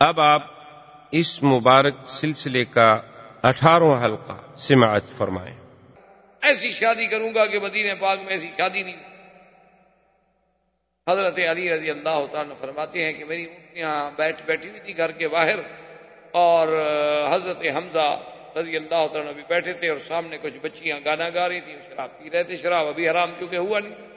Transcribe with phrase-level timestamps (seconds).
[0.00, 0.42] اب آپ
[1.10, 3.00] اس مبارک سلسلے کا
[3.42, 5.56] اٹھارہواں حلقہ سماعت فرمائیں۔
[6.42, 8.96] ایسی شادی کروں گا کہ مدینہ پاک میں ایسی شادی نہیں۔
[11.10, 15.10] حضرت علی رضی اللہ تعالیٰ فرماتے ہیں کہ میری اونٹیاں بیٹھ بیٹھی ہوئی تھی گھر
[15.10, 15.58] کے باہر
[16.32, 16.68] اور
[17.30, 18.20] حضرت حمزہ
[18.56, 22.18] رضی اللہ تعالیٰ بھی بیٹھے تھے اور سامنے کچھ بچیاں گانا گا رہی تھیں، شراب
[22.18, 24.15] پی رہے تھے، شراب ابھی حرام چونکہ ہوا نہیں۔ تھا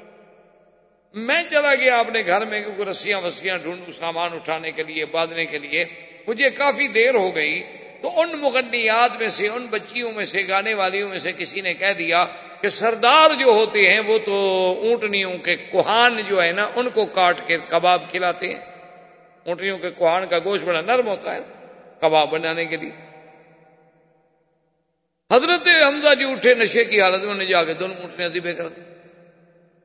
[1.13, 5.45] میں چلا گیا اپنے گھر میں کیونکہ رسیاں وسیاں ڈھونڈوں سامان اٹھانے کے لیے، باندھنے
[5.45, 5.85] کے لیے،
[6.27, 7.63] مجھے کافی دیر ہو گئی۔
[8.01, 11.73] تو ان مغنیات میں سے، ان بچیوں میں سے، گانے والیوں میں سے کسی نے
[11.73, 12.25] کہہ دیا
[12.61, 14.33] کہ سردار جو ہوتے ہیں، وہ تو
[14.81, 18.61] اونٹنیوں کے کوہان جو ہے نا، ان کو کاٹ کے کباب کھلاتے ہیں۔
[19.45, 21.39] اونٹنیوں کے کوہان کا گوشت بڑا نرم ہوتا ہے
[22.01, 22.91] کباب بنانے کے لیے۔
[25.33, 28.98] حضرت حمزہ جی اٹھے، نشے کی حالت میں جا کے دونوں اونٹنے ذبے کر دی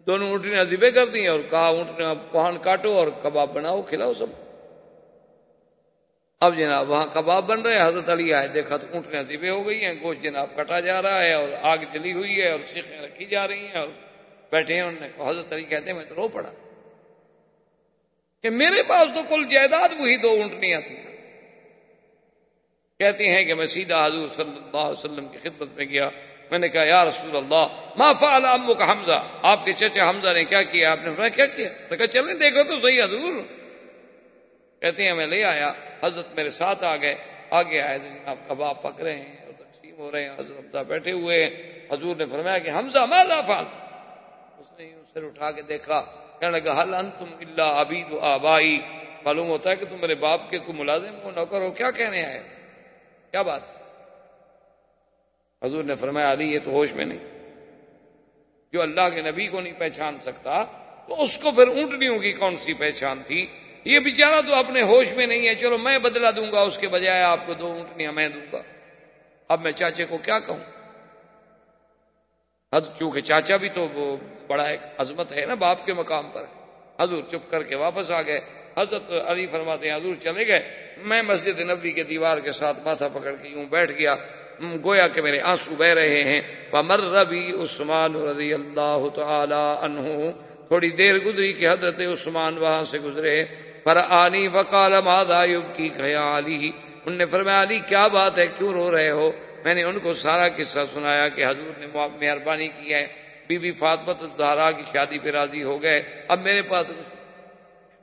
[0.07, 4.27] دونوں اونٹنے ذبے کر دی اور کہا اونٹنے کوہان کاٹو اور کباب بناؤ، کھلاؤ سب۔
[6.41, 9.85] اب جناب وہاں کباب بن رہے حضرت علی آئے، دیکھا تو اونٹنے ذبے ہو گئی
[9.85, 13.25] ہیں، گوشت جناب کٹا جا رہا ہے اور آگ جلی ہوئی ہے اور سیخیں رکھی
[13.25, 13.89] جا رہی ہیں اور
[14.51, 16.51] بیٹھے ہیں۔ انہوں نے حضرت علی کہتے ہیں، میں تو رو پڑا۔
[18.43, 21.03] کہ میرے پاس تو کل جائیداد وہی دو اونٹنیاں تھیں۔
[22.99, 26.09] کہتے ہیں کہ میں سیدھا حضور صلی اللہ علیہ وسلم کی خدمت میں گیا۔
[26.51, 30.33] میں نے کہا، یا رسول اللہ، ما فعل امو کا حمزہ؟ آپ کے چچا حمزہ
[30.35, 33.43] نے کیا کیا؟ آپ نے کیا کیا؟ میں کہا، چلیں دیکھو تو صحیح حضور.
[34.81, 35.73] کہتے ہیں میں لے آیا.
[36.03, 37.15] حضرت میرے ساتھ آ گئے.
[37.51, 41.13] آگے آئے آپ کباب پک رہے ہیں اور تقسیم ہو رہے ہیں؟ حضرت حمزہ بیٹھے
[41.13, 41.51] ہوئے ہیں.
[41.93, 43.65] حضور نے فرمایا کہ، حمزہ، ماذا فعل
[44.59, 46.01] اس نے سر اٹھا کے دیکھا.
[46.41, 48.81] کہنے لگا حل انتم الا عبید و آبائی؟
[49.25, 52.25] معلوم ہوتا ہے کہ تم میرے باپ کے کو ملازم ہو، نوکر ہو، کیا کہنے
[52.25, 52.43] آئے
[53.31, 53.61] کیا بات
[55.65, 57.19] حضور نے فرمایا، علی، یہ تو ہوش میں نہیں۔
[58.73, 60.65] جو اللہ کے نبی کو نہیں پہچان سکتا،
[61.09, 63.47] تو اس کو پھر اونٹنیوں کی کون سی پہچان تھی؟
[63.85, 66.89] یہ بیچارہ تو اپنے ہوش میں نہیں ہے۔ چلو، میں بدلا دوں گا، اس کے
[66.89, 68.63] بجائے آپ کو دو اونٹنیاں میں دوں گا۔
[69.49, 70.59] اب میں چاچے کو کیا کہوں؟
[72.75, 76.45] حد چونکہ چاچا بھی تو بڑا ایک عظمت ہے نا باپ کے مقام پر۔
[77.01, 78.41] حضور چپ کر کے واپس آ گئے۔
[78.79, 83.09] حضرت علی فرماتے ہیں، حضور چلے گئے۔ میں مسجد نبی کے دیوار کے ساتھ ماتھا
[83.09, 84.15] پکڑ کے یوں بیٹھ گیا۔
[84.63, 90.31] گویا کہ میرے آنسو بہ رہے ہیں۔ پمر ربی عثمان رضی اللہ تعالی عنہ
[90.67, 93.45] تھوڑی دیر گزری کہ حضرت عثمان وہاں سے گزرے۔
[93.85, 96.71] پر آنی وکال مادایوب کی خیالی
[97.07, 99.33] ان نے فرمایا علی کیا بات ہے؟ کیوں رو رہے ہو؟
[99.65, 101.87] میں نے ان کو سارا قصہ سنایا کہ حضور نے
[102.21, 103.07] مہربانی کی ہے۔
[103.47, 106.87] بی بی فاطمت زہرا کی شادی پہ راضی ہو گئے۔ اب میرے پاس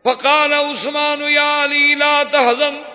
[0.03, 2.90] فقال عثمان، یا علی لا تحزن۔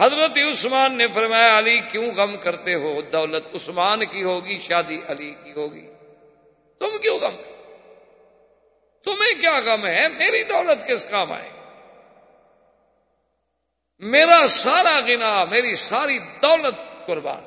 [0.00, 5.34] حضرت عثمان نے فرمایا، علی کیوں غم کرتے ہو؟ دولت عثمان کی ہوگی، شادی علی
[5.44, 5.86] کی ہوگی۔
[6.78, 7.36] تم کیوں غم؟
[9.04, 11.50] تمہیں کیا غم ہے؟ میری دولت کس کام آئے؟
[13.98, 17.44] میرا سارا گنا میری ساری دولت قربان۔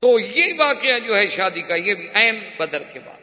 [0.00, 3.20] تو یہ واقعہ جو ہے شادی کا، یہ بھی عین بدر کے بعد۔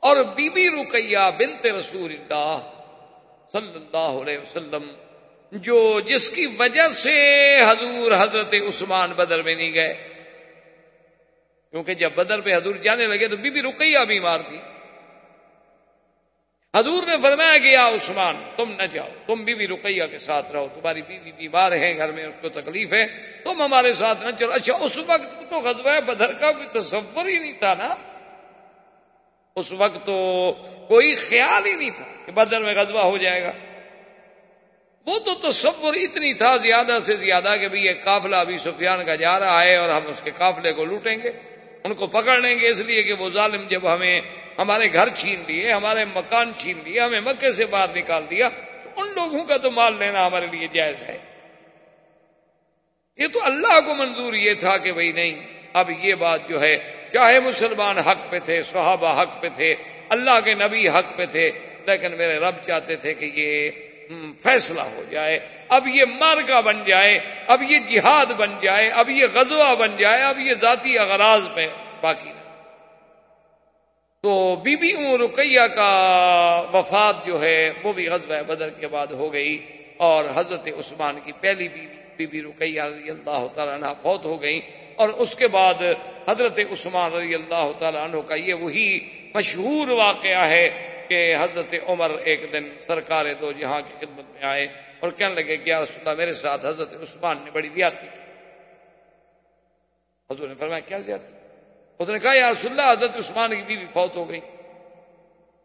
[0.00, 2.70] اور بی بی رکیا بنت رسول اللہ
[3.52, 4.90] صلی اللہ علیہ وسلم
[5.52, 9.94] جو جس کی وجہ سے حضور حضرت عثمان بدر میں نہیں گئے،
[11.70, 14.58] کیونکہ جب بدر پہ حضور جانے لگے تو بی بی رکیا بیمار تھی۔
[16.76, 21.02] حضور نے فرمایا گیا عثمان، تم نہ جاؤ، تم بیوی رقیہ کے ساتھ رہو، تمہاری
[21.02, 23.06] بیوی بیمار ہے گھر میں اس کو تکلیف ہے،
[23.44, 27.38] تم ہمارے ساتھ نہ چلو۔ اچھا اس وقت تو غزوہ بدر کا کوئی تصور ہی
[27.38, 27.94] نہیں تھا نا۔
[29.56, 30.52] اس وقت تو
[30.88, 33.52] کوئی خیال ہی نہیں تھا کہ بدر میں غزوہ ہو جائے گا۔
[35.08, 39.14] وہ تو تصور اتنی تھا زیادہ سے زیادہ کہ بھائی یہ قافلہ ابھی سفیان کا
[39.14, 41.30] جا رہا ہے اور ہم اس کے قافلے کو لوٹیں گے،
[41.84, 44.20] ان کو پکڑ لیں گے اس لیے کہ وہ ظالم جب ہمیں
[44.58, 48.48] ہمارے گھر چھین لیے، ہمارے مکان چھین لیے، ہمیں مکے سے باہر نکال دیا،
[48.84, 51.18] تو ان لوگوں کا تو مال لینا ہمارے لیے جائز ہے۔
[53.16, 55.40] یہ تو اللہ کو منظور یہ تھا کہ بھائی نہیں،
[55.72, 56.76] اب یہ بات جو ہے،
[57.12, 59.74] چاہے مسلمان حق پہ تھے، صحابہ حق پہ تھے،
[60.08, 61.50] اللہ کے نبی حق پہ تھے،
[61.86, 63.70] لیکن میرے رب چاہتے تھے کہ یہ
[64.42, 65.38] فیصلہ ہو جائے،
[65.68, 70.22] اب یہ مارکا بن جائے، اب یہ جہاد بن جائے، اب یہ غزوہ بن جائے،
[70.22, 71.68] اب یہ ذاتی اغراض میں
[72.00, 72.32] باقی
[74.24, 74.92] تو بی بی
[75.24, 75.90] رقیہ کا
[76.72, 79.58] وفات جو ہے، وہ بھی غزوہ بدر کے بعد ہو گئی
[79.96, 84.42] اور حضرت عثمان کی پہلی بیوی بی بی رقیہ رضی اللہ تعالیٰ عنہ فوت ہو
[84.42, 84.60] گئی
[84.96, 85.82] اور اس کے بعد
[86.28, 88.88] حضرت عثمان رضی اللہ تعالیٰ عنہ کا یہ وہی
[89.34, 90.68] مشہور واقعہ ہے
[91.08, 94.66] کہ حضرت عمر ایک دن سرکار دو جہاں کی خدمت میں آئے
[95.00, 98.20] اور کہنے لگے کہ رسول اللہ، میرے ساتھ حضرت عثمان نے بڑی زیادتی کی۔
[100.30, 101.34] حضرت نے فرمایا، کیا زیادتی؟
[101.98, 104.40] اس نے کہا، یا رسول اللہ، حضرت عثمان کی بیوی فوت ہو گئی۔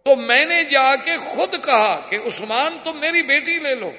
[0.03, 3.91] تو میں نے جا کے خود کہا کہ عثمان، تم میری بیٹی لے لو۔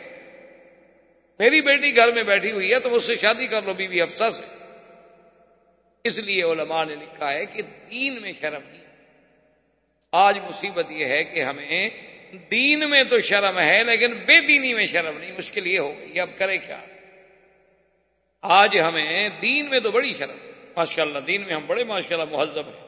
[1.38, 4.00] میری بیٹی گھر میں بیٹھی ہوئی ہے، تو مجھ سے شادی کر لو بی بی
[4.00, 4.42] افسا سے
[6.04, 8.83] اس لیے علماء نے لکھا ہے کہ دین میں شرم نہیں۔
[10.16, 11.90] آج مصیبت یہ ہے کہ ہمیں
[12.50, 16.20] دین میں تو شرم ہے، لیکن بے دینی میں شرم نہیں، مشکل یہ ہو گئی
[16.20, 16.80] اب کرے کیا؟
[18.40, 20.36] آج ہمیں دین میں تو بڑی شرم
[20.76, 22.86] ماشاء اللہ دین میں ہم بڑے ماشاء اللہ مہذب ہیں۔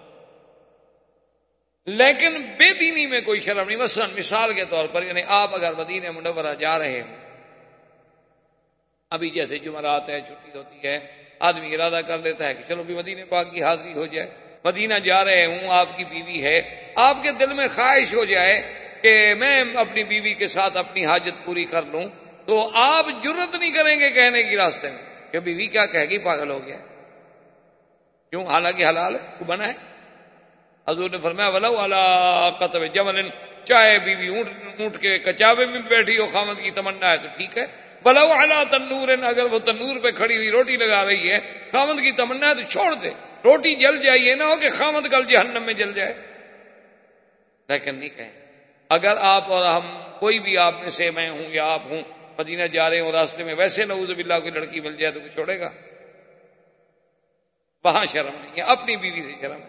[1.87, 5.75] لیکن بے دینی میں کوئی شرم نہیں۔ مثلا مثال کے طور پر یعنی آپ اگر
[5.75, 7.17] مدینہ منورہ جا رہے ہیں
[9.11, 11.01] ابھی جیسے جمعرات ہے، چھٹی ہوتی ہے،
[11.39, 14.95] آدمی ارادہ کر لیتا ہے کہ چلو بھی مدینہ پاک کی حاضری ہو جائے۔ مدینہ
[14.95, 18.63] جا رہے ہوں، آپ کی بیوی ہے۔ آپ کے دل میں خواہش ہو جائے
[19.03, 22.03] کہ میں اپنی بیوی کے ساتھ اپنی حاجت پوری کر لوں۔
[22.47, 26.19] تو آپ جرت نہیں کریں گے کہنے کی راستے میں کہ بیوی کیا کہے گی؟
[26.19, 26.77] پاگل ہو گیا۔
[28.31, 29.73] کیوں؟ حالانکہ حلال ہے بنا ہے۔
[30.89, 33.29] حضور نے فرمایا ولا والا قطب جمل
[33.65, 34.49] چاہے بیوی اونٹ
[34.81, 37.67] اونٹ کے کچاوے میں بیٹھی ہو، خامد کی تمنا ہے تو ٹھیک ہے۔
[38.03, 41.39] بلا والا تنور، اگر وہ تنور پہ کھڑی ہوئی روٹی لگا رہی ہے،
[41.73, 43.11] خامد کی تمنا ہے تو چھوڑ دے۔
[43.47, 46.15] روٹی جل جائے، یہ نہ ہو کہ خامد کل جہنم میں جل جائے۔
[47.69, 48.33] لیکن نہیں کہیں۔
[48.89, 52.03] اگر آپ اور ہم کوئی بھی آپ میں سے میں ہوں یا آپ ہوں،
[52.39, 55.33] مدینہ جا رہے ہوں، راستے میں، ویسے نعوذ باللہ کوئی لڑکی مل جائے تو کوئی
[55.33, 55.71] چھوڑے گا۔
[57.85, 59.69] وہاں شرم نہیں ہے، اپنی بیوی سے شرم ہے۔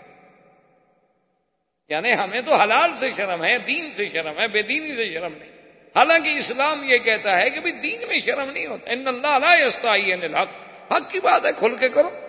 [1.90, 5.34] یعنی ہمیں تو حلال سے شرم ہے، دین سے شرم ہے، بے دینی سے شرم
[5.38, 5.50] نہیں۔
[5.96, 10.50] حالانکہ اسلام یہ کہتا ہے کہ بھی دین میں شرم نہیں ہوتا۔ ان اللہ حق
[10.92, 12.27] حق کی بات ہے، کھل کے کرو۔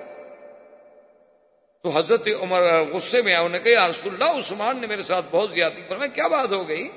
[1.83, 5.53] تو حضرت عمر غصے میں انہوں نے کہا رسول اللہ، عثمان نے میرے ساتھ بہت
[5.53, 6.89] زیادتی پر میں کیا بات ہو گئی؟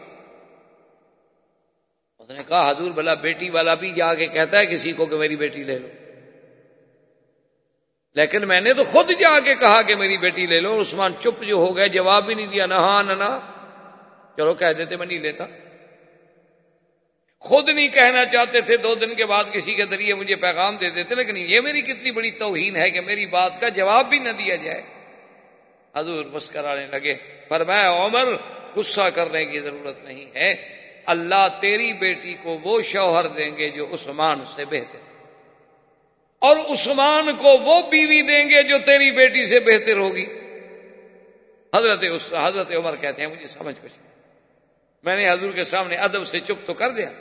[2.19, 5.17] اس نے کہا، حضور بلا بیٹی والا بھی جا کے کہتا ہے، کسی کو کہ
[5.17, 5.87] میری بیٹی لے لو۔
[8.13, 11.43] لیکن میں نے تو خود جا کے کہا کہ میری بیٹی لے لو۔ عثمان چپ
[11.43, 13.39] جو ہو گئے، جواب بھی نہیں دیا، نہ ہاں نہ۔
[14.37, 15.45] چلو، کہہ دیتے، میں نہیں لیتا۔
[17.41, 20.89] خود نہیں کہنا چاہتے تھے، دو دن کے بعد کسی کے ذریعے مجھے پیغام دے
[20.89, 24.29] دیتے، لیکن یہ میری کتنی بڑی توہین ہے کہ میری بات کا جواب بھی نہ
[24.29, 24.81] دیا جائے۔
[25.95, 27.13] حضور مسکرانے لگے
[27.47, 28.35] پر میں عمر،
[28.75, 30.53] غصہ کرنے کی ضرورت نہیں ہے۔
[31.05, 34.99] اللہ تیری بیٹی کو وہ شوہر دیں گے جو عثمان سے بہتر۔
[36.39, 40.25] اور عثمان کو وہ بیوی دیں گے جو تیری بیٹی سے بہتر ہوگی۔
[41.75, 44.11] حضرت حضرت عمر کہتے ہیں، مجھے سمجھ کچھ نہیں۔
[45.03, 47.11] میں نے حضور کے سامنے ادب سے چپ تو کر دیا۔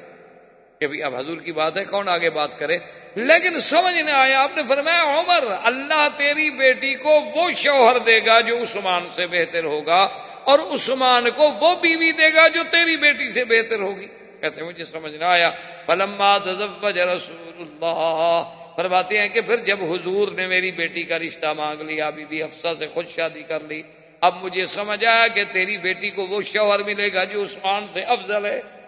[0.80, 2.78] کہ اب حضور کی بات ہے، کون آگے بات کرے؟
[3.14, 8.20] لیکن سمجھ نہ آیا، آپ نے فرمایا، عمر، اللہ تیری بیٹی کو وہ شوہر دے
[8.26, 10.00] گا جو عثمان سے بہتر ہوگا،
[10.44, 14.06] اور عثمان کو وہ بیوی دے گا جو تیری بیٹی سے بہتر ہوگی۔
[14.40, 15.50] کہتے مجھے سمجھ نہ آیا۔
[15.86, 18.42] پلما رسول اللہ۔
[18.76, 22.42] فرماتے ہیں کہ پھر جب حضور نے میری بیٹی کا رشتہ مانگ لیا بی بی
[22.42, 23.82] افسا سے خود شادی کر لی،
[24.20, 28.00] اب مجھے سمجھ آیا کہ تیری بیٹی کو وہ شوہر ملے گا جو عثمان سے
[28.00, 28.79] افضل ہے۔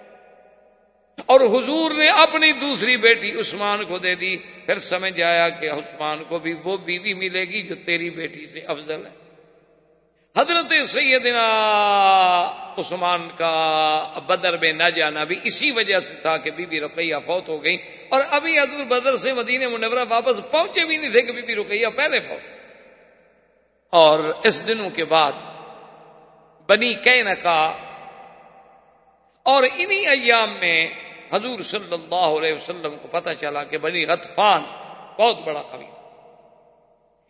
[1.26, 6.24] اور حضور نے اپنی دوسری بیٹی عثمان کو دے دی۔ پھر سمجھ آیا کہ عثمان
[6.24, 9.22] کو بھی وہ بیوی ملے گی جو تیری بیٹی سے افضل ہے۔
[10.36, 11.46] حضرت سیدنا
[12.78, 17.16] عثمان کا بدر میں نہ جانا بھی اسی وجہ سے تھا کہ بی بی رقیہ
[17.26, 17.76] فوت ہو گئی
[18.08, 21.54] اور ابھی حضور بدر سے مدینہ منورہ واپس پہنچے بھی نہیں تھے کہ بی بی
[21.54, 22.48] رقیہ پہلے فوت
[23.90, 25.32] اور اس دنوں کے بعد
[26.68, 26.94] بنی
[27.42, 27.72] کا
[29.42, 30.86] اور انہی ایام میں
[31.32, 34.62] حضور صلی اللہ علیہ وسلم کو پتہ چلا کہ بنی غطفان
[35.16, 35.86] بہت بڑا قبیل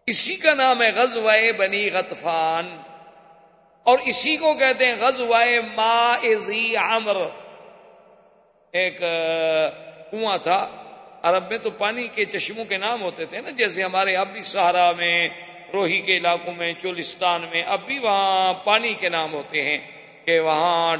[0.06, 2.78] اسی کا نام ہے غزوائے بنی غطفان۔
[3.82, 6.16] اور اسی کو کہتے ہیں غزوائے ما
[6.76, 7.16] عمر۔
[8.72, 8.98] ایک
[10.10, 10.68] کنواں تھا۔
[11.22, 14.42] عرب میں تو پانی کے چشموں کے نام ہوتے تھے نا، جیسے ہمارے اب بھی
[14.42, 15.28] سہارا میں،
[15.72, 19.78] روہی کے علاقوں میں، چولستان میں، اب بھی وہاں پانی کے نام ہوتے ہیں
[20.24, 20.96] کہ وہاں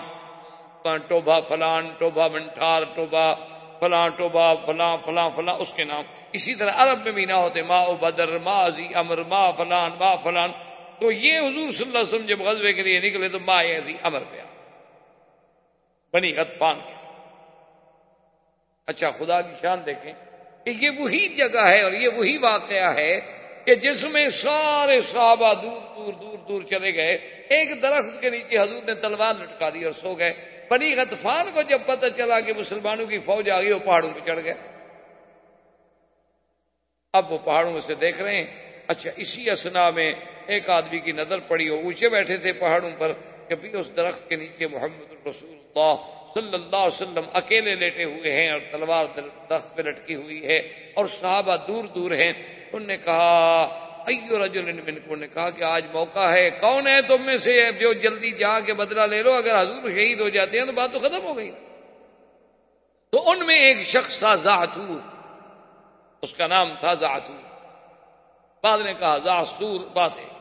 [0.84, 3.34] ٹوبا فلان ٹوبا منٹار ٹوبا
[3.80, 7.62] فلاں ٹوبا فلاں فلاں فلاں اس کے نام۔ اسی طرح عرب میں بھی نہ ہوتے،
[7.62, 10.50] ما او بدر، ما ازی امر، ما فلان ما فلان۔
[11.00, 13.94] تو یہ حضور صلی اللہ علیہ وسلم جب غزبے کے لیے نکلے تو ما ازی
[14.02, 14.36] امر پہ
[16.12, 16.94] بنی غطفان کے۔
[18.86, 20.12] اچھا خدا کی شان دیکھیں
[20.64, 23.20] کہ یہ وہی جگہ ہے اور یہ وہی واقعہ ہے
[23.64, 27.16] کہ جس میں سارے صحابہ دور دور دور دور چلے گئے۔
[27.48, 31.62] ایک درخت کے نیچے حضور نے تلوار لٹکا دی اور سو گئے۔ بنی غطفان کو
[31.62, 34.54] جب پتہ چلا کہ مسلمانوں کی فوج آ گئی، وہ پہاڑوں پہ چڑھ گئے۔
[37.14, 38.46] اب وہ پہاڑوں سے دیکھ رہے ہیں۔
[38.88, 40.12] اچھا اسی اسنا میں
[40.46, 43.12] ایک آدمی کی نظر پڑی ہو اونچے بیٹھے تھے پہاڑوں پر
[43.48, 45.94] کہ بھی اس درخت کے نیچے محمد الرسول اللہ
[46.34, 49.04] صلی اللہ علیہ وسلم اکیلے لیٹے ہوئے ہیں اور تلوار
[49.48, 50.58] درخت پہ لٹکی ہوئی ہے
[50.94, 52.32] اور صحابہ دور دور ہیں۔
[52.72, 57.26] انہوں نے کہا ایو رجل منکم نے کہا کہ آج موقع ہے۔ کون ہے تم
[57.26, 60.66] میں سے جو جلدی جا کے بدلہ لے لو؟ اگر حضور شہید ہو جاتے ہیں
[60.66, 61.50] تو بات تو ختم ہو گئی۔
[63.12, 65.00] تو ان میں ایک شخص تھا زاتور
[66.22, 67.52] اس کا نام تھا زاتور
[68.62, 70.32] بعد نے کہا زاسور بات ہے۔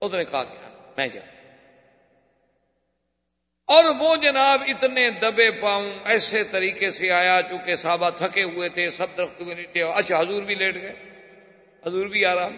[0.00, 1.32] اس نے کہا کیا ہاں، میں جاؤں۔
[3.66, 8.90] اور وہ جناب اتنے دبے پاؤں ایسے طریقے سے آیا، چونکہ صحابہ تھکے ہوئے تھے،
[8.90, 11.11] سب درختوں کے نیچے۔ اچھا حضور بھی لیٹ گئے۔
[11.82, 12.52] حضور بھی آرام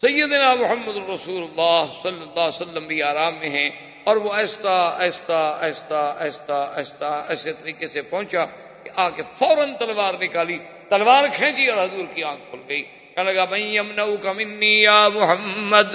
[0.00, 3.68] سیدنا محمد الرسول اللہ صلی اللہ علیہ وسلم بھی آرام میں ہیں،
[4.04, 8.44] اور وہ ایستا ایستا ایستا ایستا ایستا ایسے طریقے سے پہنچا
[8.84, 12.82] کہ آ کے فوراً تلوار نکالی، تلوار کھینچی اور حضور کی آنکھ کھل گئی۔
[13.14, 14.32] کہنے لگا میں یمنعو کا
[14.62, 15.94] یا محمد؟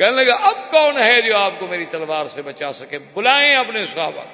[0.00, 3.86] کہنے لگا، اب کون ہے جو آپ کو میری تلوار سے بچا سکے؟ بلائیں اپنے
[3.86, 4.24] صحابہ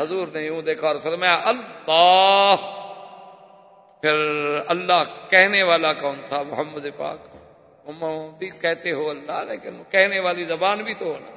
[0.00, 2.54] حضور نے یوں دیکھا اور فرمایا، اللہ!
[4.00, 4.14] پھر
[4.68, 7.18] اللہ کہنے والا کون تھا؟ محمد پاک۔
[8.38, 11.30] بھی کہتے ہو اللہ، لیکن کہنے والی زبان بھی تو ہونا۔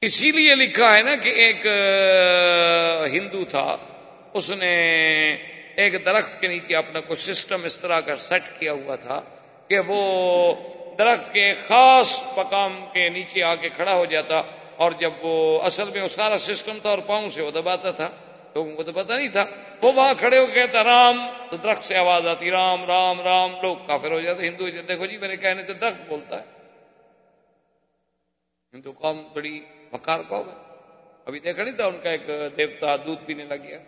[0.00, 1.66] اسی لیے لکھا ہے نا کہ ایک
[3.14, 3.76] ہندو تھا۔
[4.34, 4.72] اس نے
[5.76, 9.20] ایک درخت کے نیچے اپنا کوئی سسٹم اس طرح کا سیٹ کیا ہوا تھا
[9.68, 10.54] کہ وہ
[10.98, 14.42] درخت کے خاص مقام کے نیچے آ کے کھڑا ہو جاتا۔
[14.76, 18.10] اور جب وہ اصل میں وہ سارا سسٹم تھا اور پاؤں سے وہ دباتا تھا
[18.54, 19.44] لوگوں کو تو پتا نہیں تھا۔
[19.82, 21.26] وہ وہاں کھڑے ہو کہتا، رام!
[21.50, 23.52] تو درخت سے آواز آتی، رام رام رام!
[23.62, 26.44] لوگ کافر ہو جاتے، ہندو دیکھو جی میرے کہنے سے درخت بولتا ہے۔
[28.74, 30.54] ہندو قوم بڑی بکار قوم ہے۔
[31.26, 32.26] ابھی دیکھا نہیں تھا ان کا ایک
[32.56, 33.78] دیوتا دودھ پینے لگ گیا؟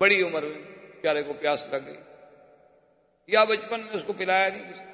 [0.00, 0.62] بڑی عمر میں
[1.02, 1.96] پیارے کو پیاس لگ گئی۔
[3.26, 4.84] یا بچپن میں اس کو پلایا نہیں کسی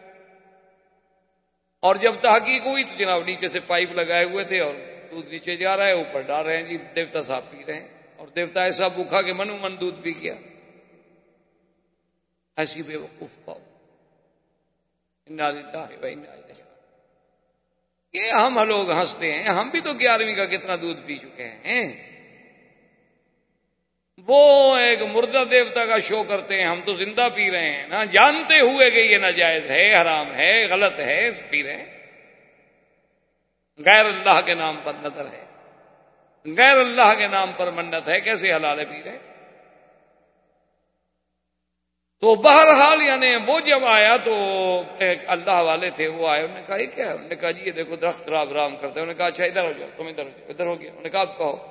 [1.82, 4.74] اور جب تحقیق ہوئی تو جناب نیچے سے پائپ لگائے ہوئے تھے اور
[5.10, 7.88] دودھ نیچے جا رہا ہے، اوپر ڈال رہے ہیں جی دیوتا صاحب پی رہے ہیں
[8.16, 10.34] اور دیوتا ایسا بھوکھا کہ منو من دودھ پی گیا۔
[12.56, 13.58] ایسی بے وقوف کو۔
[18.12, 22.11] یہ ہم لوگ ہنستے ہیں، ہم بھی تو گیارہویں کا کتنا دودھ پی چکے ہیں؟
[24.26, 28.04] وہ ایک مردہ دیوتا کا شو کرتے ہیں، ہم تو زندہ پی رہے ہیں۔ نا
[28.04, 32.08] جانتے ہوئے کہ یہ ناجائز ہے، حرام ہے، غلط ہے پی رہے ہیں۔
[33.78, 35.44] غیر اللہ کے نام پر نظر ہے۔
[36.46, 39.18] غیر اللہ کے نام پر منت ہے، کیسے حلال پی رہے
[42.20, 44.34] تو بہرحال یعنی وہ جب آیا تو
[44.98, 47.50] ایک اللہ والے تھے، وہ آئے، انہوں نے کہا، یہ کیا ہے؟ انہوں نے کہا
[47.50, 50.06] جی یہ دیکھو، درخت رام رام کرتے انہوں نے کہا اچھا ادھر ہو جاؤ، تم
[50.06, 51.66] ادھر ہو جاؤ، ادھر ہو گیا۔ انہوں نے کہا، اب کہو۔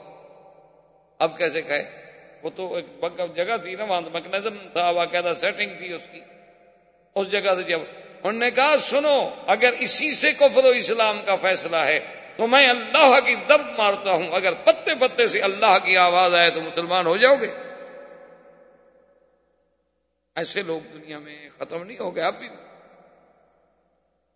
[1.20, 2.01] اب کیسے کہے؟
[2.44, 6.22] وہ تو ایک جگہ تھی نا وہاں مکنزم تھا باقاعدہ سیٹنگ تھی اس کی۔
[7.16, 7.80] اس جگہ سے جب
[8.24, 12.00] انہوں نے کہا، سنو، اگر اسی سے کفر و اسلام کا فیصلہ ہے،
[12.36, 16.50] تو میں اللہ کی دب مارتا ہوں۔ اگر پتے پتے سے اللہ کی آواز آئے
[16.50, 17.48] تو مسلمان ہو جاؤ گے۔
[20.36, 22.48] ایسے لوگ دنیا میں ختم نہیں ہو گئے، اب بھی۔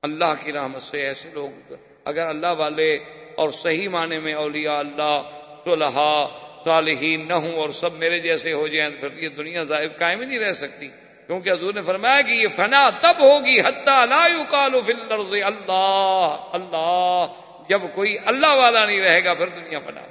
[0.02, 1.74] اللہ کی رحمت سے ایسے لوگ،
[2.06, 2.98] اگر اللہ والے
[3.36, 5.22] اور صحیح معنی میں اولیاء، اللہ
[5.66, 6.28] صلحہ
[6.64, 10.26] صالحین نہ ہوں اور سب میرے جیسے ہو جائیں پھر یہ دنیا ظاہر قائم ہی
[10.26, 10.88] نہیں رہ سکتی۔
[11.28, 16.38] کیونکہ حضور نے فرمایا کہ یہ فنا تب ہوگی حتہ لا يقال فی الارض اللہ
[16.52, 17.26] اللہ،
[17.70, 20.02] جب کوئی اللہ والا نہیں رہے گا پھر دنیا فنا۔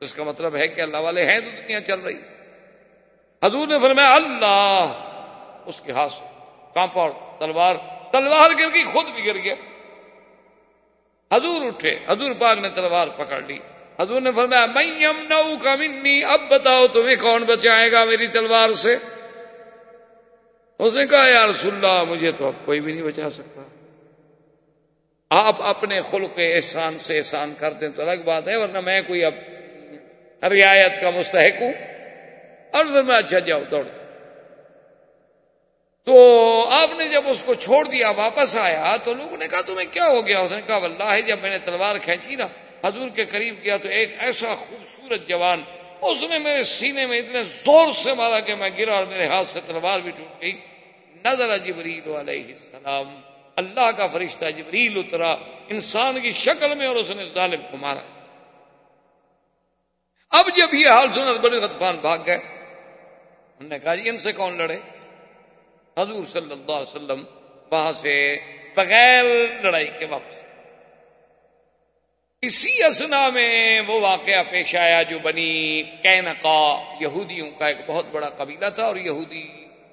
[0.00, 2.18] اس کا مطلب ہے کہ اللہ والے ہیں تو دنیا چل رہی۔
[3.44, 5.08] حضور نے فرمایا اللہ،
[5.66, 6.24] اس کے ہاتھ سے
[6.74, 7.08] کانپا
[7.38, 7.74] تلوار
[8.12, 9.54] تلوار گر گئی، خود بھی گر گیا۔
[11.32, 13.58] حضور اٹھے، حضور پاک نے تلوار پکڑ لی۔
[14.02, 18.72] حضور نے فرمایا میں یمنعو کا منی، اب بتاؤ تمہیں کون بچائے گا میری تلوار
[18.72, 18.96] سے؟
[20.78, 23.60] اس نے کہا، یا رسول اللہ، مجھے تو اب کوئی بھی نہیں بچا سکتا۔
[25.30, 29.24] آپ اپنے خلق احسان سے احسان کر دیں تو الگ بات ہے، ورنہ میں کوئی
[29.24, 29.34] اب
[30.42, 31.72] رعایت کا مستحق ہوں۔
[32.72, 33.82] اور میں اچھا جاؤ دوڑ
[36.04, 36.14] تو
[36.70, 40.08] آپ نے جب اس کو چھوڑ دیا، واپس آیا، تو لوگوں نے کہا، تمہیں کیا
[40.08, 42.46] ہو گیا؟ اس نے کہا، واللہ، جب میں نے تلوار کھینچی نا
[42.84, 45.62] حضور کے قریب گیا تو ایک ایسا خوبصورت جوان،
[46.00, 49.48] اس نے میرے سینے میں اتنے زور سے مارا کہ میں گرا اور میرے ہاتھ
[49.48, 50.60] سے تلوار بھی ٹوٹ گئی۔
[51.24, 53.20] نظر جبریل علیہ السلام،
[53.56, 55.36] اللہ کا فرشتہ جبریل اترا،
[55.68, 58.00] انسان کی شکل میں اور اس نے ظالم کو مارا۔
[60.30, 64.32] اب جب یہ حال سنا بڑے غطفان بھاگ گئے انہوں نے کہا جی ان سے
[64.32, 64.76] کون لڑے؟
[65.98, 67.24] حضور صلی اللہ علیہ وسلم
[67.70, 68.36] وہاں سے
[68.76, 69.24] بغیر
[69.62, 70.41] لڑائی کے واپس۔
[72.42, 78.28] اسی اسنا میں وہ واقعہ پیش آیا جو بنی کینکا یہودیوں کا ایک بہت بڑا
[78.28, 79.46] قبیلہ تھا اور یہودی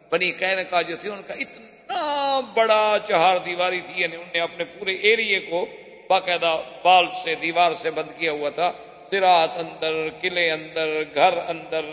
[0.10, 4.64] بنی کینکا جو تھے ان کا اتنا بڑا چہار دیواری تھی یعنی انہوں نے اپنے
[4.64, 5.66] پورے ایریے کو
[6.10, 8.72] باقاعدہ بال سے، دیوار سے بند کیا ہوا تھا۔
[9.10, 11.86] سراط اندر، قلعے اندر، گھر اندر،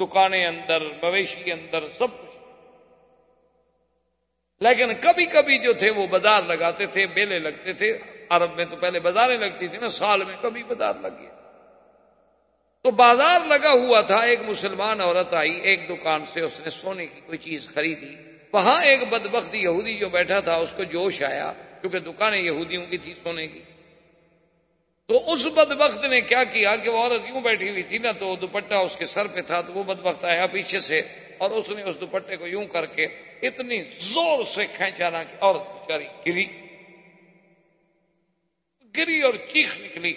[0.00, 2.38] دکانیں اندر، مویشی اندر، سب کچھ۔
[4.60, 7.98] لیکن کبھی کبھی جو تھے وہ بازار لگاتے تھے، بیلے لگتے تھے۔
[8.30, 11.30] عرب میں تو پہلے بازاریں لگتی تھی نا، سال میں کبھی بازار لگ گیا
[12.82, 17.06] تو بازار لگا ہوا تھا، ایک مسلمان عورت آئی، ایک دکان سے اس نے سونے
[17.06, 18.14] کی کوئی چیز خریدی۔
[18.52, 22.98] وہاں ایک بدبخت یہودی جو بیٹھا تھا، اس کو جوش آیا، کیونکہ دکانیں یہودیوں کی
[22.98, 23.62] تھی سونے کی۔
[25.06, 28.36] تو اس بدبخت نے کیا کیا کہ وہ عورت یوں بیٹھی ہوئی تھی نا، تو
[28.36, 31.02] دوپٹہ اس کے سر پہ تھا، تو وہ بدبخت آیا پیچھے سے
[31.38, 33.04] اور اس نے اس دوپٹے کو یوں کر کے
[33.42, 36.46] اتنی زور سے کھینچا نا کہ عورت بیچاری گری۔
[38.96, 40.14] گری اور چیخ نکلی۔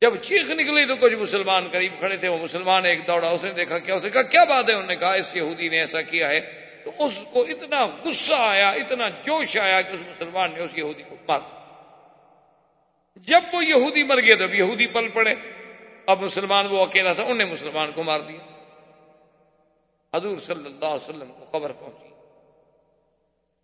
[0.00, 3.50] جب چیخ نکلی تو کچھ مسلمان قریب کھڑے تھے، وہ مسلمان ایک دوڑا، اس نے
[3.50, 6.02] دیکھا، کیا، اس نے کہا، کیا بات ہے؟ انہوں نے کہا، اس یہودی نے ایسا
[6.02, 6.40] کیا ہے۔
[6.84, 11.02] تو اس کو اتنا غصہ آیا، اتنا جوش آیا کہ اس مسلمان نے اس یہودی
[11.02, 11.40] کو مار
[13.16, 15.34] جب وہ یہودی مر گیا، تب یہودی پل پڑے۔
[16.06, 18.60] اب مسلمان وہ اکیلا تھا انہیں مسلمان کو مار دیا۔
[20.16, 22.08] حضور صلی اللہ علیہ وسلم کو خبر پہنچی۔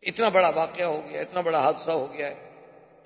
[0.02, 2.51] اتنا بڑا واقعہ ہو گیا، اتنا بڑا حادثہ ہو گیا ہے۔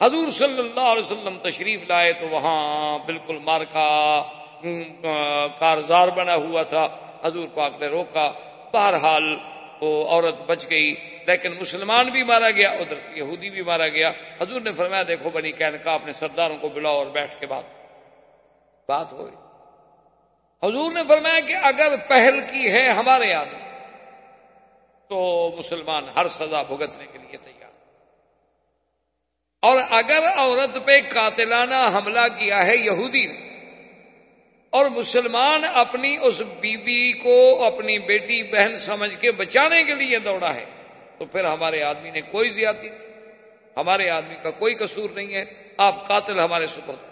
[0.02, 4.22] حضور صلی اللہ علیہ وسلم تشریف لائے تو وہاں بالکل مارکا
[5.58, 6.88] کارزار بنا ہوا تھا۔
[7.24, 8.32] حضور پاک نے روکا۔
[8.72, 9.36] بہرحال
[9.80, 10.94] وہ عورت بچ گئی،
[11.26, 15.30] لیکن مسلمان بھی مارا گیا، ادھر سے یہودی بھی مارا گیا۔ حضور نے فرمایا، دیکھو
[15.30, 17.64] بنی کہنے کا اپنے سرداروں کو بلاؤ اور بیٹھ کے بات۔
[18.88, 19.34] بات ہوئی۔
[20.62, 23.66] حضور نے فرمایا کہ اگر پہل کی ہے ہمارے آدمی
[25.08, 27.45] تو مسلمان ہر سزا بھگتنے کے لیے تیار
[29.66, 33.46] اور اگر عورت پہ قاتلانہ حملہ کیا ہے یہودی نے،
[34.70, 40.18] اور مسلمان اپنی اس بیوی بی کو اپنی بیٹی بہن سمجھ کے بچانے کے لیے
[40.18, 40.64] دوڑا ہے،
[41.18, 43.06] تو پھر ہمارے آدمی نے کوئی زیادتی نہیں۔
[43.76, 45.44] ہمارے آدمی کا کوئی قصور نہیں ہے۔
[45.76, 47.04] آپ قاتل ہمارے سپرد۔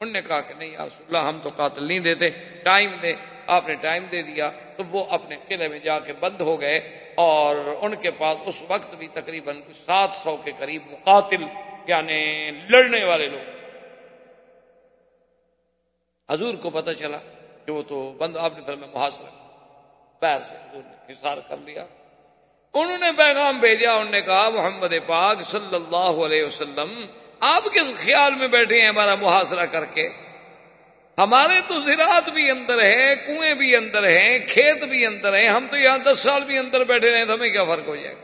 [0.00, 2.30] انہوں نے کہا کہ نہیں یا رسول اللہ، ہم تو قاتل نہیں دیتے۔
[2.64, 3.12] ٹائم دے۔
[3.46, 7.05] آپ نے ٹائم دے دیا تو وہ اپنے قلعے میں جا کے بند ہو گئے۔
[7.16, 11.42] اور ان کے پاس اس وقت بھی تقریباً سات سو کے قریب مقاتل
[11.86, 13.56] یعنی لڑنے والے لوگ
[16.30, 17.18] حضور کو پتہ چلا
[17.66, 19.24] کہ وہ تو بند، آپ نے پھر میں محاصر
[20.20, 21.86] پیر سے حضور نے حصار کر لیا۔
[22.74, 27.06] انہوں نے پیغام بھیجا، انہوں نے کہا، محمد پاک صلی اللہ علیہ وسلم،
[27.40, 30.25] آپ کس خیال میں بیٹھے ہیں ہمارا محاصرہ کر کے؟
[31.18, 35.66] ہمارے تو زراعت بھی اندر ہے، کنویں بھی اندر ہیں، کھیت بھی اندر ہیں، ہم
[35.70, 38.20] تو یہاں دس سال بھی اندر بیٹھے رہے تو ہمیں کیا فرق ہو جائے گا؟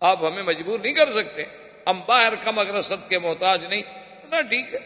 [0.00, 1.44] آپ ہمیں مجبور نہیں کر سکتے۔
[1.86, 3.82] ہم باہر کم اگرست کے محتاج نہیں
[4.30, 4.78] نہ ٹھیک ہے۔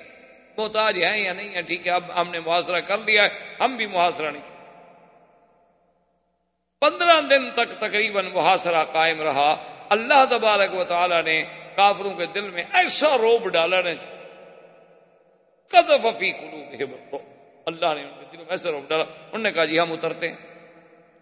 [0.57, 3.29] محتاج ہیں یا نہیں ہے ٹھیک ہے، اب ہم نے محاصرہ کر لیا ہے،
[3.61, 4.43] ہم بھی محاصرہ نہیں
[6.81, 9.55] پندرہ دن تک تقریباً محاصرہ قائم رہا۔
[9.91, 11.45] اللہ تبارک و تعالی نے
[11.77, 13.95] کافروں کے دل میں ایسا روب ڈالا نے
[15.73, 17.17] کدف فی قلوب
[17.67, 20.29] اللہ نے ان کے دل میں ایسا روب ڈالا۔ انہوں نے کہا جی ہم اترتے
[20.29, 20.37] ہیں۔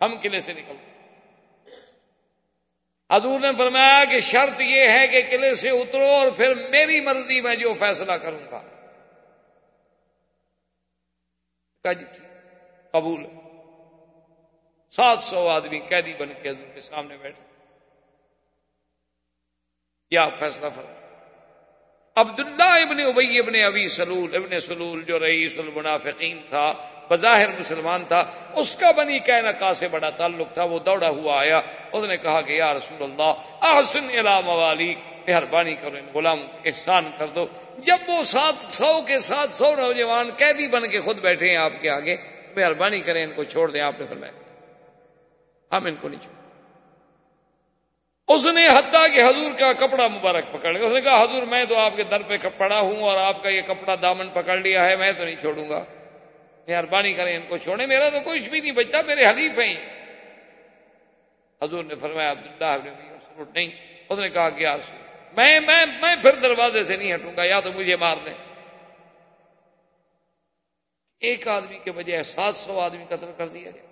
[0.01, 0.91] ہم قلعے سے نکلتے
[3.13, 7.41] حضور نے فرمایا کہ شرط یہ ہے کہ قلعے سے اترو اور پھر میری مرضی
[7.41, 8.63] میں جو فیصلہ کروں گا۔
[11.83, 12.05] کہا جی
[12.91, 13.27] قبول۔
[14.91, 17.43] سات سو آدمی قیدی بن کے حضور کے سامنے بیٹھے۔
[20.09, 21.00] کیا فیصلہ فرما
[22.21, 26.73] عبداللہ ابن ابئی ابن ابی سلول، ابن سلول جو رئیس المنافقین تھا،
[27.11, 28.25] بظاہر مسلمان تھا،
[28.57, 31.61] اس کا بنی کینکا سے بڑا تعلق تھا، وہ دوڑا ہوا آیا،
[31.93, 34.95] اس نے کہا کہ یا رسول اللہ، احسن الا موالی،
[35.29, 37.47] مہربانی کرو ان غلام احسان کر دو۔
[37.79, 41.73] جب وہ سات سو کے سات سو نوجوان قیدی بن کے خود بیٹھے ہیں آپ
[41.81, 42.17] کے آگے،
[42.57, 44.33] مہربانی کریں ان کو چھوڑ دیں، آپ نے فرمایا۔
[45.77, 46.40] ہم ان کو نہیں چھوڑ
[48.31, 51.65] اس نے حتیٰ کہ حضور کا کپڑا مبارک پکڑ لیا۔ اس نے کہا، حضور، میں
[51.65, 54.87] تو آپ کے در پہ پڑا ہوں اور آپ کا یہ کپڑا دامن پکڑ لیا
[54.87, 55.85] ہے، میں تو نہیں چھوڑوں گا۔
[56.69, 60.07] مہربانی کریں ان کو چھوڑیں۔ میرا تو کچھ بھی نہیں بچتا، میرے حلیف ہیں۔
[61.63, 63.69] حضور نے فرمایا، عبداللہ نہیں۔
[64.09, 64.79] اس نے کہا کہ یار
[65.37, 68.35] میں میں میں پھر دروازے سے نہیں ہٹوں گا، یا تو مجھے مار دیں۔
[71.21, 73.83] ایک آدمی کے بجائے سات سو آدمی قتل کر دیا گیا۔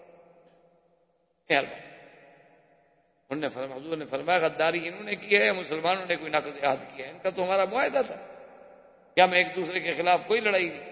[3.30, 6.56] انہوں نے فرمایا، حضور نے فرمایا، غداری انہوں نے کی ہے، مسلمانوں نے کوئی نقض
[6.62, 8.16] یاد کیا ہے۔ ان کا تو ہمارا معاہدہ تھا۔
[9.14, 10.90] کیا میں ایک دوسرے کے خلاف کوئی لڑائی نہیں۔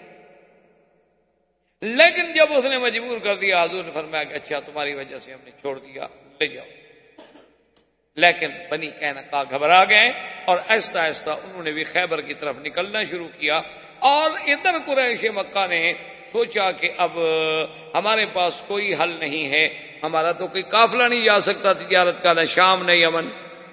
[1.81, 5.33] لیکن جب اس نے مجبور کر دیا، حضور نے فرمایا کہ اچھا تمہاری وجہ سے
[5.33, 6.07] ہم نے چھوڑ دیا،
[6.40, 6.66] لے جاؤ۔
[8.16, 10.09] لیکن بنی کہنا کا گھبرا گئے
[10.46, 13.61] اور ایسا ایسا انہوں نے بھی خیبر کی طرف نکلنا شروع کیا۔
[13.99, 15.93] اور ادھر قریش مکہ نے
[16.33, 17.11] سوچا کہ اب
[17.95, 19.69] ہمارے پاس کوئی حل نہیں ہے،
[20.03, 23.29] ہمارا تو کوئی قافلہ نہیں جا سکتا تجارت کا، نہ شام، نہ یمن۔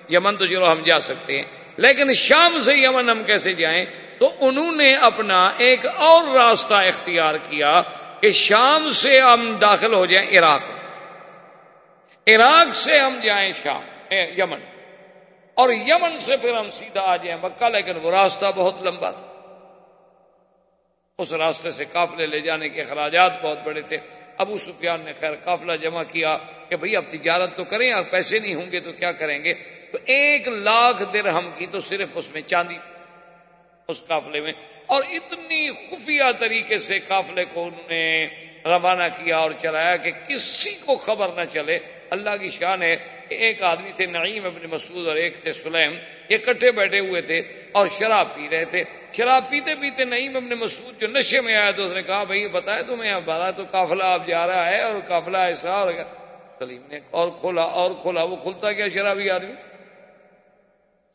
[0.09, 1.43] یمن تو چلو ہم جا سکتے ہیں،
[1.77, 3.85] لیکن شام سے یمن ہم کیسے جائیں؟
[4.19, 7.81] تو انہوں نے اپنا ایک اور راستہ اختیار کیا
[8.21, 10.61] کہ شام سے ہم داخل ہو جائیں عراق۔
[12.27, 13.81] عراق سے ہم جائیں شام
[14.11, 14.59] یمن۔
[15.53, 19.32] اور یمن سے پھر ہم سیدھا آ جائیں مکہ، لیکن وہ راستہ بہت لمبا تھا۔
[21.17, 23.97] اس راستے سے قافلے لے جانے کے اخراجات بہت بڑے تھے۔
[24.37, 26.37] ابو سفیان نے خیر قافلہ جمع کیا
[26.69, 29.53] کہ بھئی اب تجارت تو کریں اور پیسے نہیں ہوں گے تو کیا کریں گے؟
[29.91, 33.02] تو ایک لاکھ درہم کی تو صرف اس میں چاندی تھی۔
[33.87, 34.53] اس قافلے میں۔
[34.85, 38.27] اور اتنی خفیہ طریقے سے قافلے کو انہوں نے
[38.65, 42.95] روانہ کیا اور چلایا کہ کسی کو خبر نہ چلے۔ اللہ کی شان ہے
[43.29, 45.93] کہ ایک آدمی تھے، نعیم ابن مسعود اور ایک تھے، سلیم۔
[46.29, 47.41] یہ کٹھے بیٹھے ہوئے تھے
[47.71, 51.71] اور شراب پی رہے تھے۔ شراب پیتے پیتے نعیم ابن مسعود جو نشے میں آیا
[51.71, 55.01] تو اس نے کہا، بھائی بتایا تمہیں بارہ تو قافلہ اب جا رہا ہے اور
[55.07, 55.93] قافلہ ایسا اور
[56.59, 59.72] سلیم نے اور کھولا اور کھولا۔ وہ کھلتا کیا شرابی آدمی؟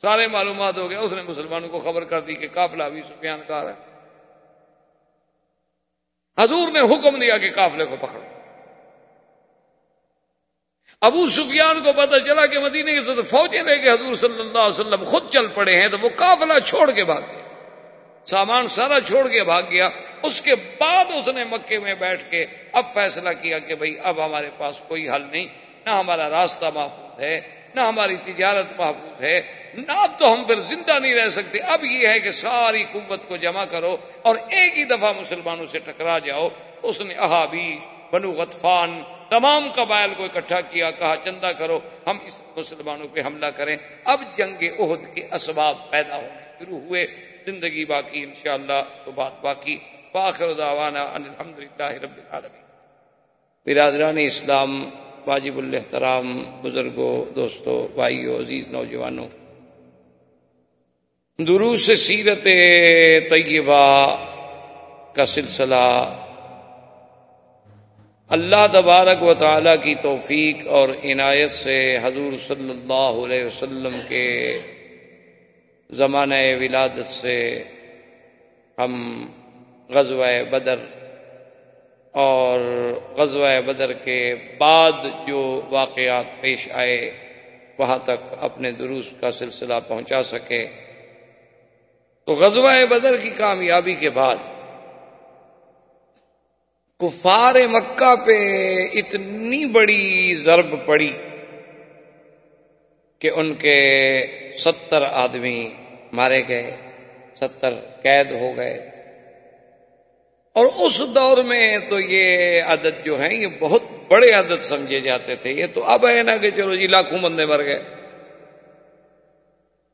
[0.02, 3.40] سارے معلومات ہو گئے، اس نے مسلمانوں کو خبر کر دی کہ قافلہ بھی سفیان
[3.48, 3.74] کا ہے۔
[6.42, 8.20] حضور نے حکم دیا کہ قافلے کو پکڑو۔
[11.00, 14.80] ابو سفیان کو پتا چلا کہ مدینے کے فوجیں لے کے حضور صلی اللہ علیہ
[14.80, 17.42] وسلم خود چل پڑے ہیں، تو وہ قافلہ چھوڑ کے بھاگ گیا۔
[18.24, 19.88] سامان سارا چھوڑ کے بھاگ گیا۔
[20.22, 24.24] اس کے بعد اس نے مکے میں بیٹھ کے اب فیصلہ کیا کہ بھائی اب
[24.24, 25.46] ہمارے پاس کوئی حل نہیں،
[25.86, 29.40] نہ ہمارا راستہ محفوظ ہے نہ ہماری تجارت محفوظ ہے،
[29.74, 33.28] نہ اب تو ہم پھر زندہ نہیں رہ سکتے۔ اب یہ ہے کہ ساری قوت
[33.28, 36.48] کو جمع کرو اور ایک ہی دفعہ مسلمانوں سے ٹکرا جاؤ۔
[36.80, 42.18] تو اس نے احابیش بنو غطفان، تمام قبائل کو اکٹھا کیا، کہا، چندہ کرو، ہم
[42.24, 47.06] اس مسلمانوں پہ حملہ کریں۔ اب جنگ عہد کے اسباب پیدا ہونے شروع ہوئے۔
[47.46, 49.78] زندگی باقی، انشاءاللہ تو بات باقی۔
[50.12, 52.64] باخر دعوانا الحمد للہ رب العالمین۔
[53.66, 54.90] برادران اسلام
[55.26, 59.26] واجب الحترام بزرگوں، دوستوں، بھائیوں، عزیز نوجوانوں،
[61.38, 62.44] دروس سیرت
[63.30, 63.84] طیبہ
[65.12, 65.84] کا سلسلہ
[68.30, 74.26] اللہ تبارک و تعالی کی توفیق اور عنایت سے حضور صلی اللہ علیہ وسلم کے
[75.90, 77.38] زمانہ ولادت سے
[78.78, 78.94] ہم
[79.90, 80.78] غزوہ بدر
[82.20, 82.60] اور
[83.16, 84.92] غزوہ بدر کے بعد
[85.26, 87.10] جو واقعات پیش آئے،
[87.78, 90.66] وہاں تک اپنے دروس کا سلسلہ پہنچا سکے۔
[92.24, 94.36] تو غزوہ بدر کی کامیابی کے بعد
[97.00, 98.38] کفار مکہ پہ
[98.94, 101.12] اتنی بڑی ضرب پڑی
[103.18, 104.26] کہ ان کے
[104.58, 105.70] ستر آدمی
[106.12, 106.76] مارے گئے،
[107.34, 108.97] ستر قید ہو گئے۔
[110.58, 115.36] اور اس دور میں تو یہ عدد جو ہیں، یہ بہت بڑے عدد سمجھے جاتے
[115.36, 117.82] تھے۔ یہ تو اب ہے نا کہ چلو جی لاکھوں بندے مر گئے۔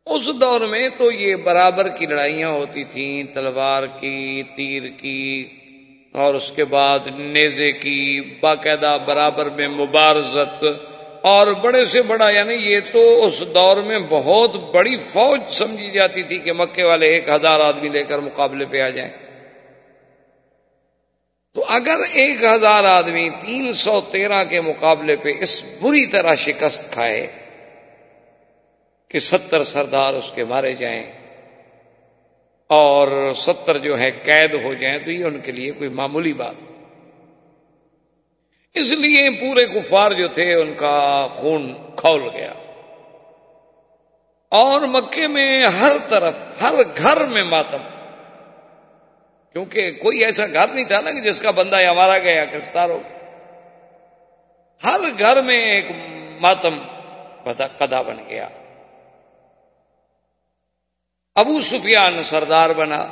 [0.06, 5.48] اس دور میں تو یہ برابر کی لڑائیاں ہوتی تھیں، تلوار کی، تیر کی،
[6.12, 10.64] اور اس کے بعد نیزے کی، باقاعدہ برابر میں مبارزت۔
[11.22, 16.22] اور بڑے سے بڑا یعنی یہ تو اس دور میں بہت بڑی فوج سمجھی جاتی
[16.22, 19.23] تھی کہ مکے والے ایک ہزار آدمی لے کر مقابلے پہ آ جائیں۔
[21.54, 26.92] تو اگر ایک ہزار آدمی تین سو تیرہ کے مقابلے پہ اس بری طرح شکست
[26.92, 27.26] کھائے
[29.08, 31.12] کہ ستر سردار اس کے مارے جائیں
[32.66, 36.54] اور ستر جو ہے قید ہو جائیں، تو یہ ان کے لیے کوئی معمولی بات
[38.74, 42.52] اس لیے پورے کفار جو تھے، ان کا خون کھول گیا۔
[44.48, 47.93] اور مکے میں ہر طرف، ہر گھر میں ماتم۔
[49.54, 52.90] کیونکہ کوئی ایسا گھر نہیں تھا نا کہ جس کا بندہ یا مارا گیا، گرفتار
[52.90, 53.02] ہو
[54.84, 55.84] ہر گھر میں ایک
[56.40, 56.78] ماتم
[57.76, 58.48] قدا بن گیا۔
[61.34, 63.06] ابو سفیان سردار بنا۔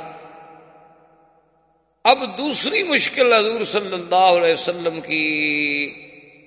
[2.03, 5.93] اب دوسری مشکل حضور صلی اللہ علیہ وسلم کی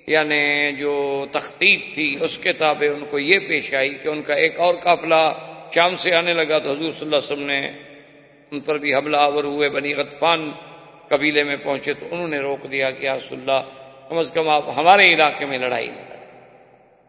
[0.07, 4.33] یعنی جو تختیب تھی، اس کے تابع ان کو یہ پیش آئی کہ ان کا
[4.33, 5.33] ایک اور قافلہ
[5.75, 7.87] شام سے آنے لگا تو حضور صلی اللہ علیہ وسلم نے
[8.51, 10.51] ان پر بھی حملہ آور ہوئے بنی غطفان
[11.07, 13.69] قبیلے میں پہنچے تو انہوں نے روک دیا کہ رسول اللہ،
[14.09, 16.17] کم از کم آپ ہمارے علاقے میں لڑائی نہ لڑیں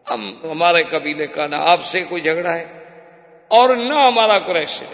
[0.09, 2.83] ہم، ہمارے قبیلے کا نہ آپ سے کوئی جھگڑا ہے
[3.47, 4.85] اور نہ ہمارا قریش سے۔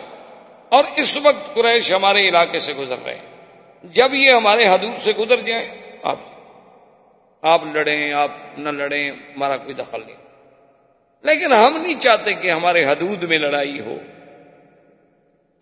[0.69, 3.35] اور اس وقت قریش ہمارے علاقے سے گزر رہے ہیں۔
[3.83, 5.67] جب یہ ہمارے حدود سے گزر جائیں،
[6.03, 6.19] آپ
[7.41, 10.15] آپ لڑیں، آپ نہ لڑیں، ہمارا کوئی دخل نہیں۔
[11.21, 13.97] لیکن ہم نہیں چاہتے کہ ہمارے حدود میں لڑائی ہو۔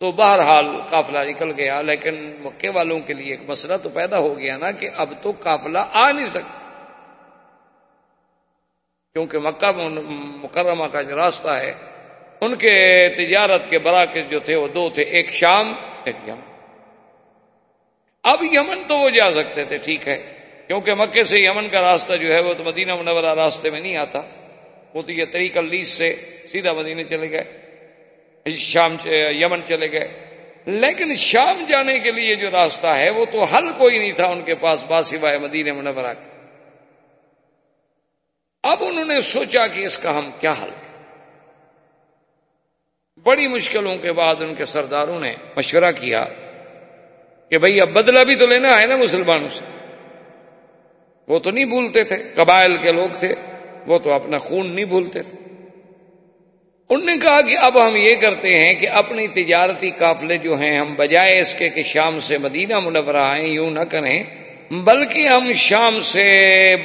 [0.04, 4.39] تو بہرحال قافلہ نکل گیا، لیکن مکے والوں کے لیے ایک مسئلہ تو پیدا ہو
[4.39, 6.88] گیا نا کہ اب تو قافلہ آ نہیں سکتا۔
[9.13, 9.72] کیونکہ مکہ
[10.44, 11.74] مکرمہ کا جو راستہ ہے،
[12.42, 15.74] ان کے تجارت کے براکز جو تھے، وہ دو تھے، ایک شام،
[16.06, 16.54] ایک یمن۔
[18.24, 22.13] اب یمن تو وہ جا سکتے تھے، ٹھیک ہے۔ کیونکہ مکے سے یمن کا راستہ
[22.13, 24.22] جو ہے، وہ تو مدینہ منورہ راستے میں نہیں آتا۔
[24.94, 26.16] وہ تو یہ طریقہ لیس سے
[26.48, 27.62] سیدھا مدینہ چلے گئے۔
[28.52, 28.96] شام
[29.32, 30.20] یمن چلے گئے۔
[30.66, 34.44] لیکن شام جانے کے لیے جو راستہ ہے، وہ تو حل کوئی نہیں تھا ان
[34.44, 36.34] کے پاس باسوائے مدینہ منورہ کے۔
[38.64, 40.94] اب انہوں نے سوچا کہ اس کا ہم کیا حل کریں۔
[43.24, 46.26] بڑی مشکلوں کے بعد ان کے سرداروں نے مشورہ کیا
[47.50, 49.66] کہ بھئی اب بدلہ بھی تو لینا ہے نا مسلمانوں سے۔
[51.28, 53.36] وہ تو نہیں بھولتے تھے، قبائل کے لوگ تھے،
[53.88, 55.53] وہ تو اپنا خون نہیں بھولتے تھے۔
[56.89, 60.78] انہوں نے کہا کہ اب ہم یہ کرتے ہیں کہ اپنی تجارتی قافلے جو ہیں،
[60.80, 64.24] ہم بجائے اس کے کہ شام سے مدینہ منورہ آئیں، یوں نہ کریں،
[64.72, 66.26] بلکہ ہم شام سے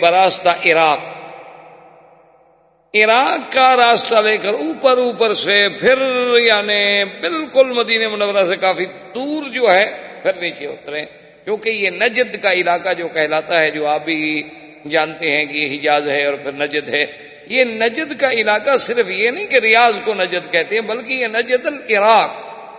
[0.01, 1.01] براستہ عراق
[2.95, 5.99] عراق کا راستہ لے کر اوپر اوپر سے پھر
[6.39, 8.85] یعنی بالکل مدینہ منورہ سے کافی
[9.15, 9.85] دور جو ہے،
[10.23, 11.05] پھر نیچے اترے
[11.45, 14.43] کیونکہ یہ نجد کا علاقہ جو کہلاتا ہے، جو آپ بھی
[14.89, 17.07] جانتے ہیں کہ یہ حجاز ہے اور پھر نجد ہے۔
[17.49, 21.27] یہ نجد کا علاقہ صرف یہ نہیں کہ ریاض کو نجد کہتے ہیں، بلکہ یہ
[21.27, 22.31] نجد العراق،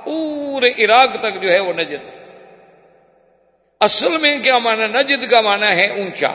[0.05, 2.19] پورے عراق تک جو ہے وہ نجد۔
[3.79, 6.31] اصل میں کیا مانا نجد کا مانا ہے اونچا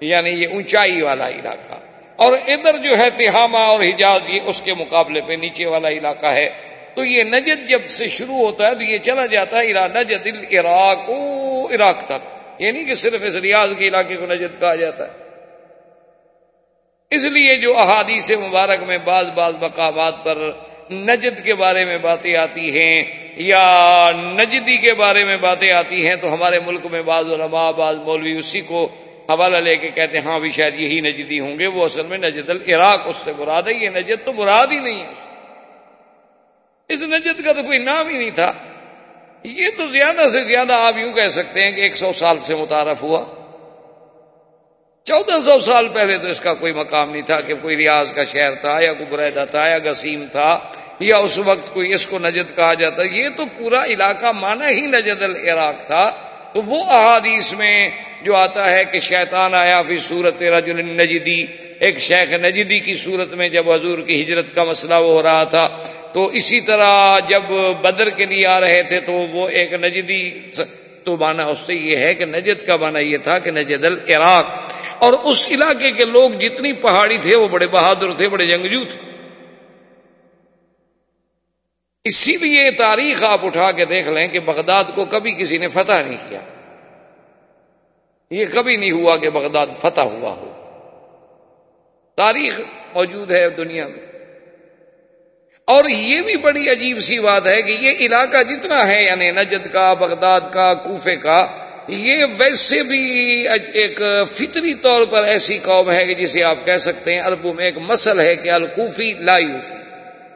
[0.00, 1.74] یعنی یہ اونچائی والا علاقہ۔
[2.16, 6.26] اور ادھر جو ہے تہامہ اور حجاز، یہ اس کے مقابلے پہ نیچے والا علاقہ
[6.26, 6.50] ہے۔
[6.94, 10.98] تو یہ نجد جب سے شروع ہوتا ہے تو یہ چلا جاتا ہے نجد العراق
[11.06, 15.04] او عراق تک۔ یہ نہیں کہ صرف اس ریاض کے علاقے کو نجد کہا جاتا
[15.04, 15.29] ہے۔
[17.10, 20.50] اس لیے جو احادیث مبارک میں بعض بعض مقامات پر
[20.90, 23.04] نجد کے بارے میں باتیں آتی ہیں
[23.36, 27.98] یا نجدی کے بارے میں باتیں آتی ہیں، تو ہمارے ملک میں بعض علماء، بعض
[27.98, 28.88] مولوی اسی کو
[29.28, 32.18] حوالہ لے کے کہتے ہیں ہاں بھی شاید یہی نجدی ہوں گے، وہ اصل میں
[32.18, 35.12] نجد العراق اس سے مراد ہے، یہ نجد تو مراد ہی نہیں ہے۔
[36.88, 38.52] اس نجد کا تو کوئی نام ہی نہیں تھا۔
[39.42, 42.54] یہ تو زیادہ سے زیادہ آپ یوں کہہ سکتے ہیں کہ ایک سو سال سے
[42.54, 43.39] متعارف ہوا۔
[45.04, 48.24] چودہ سو سال پہلے تو اس کا کوئی مقام نہیں تھا کہ کوئی ریاض کا
[48.24, 50.58] شہر تھا یا کوئی برحدہ تھا یا گسیم تھا
[51.00, 54.80] یا اس وقت کوئی اس کو نجد کہا جاتا۔ یہ تو پورا علاقہ مانا ہی
[54.80, 56.10] نجد العراق تھا۔
[56.52, 57.90] تو وہ احادیث میں
[58.22, 61.46] جو آتا ہے کہ شیطان آیا پھر صورت رجل نجدی،
[61.80, 65.44] ایک شیخ نجدی کی صورت میں جب حضور کی ہجرت کا مسئلہ وہ ہو رہا
[65.44, 65.66] تھا،
[66.12, 67.42] تو اسی طرح جب
[67.80, 70.40] بدر کے لیے آ رہے تھے تو وہ ایک نجدی
[71.04, 74.46] تو مانا اس سے یہ ہے کہ نجد کا مانا یہ تھا کہ نجد العراق۔
[74.98, 79.00] اور اس علاقے کے لوگ جتنی پہاڑی تھے وہ بڑے بہادر تھے، بڑے جنگجو تھے۔
[82.04, 86.02] اسی لیے تاریخ آپ اٹھا کے دیکھ لیں کہ بغداد کو کبھی کسی نے فتح
[86.06, 86.40] نہیں کیا۔
[88.30, 90.52] یہ کبھی نہیں ہوا کہ بغداد فتح ہوا ہو۔
[92.16, 92.60] تاریخ
[92.94, 94.09] موجود ہے دنیا میں۔
[95.70, 99.72] اور یہ بھی بڑی عجیب سی بات ہے کہ یہ علاقہ جتنا ہے یعنی نجد
[99.72, 101.46] کا، بغداد کا، کوفے کا،
[101.88, 103.02] یہ ویسے بھی
[103.72, 107.64] ایک فطری طور پر ایسی قوم ہے کہ جسے آپ کہہ سکتے ہیں عربوں میں
[107.64, 109.74] ایک مسل ہے کہ الکوفی لا یوفی۔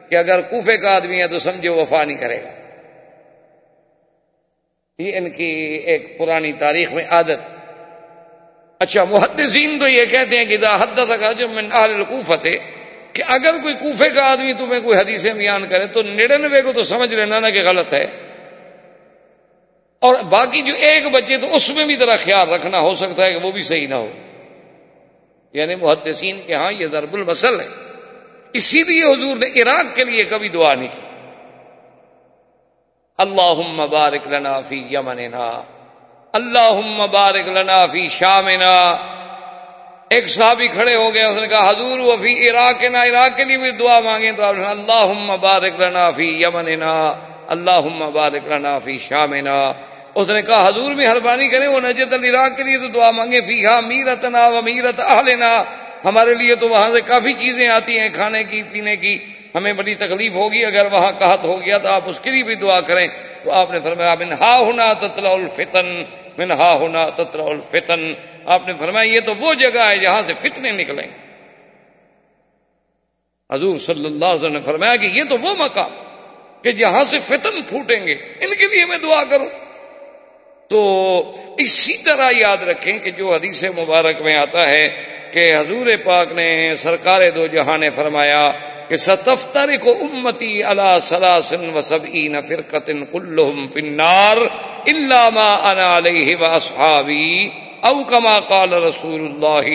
[0.09, 2.49] کہ اگر کوفے کا آدمی ہے تو سمجھو وفا نہیں کرے گا۔
[4.99, 5.51] یہ ان کی
[5.85, 7.49] ایک پرانی تاریخ میں عادت۔
[8.79, 12.74] اچھا محدثین تو یہ کہتے ہیں کہ دا حد تک من اہل الکوفت ہے
[13.15, 16.83] کہ اگر کوئی کوفے کا آدمی تمہیں کوئی حدیثیں بیان کرے تو نڑنوے کو تو
[16.83, 18.03] سمجھ لینا نا کہ غلط ہے۔
[19.99, 23.33] اور باقی جو ایک بچے تو اس میں بھی ذرا خیال رکھنا ہو سکتا ہے
[23.33, 24.11] کہ وہ بھی صحیح نہ ہو۔
[25.53, 27.67] یعنی محدثین کے ہاں یہ ضرب المسل ہے۔
[28.53, 31.01] اسی لیے حضور نے عراق کے لیے کبھی دعا نہیں کی۔
[33.17, 35.63] اللہ مبارک لنا فی یمننا۔
[36.33, 38.95] اللہ مبارک لنا فی شامنا۔
[40.09, 43.43] ایک صحابی کھڑے ہو گئے، اس نے کہا، حضور، وہ فی عراق نا عراق کے
[43.43, 47.13] لیے بھی دعا مانگے تو آپ نے اللہ مبارک لنا فی یمننا
[47.47, 49.71] اللہ مبارک لنا فی شامنا۔
[50.15, 53.41] اس نے کہا، حضور بھی مہربانی کریں، وہ نجد العراق کے لیے تو دعا مانگے
[53.41, 55.63] فی ہا میرتنا و میرت اہلنا۔
[56.05, 59.17] ہمارے لیے تو وہاں سے کافی چیزیں آتی ہیں، کھانے کی، پینے کی،
[59.55, 62.55] ہمیں بڑی تکلیف ہوگی، اگر وہاں قحط ہو گیا تو آپ اس کے لیے بھی
[62.55, 63.07] دعا کریں۔
[63.43, 66.03] تو آپ نے فرمایا من ہا ہونا تطلع الفتن
[66.37, 68.13] منہا ہونا تطلع الفتن۔
[68.45, 71.25] آپ نے فرمایا یہ تو وہ جگہ ہے جہاں سے فتنے نکلیں۔
[73.51, 75.91] حضور صلی اللہ علیہ وسلم نے فرمایا کہ یہ تو وہ مقام
[76.61, 79.49] کہ جہاں سے فتن پھوٹیں گے، ان کے لیے میں دعا کروں۔
[80.67, 84.89] تو اسی طرح یاد رکھیں کہ جو حدیث مبارک میں آتا ہے
[85.35, 88.43] کہ حضور پاک نے سرکار دو جہاں نے فرمایا
[88.89, 94.37] کہ ستفتر کو امتی اللہ سلاسن و سب این فرقت کلحم فنار
[94.87, 97.49] علامہ انا علیہ واصحابی
[97.81, 99.67] او کما قال رسول اللہ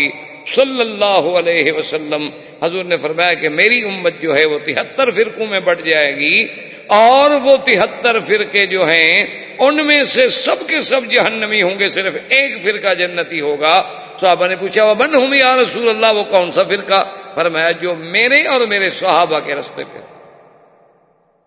[0.46, 2.30] صلی اللہ علیہ وسلم،
[2.62, 6.46] حضور نے فرمایا کہ میری امت جو ہے وہ تہتر فرقوں میں بٹ جائے گی
[6.86, 9.26] اور وہ تہتر فرقے جو ہیں،
[9.58, 13.82] ان میں سے سب کے سب جہنمی ہوں گے، صرف ایک فرقہ جنتی ہوگا۔
[14.20, 17.94] صحابہ نے پوچھا وہ بن ہوں یا رسول اللہ وہ کون سا فرقہ؟ فرمایا، جو
[17.94, 19.98] میرے اور میرے صحابہ کے رستے پہ۔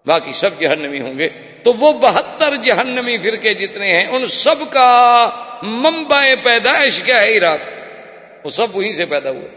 [0.05, 1.29] باقی سب جہنمی ہوں گے۔
[1.63, 5.29] تو وہ بہتر جہنمی فرقے جتنے ہیں، ان سب کا
[5.63, 7.59] ممبا پیدائش کیا ہے عراق۔
[8.43, 9.47] وہ سب وہیں سے پیدا ہوئے۔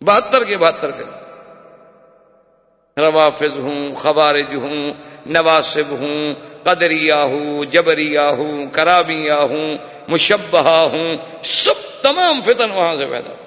[0.00, 1.24] بہتر کے بہتر فرقے
[2.98, 4.92] روافظ ہوں خوارج ہوں
[5.26, 9.76] نواسب ہوں قدریا ہوں جبریا ہوں کرابیا ہوں
[10.08, 13.44] مشبہ ہوں سب تمام فتن وہاں سے پیدا ہوئے۔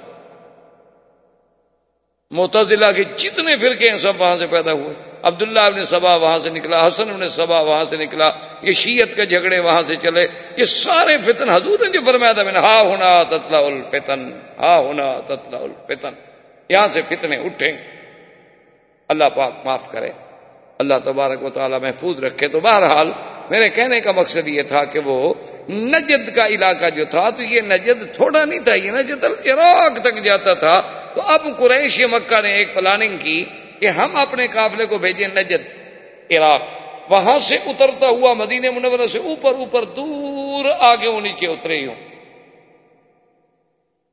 [2.31, 6.49] متضلا کے جتنے فرقے ہیں سب وہاں سے پیدا ہوئے۔ عبداللہ ابن سبا وہاں سے
[6.49, 8.29] نکلا، حسن ابن سبا وہاں سے نکلا،
[8.61, 10.27] یہ شیعت کے جھگڑے وہاں سے چلے،
[10.57, 14.77] یہ سارے فتن حضور نے جو فرمایا تھا، میں نے ہا ہونا تتلا الفتن ہا
[14.77, 16.13] ہونا تتلا الفتن،
[16.69, 17.73] یہاں سے فتنے اٹھیں،
[19.09, 20.11] اللہ پاک معاف کرے،
[20.79, 23.11] اللہ تبارک و تعالی محفوظ رکھے، تو بہرحال
[23.49, 25.33] میرے کہنے کا مقصد یہ تھا کہ وہ
[25.69, 30.23] نجد کا علاقہ جو تھا تو یہ نجد تھوڑا نہیں تھا، یہ نجد عراق تک
[30.23, 30.81] جاتا تھا۔
[31.15, 33.45] تو اب قریش مکہ نے ایک پلاننگ کی
[33.79, 35.67] کہ ہم اپنے قافلے کو بھیجیں نجد
[36.31, 36.61] عراق۔
[37.09, 41.95] وہاں سے اترتا ہوا مدینہ منورہ سے اوپر اوپر دور آگے وہ نیچے اترے ہوں۔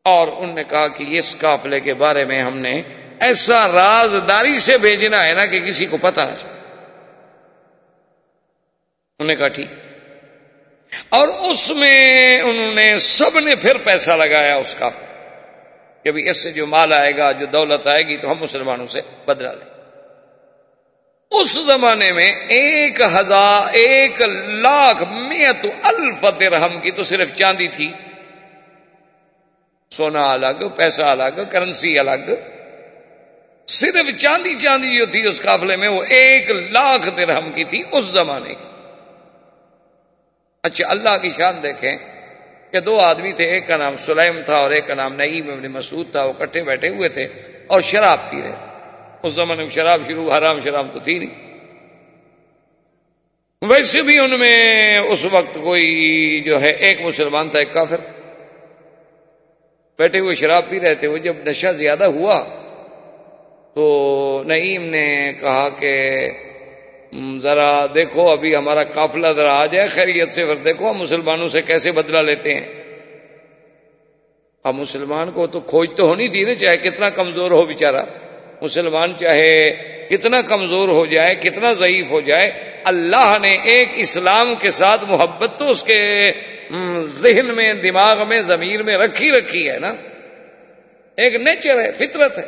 [0.05, 2.83] اور ان نے کہا کہ اس قافلے کے بارے میں ہم نے
[3.21, 6.53] ایسا رازداری سے بھیجنا ہے نا کہ کسی کو پتا نہ چلے۔
[9.19, 9.84] انہوں نے کہا ٹھیک۔
[11.09, 14.89] اور اس میں انہوں نے سب نے پھر پیسہ لگایا اس کا
[16.03, 18.87] کہ بھی اس سے جو مال آئے گا، جو دولت آئے گی تو ہم مسلمانوں
[18.87, 19.75] سے بدلا لیں۔
[21.31, 27.93] اس زمانے میں ایک ہزار، ایک لاکھ میت الف درہم کی تو صرف چاندی تھی۔
[29.91, 32.31] سونا الگ، پیسہ الگ، کرنسی الگ۔
[33.67, 38.05] صرف چاندی چاندی جو تھی اس قافلے میں وہ ایک لاکھ درہم کی تھی اس
[38.05, 38.74] زمانے کی۔
[40.65, 41.97] اچھا اللہ کی شان دیکھیں
[42.73, 45.67] کہ دو آدمی تھے، ایک کا نام سلیم تھا اور ایک کا نام نعیم ابن
[45.67, 47.29] مسعود تھا، وہ کٹھے بیٹھے ہوئے تھے
[47.67, 48.55] اور شراب پی رہے
[49.23, 51.59] اس زمانے میں شراب شروع، حرام شراب تو تھی نہیں۔
[53.63, 57.97] ویسے بھی ان میں اس وقت کوئی جو ہے، ایک مسلمان تھا، ایک کافر۔
[59.99, 62.45] بیٹھے ہوئے شراب پی رہے تھے۔ وہ جب نشہ زیادہ ہوا
[63.75, 66.17] تو نعیم نے کہا کہ
[67.43, 71.61] ذرا دیکھو، ابھی ہمارا قافلہ ذرا آ جائے، خیریت سے پھر دیکھو ہم مسلمانوں سے
[71.61, 72.85] کیسے بدلہ لیتے ہیں۔
[74.65, 78.03] اب مسلمان کو تو کھوج تو ہونی تھی نا، چاہے کتنا کمزور ہو بیچارہ۔
[78.63, 79.75] مسلمان چاہے
[80.11, 82.53] کتنا کمزور ہو جائے، کتنا ضعیف ہو جائے،
[82.85, 86.33] اللہ نے ایک اسلام کے ساتھ محبت تو اس کے
[87.07, 89.95] ذہن میں، دماغ میں، ضمیر میں رکھی رکھی ہے نا۔
[91.17, 92.45] ایک نیچر ہے، فطرت ہے۔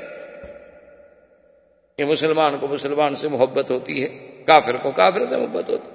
[1.98, 5.90] یہ مسلمان کو مسلمان سے محبت ہوتی ہے۔ کافر کو کافر سے محبت ہوتی۔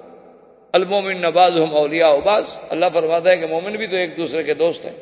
[0.72, 4.54] المومن نباز ہم اولیا اباز اللہ فرماتا ہے کہ مومن بھی تو ایک دوسرے کے
[4.54, 4.92] دوست ہیں۔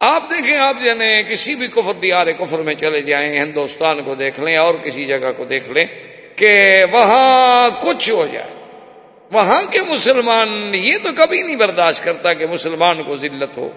[0.00, 4.40] آپ دیکھیں، آپ جانے کسی بھی کفر، دیار کفر میں چلے جائیں، ہندوستان کو دیکھ
[4.40, 5.84] لیں، اور کسی جگہ کو دیکھ لیں
[6.36, 8.50] کہ وہاں کچھ ہو جائے۔
[9.32, 13.68] وہاں کے مسلمان یہ تو کبھی نہیں برداشت کرتا کہ مسلمان کو ذلت ہو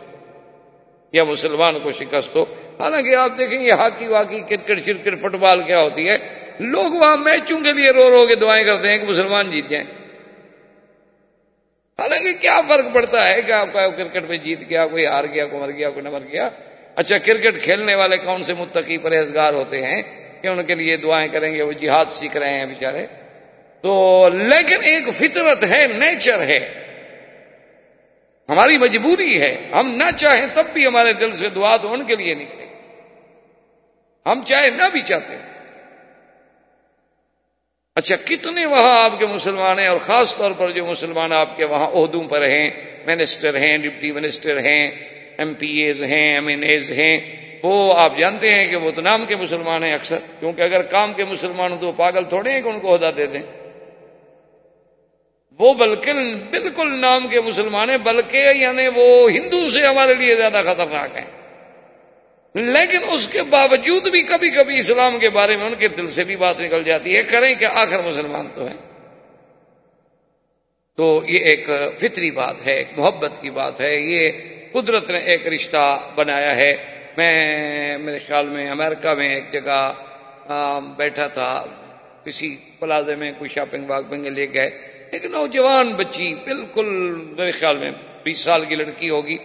[1.14, 2.44] یا مسلمان کو شکست ہو۔
[2.80, 7.17] حالانکہ آپ دیکھیں یہ ہاکی واکی، کرکٹ شرکٹ فٹ بال کیا ہوتی ہے۔ لوگ وہاں
[7.17, 9.86] میچوں کے لیے رو رو کے دعائیں کرتے ہیں کہ مسلمان جیت جائیں۔
[12.00, 15.46] حالانکہ کیا فرق پڑتا ہے کہ آپ کا کرکٹ میں جیت گیا، کوئی ہار گیا،
[15.46, 16.50] کوئی مر گیا، کوئی نہ مر گیا۔
[16.96, 20.02] اچھا کرکٹ کھیلنے والے کون سے متقی پرہیزگار ہوتے ہیں
[20.41, 23.06] کہ ان کے لیے دعائیں کریں گے؟ وہ جہاد سیکھ رہے ہیں بےچارے
[23.82, 26.84] تو لیکن ایک فطرت ہے، نیچر ہے۔
[28.50, 32.15] ہماری مجبوری ہے۔ ہم نہ چاہیں تب بھی ہمارے دل سے دعا تو ان کے
[32.15, 32.65] لیے نکلے۔
[34.26, 35.57] ہم چاہے نہ بھی چاہتے۔ ہیں
[37.98, 41.66] اچھا کتنے وہاں آپ کے مسلمان ہیں اور خاص طور پر جو مسلمان آپ کے
[41.66, 42.70] وہاں عہدوں پر ہیں،
[43.08, 44.92] منسٹر ہیں، ڈپٹی منسٹر ہیں،
[45.38, 47.20] ایم پی ایز ہیں، ایم این ایز ہیں،
[47.64, 51.14] وہ آپ جانتے ہیں کہ وہ تو نام کے مسلمان ہیں اکثر، کیونکہ اگر کام
[51.14, 53.42] کے مسلمان ہوں تو پاگل تھوڑے ہیں کہ ان کو عہدہ دے دیں۔
[55.60, 56.14] وہ بلکہ
[56.52, 61.37] بالکل نام کے مسلمان ہیں، بلکہ یعنی وہ ہندو سے ہمارے لیے زیادہ خطرناک ہیں۔
[62.54, 66.24] لیکن اس کے باوجود بھی کبھی کبھی اسلام کے بارے میں ان کے دل سے
[66.24, 68.78] بھی بات نکل جاتی ہے، کریں کہ آخر مسلمان تو ہیں۔
[70.98, 71.70] تو یہ ایک
[72.00, 74.32] فطری بات ہے، ایک محبت کی بات ہے۔ یہ
[74.72, 76.76] قدرت نے ایک رشتہ بنایا ہے۔
[77.18, 79.93] میں، میرے خیال میں امریکہ میں ایک جگہ
[80.98, 81.66] بیٹھا تھا۔
[82.26, 84.70] کسی پلازے میں کوئی شاپنگ واپنگ لے گئے۔
[85.12, 86.86] ایک نوجوان بچی، بالکل
[87.38, 87.91] میرے خیال میں
[88.24, 89.38] بیس سال کی لڑکی ہوگی۔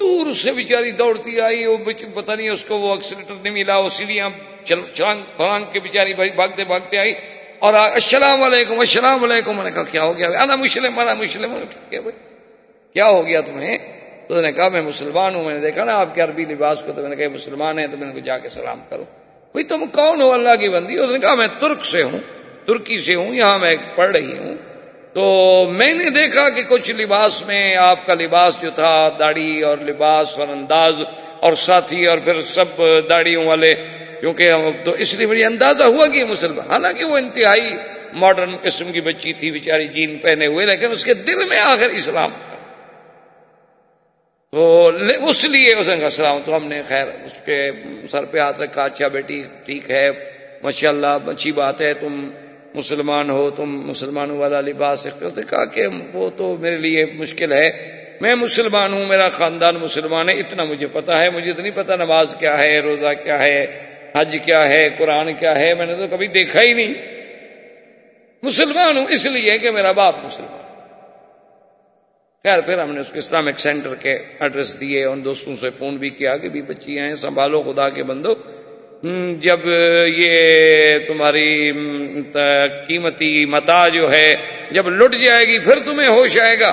[0.00, 1.76] دور سے بیچاری دوڑتی آئی، وہ
[2.14, 4.28] پتہ نہیں اس کو وہ ایکسیلیٹر نہیں ملا، وہ سیڑھیاں
[4.66, 7.12] پھلانگ کے بیچاری بھاگتے بھاگتے آئی
[7.58, 11.52] اور السلام علیکم السلام علیکم، میں نے کہا، کیا ہو گیا؟ انا مسلم انا مسلم.
[12.94, 13.76] کیا ہو گیا تمہیں؟
[14.28, 15.44] تو نے کہا، میں مسلمان ہوں.
[15.44, 17.86] میں نے دیکھا نا، آپ کے عربی لباس کو تو میں نے کہا مسلمان ہیں،
[17.86, 19.04] تو میں نے جا کے سلام کروں
[19.54, 22.18] بھائی تم کون ہو؟ اللہ کی بندی اس نے کہا، میں ترک سے ہوں،
[22.66, 24.54] ترکی سے ہوں، یہاں میں پڑھ رہی ہوں
[25.14, 25.24] تو
[25.70, 30.38] میں نے دیکھا کہ کچھ لباس میں آپ کا لباس جو تھا، داڑھی اور لباس
[30.38, 31.02] اور انداز
[31.40, 33.74] اور ساتھی اور پھر سب داڑیوں والے،
[34.20, 34.52] کیونکہ
[34.84, 37.70] تو اس لیے مجھے اندازہ ہوا کہ مسلمان، حالانکہ وہ انتہائی
[38.14, 41.90] ماڈرن قسم کی بچی تھی، بیچاری جین پہنے ہوئے، لیکن اس کے دل میں آخر
[41.92, 42.56] اسلام تھا۔
[44.52, 44.90] تو
[45.28, 47.58] اس لیے اس نے السلام تو ہم نے خیر، اس کے
[48.10, 50.08] سر پہ ہاتھ رکھا اچھا بیٹی، ٹھیک ہے
[50.62, 52.28] ماشاء اللہ اچھی بات ہے، تم
[52.74, 57.70] مسلمان ہو، تم مسلمانوں والا لباس کہا کہ وہ تو میرے لیے مشکل ہے۔
[58.20, 61.96] میں مسلمان ہوں، میرا خاندان مسلمان ہے، اتنا مجھے پتا ہے، مجھے تو نہیں پتا
[61.96, 63.66] نماز کیا ہے، روزہ کیا ہے،
[64.16, 66.94] حج کیا ہے، قرآن کیا ہے۔ میں نے تو کبھی دیکھا ہی نہیں۔
[68.42, 70.60] مسلمان ہوں اس لیے کہ میرا باپ مسلمان۔
[72.44, 75.96] خیر، پھر ہم نے اس کو اسلامک سینٹر کے ایڈریس دیے ان دوستوں سے فون
[75.96, 78.34] بھی کیا کہ بھی بچی ہیں، سنبھالو خدا کے بندو۔
[79.38, 79.60] جب
[80.06, 81.72] یہ تمہاری
[82.88, 84.36] قیمتی متا جو ہے
[84.70, 86.72] جب لٹ جائے گی، پھر تمہیں ہوش آئے گا۔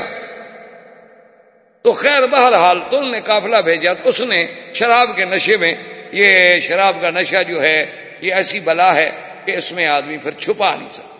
[1.81, 5.75] تو خیر، بہرحال تم نے قافلہ بھیجا، تو اس نے شراب کے نشے میں،
[6.11, 7.85] یہ شراب کا نشہ جو ہے،
[8.21, 9.09] یہ ایسی بلا ہے
[9.45, 11.17] کہ اس میں آدمی پھر چھپا نہیں سکتا۔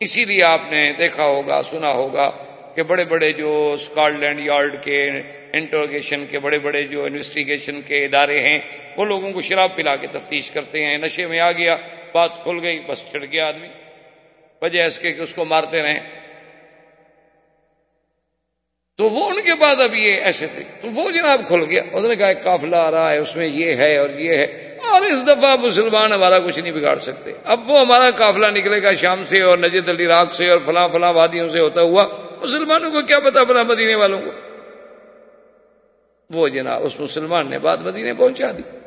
[0.00, 2.30] اسی لیے آپ نے دیکھا ہوگا، سنا ہوگا
[2.74, 5.08] کہ بڑے بڑے جو اسکاٹ لینڈ یارڈ کے
[5.52, 8.58] انٹروگیشن کے بڑے بڑے جو انویسٹیگیشن کے ادارے ہیں،
[8.96, 11.76] وہ لوگوں کو شراب پلا کے تفتیش کرتے ہیں۔ نشے میں آ گیا،
[12.14, 13.68] بات کھل گئی، بس چڑھ گیا آدمی۔
[14.62, 16.19] وجہ اس کے کہ اس کو مارتے رہیں۔
[19.00, 22.04] تو وہ ان کے بعد اب یہ ایسے تھے۔ تو وہ جناب کھل گیا۔ اس
[22.04, 24.44] نے کہا کافلا آ رہا ہے، اس میں یہ ہے اور یہ ہے۔
[24.90, 28.92] اور اس دفعہ مسلمان ہمارا کچھ نہیں بگاڑ سکتے۔ اب وہ ہمارا قافلہ نکلے گا
[28.92, 32.06] شام سے اور نجد علی راک سے اور فلاں فلاں وادیوں سے ہوتا ہوا۔
[32.42, 34.30] مسلمانوں کو کیا پتا بنا مدینے والوں کو۔
[36.34, 38.79] وہ جناب، اس مسلمان نے بات مدینے پہنچا دی۔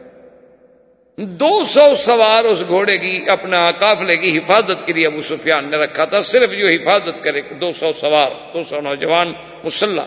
[1.17, 5.77] دو سو سوار اس گھوڑے کی، اپنا قافلے کی حفاظت کے لیے ابو سفیان نے
[5.77, 9.33] رکھا تھا۔ صرف جو حفاظت کرے، دو سو سوار، دو سو نوجوان
[9.63, 10.05] مسلح۔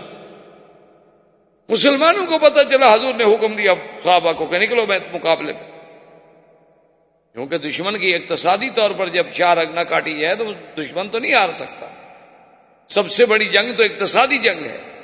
[1.69, 5.65] مسلمانوں کو پتا چلا، حضور نے حکم دیا، صحابہ کو کہ نکلو میں مقابلے پہ
[7.33, 10.45] کیونکہ دشمن کی اقتصادی طور پر جب چار اگنا کاٹی جائے تو
[10.83, 11.87] دشمن تو نہیں ہار سکتا۔
[12.89, 14.96] سب سے بڑی جنگ تو اقتصادی جنگ ہے۔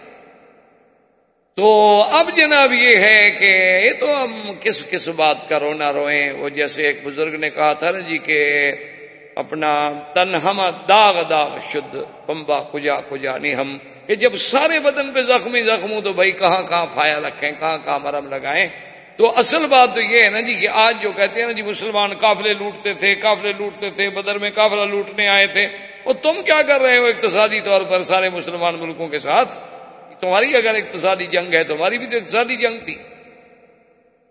[1.55, 6.33] تو اب جناب یہ ہے کہ یہ تو ہم کس کس بات کا رونا روئیں۔
[6.33, 8.71] وہ جیسے ایک بزرگ نے کہا تھا نا جی کہ
[9.35, 11.97] اپنا تن ہم داغ داغ شدھ
[12.27, 16.63] پمبا کجا کجا نہیں ہم۔ کہ جب سارے بدن پہ زخمی زخم تو بھائی کہاں
[16.63, 18.69] کہاں پھایا رکھیں، کہاں کہاں مرم لگائیں۔
[19.17, 21.63] تو اصل بات تو یہ ہے نا جی کہ آج جو کہتے ہیں نا جی
[21.63, 25.69] مسلمان قافلے لوٹتے تھے، قافلے لوٹتے تھے، بدر میں قافلہ لوٹنے آئے تھے۔
[26.05, 29.72] وہ تم کیا کر رہے ہو اقتصادی طور پر سارے مسلمان ملکوں کے ساتھ؟
[30.23, 32.95] تمہاری اگر اقتصادی جنگ ہے، تمہاری بھی تو اقتصادی جنگ تھی۔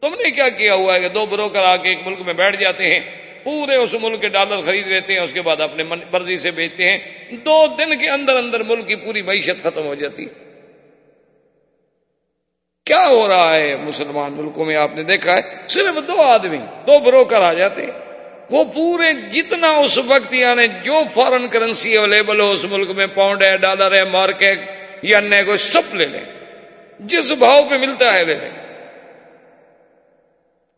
[0.02, 2.58] تم نے کیا کیا ہوا ہے کہ دو بروکر آ کے ایک ملک میں بیٹھ
[2.58, 3.00] جاتے ہیں،
[3.44, 6.92] پورے اس ملک کے ڈالر خرید لیتے ہیں، اس کے بعد اپنے مرضی سے بیچتے
[6.92, 7.00] ہیں۔
[7.32, 10.26] دو دن کے اندر اندر ملک کی پوری معیشت ختم ہو جاتی۔
[12.86, 17.00] کیا ہو رہا ہے مسلمان ملکوں میں؟ آپ نے دیکھا ہے، صرف دو آدمی، دو
[17.00, 18.11] بروکر آ جاتے ہیں۔
[18.52, 23.43] وہ پورے جتنا اس وقت یعنی جو فارن کرنسی اویلیبل ہو اس ملک میں پاؤنڈ
[23.43, 24.60] ہے ڈالر ہے مارکیٹ
[25.02, 26.24] یا نئے کو سب لے لیں۔
[26.99, 28.49] جس بھاؤ پہ ملتا ہے لے لیں۔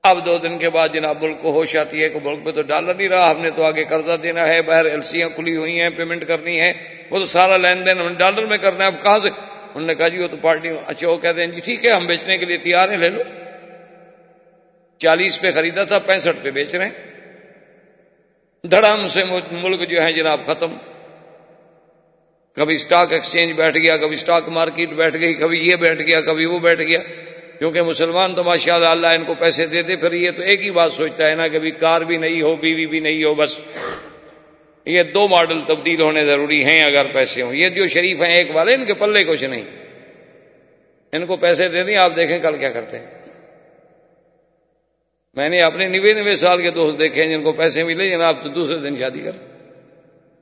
[0.03, 2.61] اب دو دن کے بعد جناب ملک کو ہوش آتی ہے کہ ملک پہ تو
[2.61, 5.81] ڈالر نہیں رہا، ہم نے تو آگے قرضہ دینا ہے، باہر ایل سیاں کھلی ہوئی
[5.81, 6.73] ہیں پیمنٹ کرنی ہے،
[7.09, 9.95] وہ تو سارا لین دین ہم ڈالر میں کرنا ہے۔ اب کہاں سے؟ انہوں نے
[9.95, 12.45] کہا جی وہ تو پارٹی اچھا وہ کہتے ہیں جی ٹھیک ہے، ہم بیچنے کے
[12.45, 13.23] لیے تیار ہیں، لے لو۔
[14.97, 17.12] چالیس پہ خریدا تھا، پینسٹھ پہ بیچ رہے ہیں۔
[18.71, 20.73] دھڑام سے ملک جو ہے جناب ختم۔
[22.55, 26.45] کبھی اسٹاک ایکسچینج بیٹھ گیا، کبھی اسٹاک مارکیٹ بیٹھ گئی، کبھی یہ بیٹھ گیا، کبھی
[26.45, 26.99] وہ بیٹھ گیا۔
[27.59, 30.61] کیونکہ مسلمان تو ماشاء اللہ اللہ ان کو پیسے دے دے، پھر یہ تو ایک
[30.61, 33.59] ہی بات سوچتا ہے نا کہ کار بھی نہیں ہو، بیوی بھی نہیں ہو، بس۔
[34.85, 38.47] یہ دو ماڈل تبدیل ہونے ضروری ہیں اگر پیسے ہوں۔ یہ جو شریف ہیں ایک
[38.53, 39.63] والے، ان کے پلے کچھ نہیں۔
[41.11, 43.22] ان کو پیسے دے دیں، آپ دیکھیں کل کیا کرتے ہیں۔
[45.33, 48.35] میں نے اپنے نوے نوے سال کے دوست دیکھے ہیں جن کو پیسے ملے، جناب
[48.43, 49.31] تو دوسرے دن شادی کر۔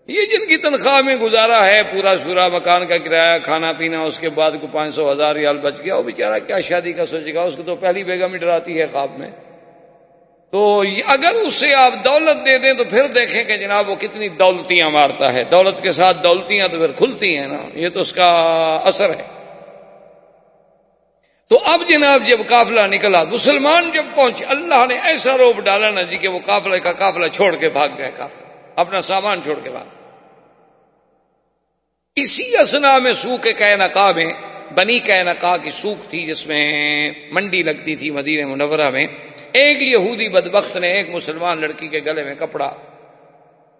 [0.07, 4.19] یہ جن کی تنخواہ میں گزارا ہے، پورا سورا مکان کا کرایہ، کھانا پینا، اس
[4.19, 7.33] کے بعد کو پانچ سو ہزار ریال بچ گیا۔ وہ بےچارا کیا شادی کا سوچے
[7.33, 9.29] گا؟ اس کو تو پہلی بیگم ڈراتی ہے خواب میں۔
[10.51, 14.89] تو اگر اسے آپ دولت دے دیں تو پھر دیکھیں کہ جناب وہ کتنی دولتیاں
[14.89, 18.29] مارتا ہے۔ دولت کے ساتھ دولتیاں تو پھر کھلتی ہیں نا۔ یہ تو اس کا
[18.85, 19.40] اثر ہے۔
[21.52, 26.02] تو اب جناب جب قافلہ نکلا، مسلمان جب پہنچے، اللہ نے ایسا روپ ڈالا نا
[26.02, 28.45] جی کہ وہ قافلے کا قافلہ چھوڑ کے بھاگ گئے، قافلہ،
[28.76, 29.86] اپنا سامان چھوڑ کے بھاگ
[32.16, 34.34] اسی اسنا میں سو کے کہ نقا میں،
[34.76, 36.64] بنی کہ نقا کی سوکھ تھی جس میں
[37.32, 39.08] منڈی لگتی تھی مدینہ منورہ میں۔
[39.52, 42.72] ایک یہودی بدبخت نے، ایک مسلمان لڑکی کے گلے میں کپڑا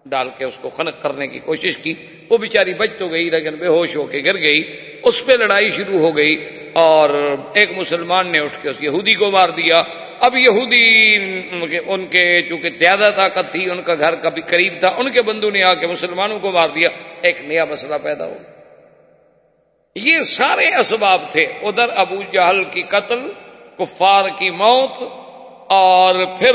[0.06, 1.94] ڈال کے اس کو خنق کرنے کی کوشش کی۔
[2.30, 4.72] وہ بیچاری بچ تو گئی لیکن بے ہوش ہو کے گر گئی۔
[5.02, 9.30] اس پہ لڑائی شروع ہو گئی اور ایک مسلمان نے اٹھ کے اس یہودی کو
[9.30, 9.82] مار دیا۔
[10.20, 11.16] اب یہودی
[11.86, 15.50] ان کے چونکہ زیادہ طاقت تھی، ان کا گھر کبھی قریب تھا، ان کے بندو
[15.50, 16.88] نے آ کے مسلمانوں کو مار دیا۔
[17.22, 18.38] ایک نیا مسئلہ پیدا ہو۔
[19.94, 23.30] یہ سارے اسباب تھے۔ ادھر ابو جہل کی قتل،
[23.78, 25.21] کفار کی موت
[25.72, 26.54] اور پھر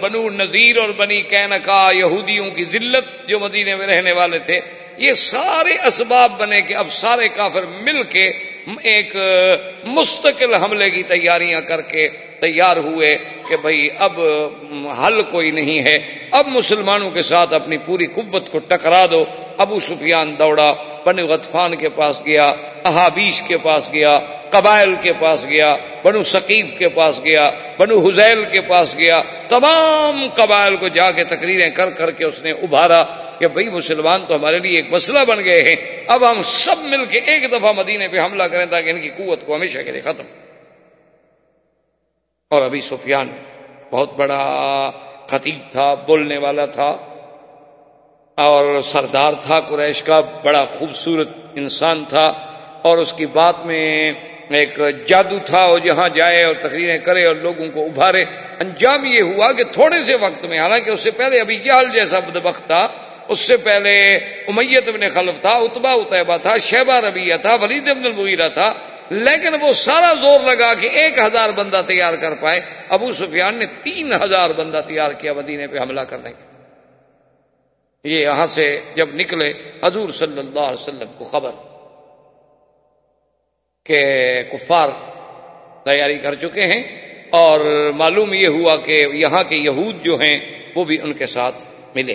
[0.00, 4.60] بنو نذیر اور بنی کینکا یہودیوں کی ذلت جو مدینے میں رہنے والے تھے،
[4.96, 8.26] یہ سارے اسباب بنے کہ اب سارے کافر مل کے
[8.82, 9.16] ایک
[9.84, 12.08] مستقل حملے کی تیاریاں کر کے
[12.44, 13.18] تیار ہوئے
[13.48, 14.20] کہ بھائی اب
[14.98, 15.98] حل کوئی نہیں ہے۔
[16.32, 19.24] اب مسلمانوں کے ساتھ اپنی پوری قوت کو ٹکرا دو۔
[19.58, 20.74] ابو سفیان دوڑا،
[21.06, 22.46] بنو غطفان کے پاس گیا،
[22.84, 24.18] احابیش کے پاس گیا،
[24.50, 30.26] قبائل کے پاس گیا، بنو ثقیف کے پاس گیا، بنو حزیل کے پاس گیا۔ تمام
[30.34, 33.02] قبائل کو جا کے تقریریں کر کر کے اس نے ابھارا
[33.40, 35.76] کہ بھائی مسلمان تو ہمارے لیے ایک مسئلہ بن گئے ہیں۔
[36.06, 39.46] اب ہم سب مل کے ایک دفعہ مدینے پہ حملہ کریں تاکہ ان کی قوت
[39.46, 40.24] کو ہمیشہ کے لیے ختم۔
[42.50, 43.28] اور ابھی سفیان
[43.90, 44.42] بہت بڑا
[45.26, 46.90] خطیب تھا، بولنے والا تھا
[48.38, 52.26] اور سردار تھا قریش کا، بڑا خوبصورت انسان تھا
[52.82, 54.12] اور اس کی بات میں
[54.50, 58.24] ایک جادو تھا، وہ جہاں جائے اور تقریریں کرے اور لوگوں کو ابھارے۔
[58.60, 62.18] انجام یہ ہوا کہ تھوڑے سے وقت میں، حالانکہ اس سے پہلے ابھی جال جیسا
[62.18, 62.86] بدبخت تھا،
[63.28, 63.94] اس سے پہلے
[64.48, 68.72] امیت ابن خلف تھا اتبا اتبا تھا شہبہ ربیہ تھا، ولید ابن المغیرہ تھا
[69.10, 73.66] لیکن وہ سارا زور لگا کہ ایک ہزار بندہ تیار کر پائے۔ ابو سفیان نے
[73.82, 76.54] تین ہزار بندہ تیار کیا مدینے پہ حملہ کرنے۔ کے
[78.04, 81.50] یہ یہاں سے جب نکلے حضور صلی اللہ علیہ وسلم کو خبر
[83.84, 84.88] کہ کفار
[85.84, 86.82] تیاری کر چکے ہیں
[87.30, 90.40] اور معلوم یہ ہوا کہ یہاں کے یہود جو ہیں
[90.76, 92.14] وہ بھی ان کے ساتھ ملے۔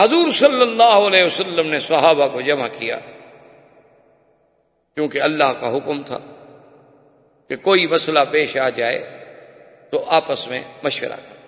[0.00, 2.98] حضور صلی اللہ علیہ وسلم نے صحابہ کو جمع کیا۔
[4.96, 6.18] کیونکہ اللہ کا حکم تھا
[7.50, 8.98] کہ کوئی مسئلہ پیش آ جائے
[9.90, 11.40] تو آپس میں مشورہ کر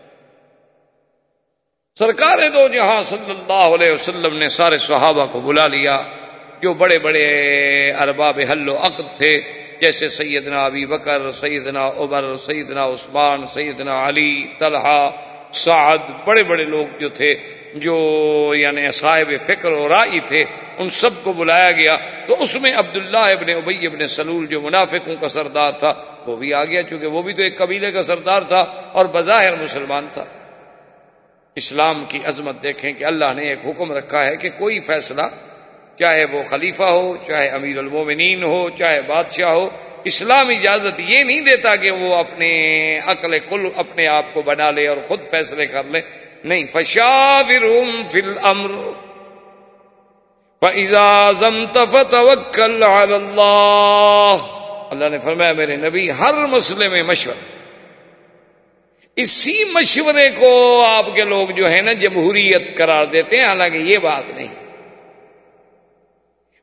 [1.97, 6.03] سرکار دو جہاں صلی اللہ علیہ وسلم نے سارے صحابہ کو بلا لیا،
[6.62, 7.26] جو بڑے بڑے
[7.92, 9.38] ارباب حل و عقد تھے،
[9.80, 15.11] جیسے سیدنا ابی بکر، سیدنا عمر، سیدنا عثمان، سیدنا علی، طلحہ
[15.55, 17.34] سعد، بڑے بڑے لوگ جو تھے،
[17.74, 17.96] جو
[18.57, 20.44] یعنی صاحب فکر اور رائی تھے،
[20.78, 21.96] ان سب کو بلایا گیا۔
[22.26, 25.94] تو اس میں عبداللہ ابن ابئی ابن سلول جو منافقوں کا سردار تھا،
[26.26, 28.61] وہ بھی آ گیا، چونکہ وہ بھی تو ایک قبیلے کا سردار تھا
[28.92, 30.24] اور بظاہر مسلمان تھا۔
[31.55, 35.22] اسلام کی عظمت دیکھیں کہ اللہ نے ایک حکم رکھا ہے کہ کوئی فیصلہ،
[35.98, 39.68] چاہے وہ خلیفہ ہو، چاہے امیر المومنین ہو، چاہے بادشاہ ہو
[40.05, 44.86] اسلام اجازت یہ نہیں دیتا کہ وہ اپنے عقل کل اپنے آپ کو بنا لے
[44.86, 46.00] اور خود فیصلے کر لے۔
[46.44, 48.90] نہیں فشاور فل امر
[51.74, 54.36] فتوکل اللہ
[54.90, 57.55] اللہ نے فرمایا، میرے نبی، ہر مسئلے میں مشورہ۔
[59.16, 63.98] اسی مشورے کو آپ کے لوگ جو ہے نا، جمہوریت قرار دیتے ہیں۔ حالانکہ یہ
[63.98, 64.64] بات نہیں۔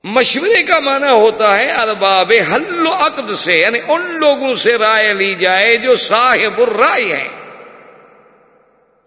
[0.04, 5.14] مشورے کا معنی ہوتا ہے ارباب حل و عقد سے یعنی ان لوگوں سے رائے
[5.14, 7.28] لی جائے جو صاحب الرائے ہیں۔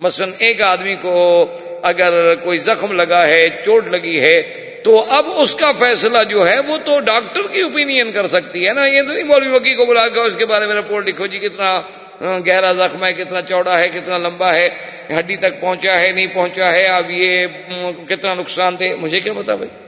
[0.00, 1.46] مثلا ایک آدمی کو
[1.82, 4.40] اگر کوئی زخم لگا ہے، چوٹ لگی ہے،
[4.84, 8.72] تو اب اس کا فیصلہ جو ہے وہ تو ڈاکٹر کی اوپینین کر سکتی ہے
[8.72, 11.26] نا۔ یہ تو نہیں مولوی وکی کو بلا کر اس کے بارے میں رپورٹ لکھو
[11.26, 11.80] جی کتنا
[12.46, 14.68] گہرا زخم ہے، کتنا چوڑا ہے، کتنا لمبا ہے،
[15.18, 17.46] ہڈی تک پہنچا ہے، نہیں پہنچا ہے، اب یہ
[18.08, 19.83] کتنا نقصان دے مجھے کیا بتا بھائی؟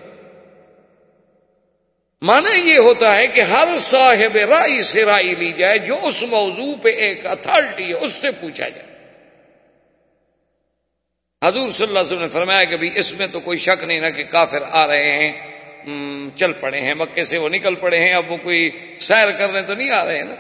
[2.22, 6.74] مانا یہ ہوتا ہے کہ ہر صاحب رائی سے رائی لی جائے، جو اس موضوع
[6.82, 8.94] پہ ایک اتھارٹی ہے، اس سے پوچھا جائے۔
[11.42, 14.00] حضور صلی اللہ علیہ وسلم نے فرمایا کہ بھی اس میں تو کوئی شک نہیں
[14.00, 15.32] نا کہ کافر آ رہے ہیں
[16.36, 19.74] چل پڑے ہیں، مکے سے وہ نکل پڑے ہیں، اب وہ کوئی سیر کرنے تو
[19.74, 20.34] نہیں آ رہے ہیں نا۔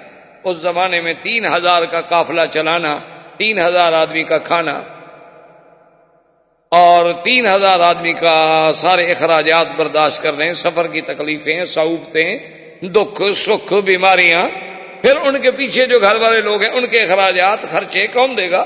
[0.44, 2.98] اس زمانے میں تین ہزار کا قافلہ چلانا،
[3.36, 4.82] تین ہزار آدمی کا کھانا
[6.68, 12.38] اور تین ہزار آدمی کا سارے اخراجات برداشت کر رہے ہیں، سفر کی تکلیفیں سعوبتیں
[12.82, 14.48] دکھ، سکھ، بیماریاں۔
[15.02, 18.50] پھر ان کے پیچھے جو گھر والے لوگ ہیں، ان کے اخراجات، خرچے کون دے
[18.50, 18.64] گا؟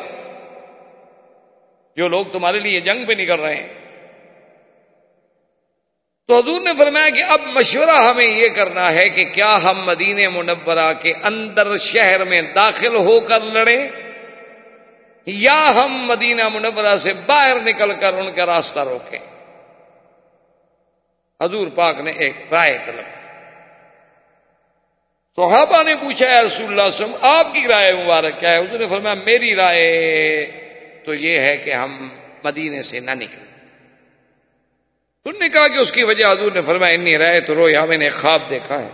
[1.97, 3.69] جو لوگ تمہارے لیے جنگ پہ نکل رہے ہیں۔
[6.29, 10.29] تو حضور نے فرمایا کہ اب مشورہ ہمیں یہ کرنا ہے کہ کیا ہم مدینہ
[10.29, 13.89] منورہ کے اندر شہر میں داخل ہو کر لڑیں؟
[15.27, 19.19] یا ہم مدینہ منورہ سے باہر نکل کر ان کا راستہ روکیں۔
[21.43, 23.21] حضور پاک نے ایک رائے طلب
[25.37, 28.87] صحابہ نے پوچھا ہے رسول اللہ وسلم، آپ کی رائے مبارک کیا ہے؟ حضور نے
[28.87, 30.47] فرمایا، میری رائے
[31.05, 32.09] تو یہ ہے کہ ہم
[32.45, 33.69] مدینے سے نہ نکلیں۔
[35.25, 37.87] تم نے کہا کہ اس کی وجہ حضور نے فرمایا، انی رائے تو رویا ہاں،
[37.87, 38.89] میں نے خواب دیکھا ہے۔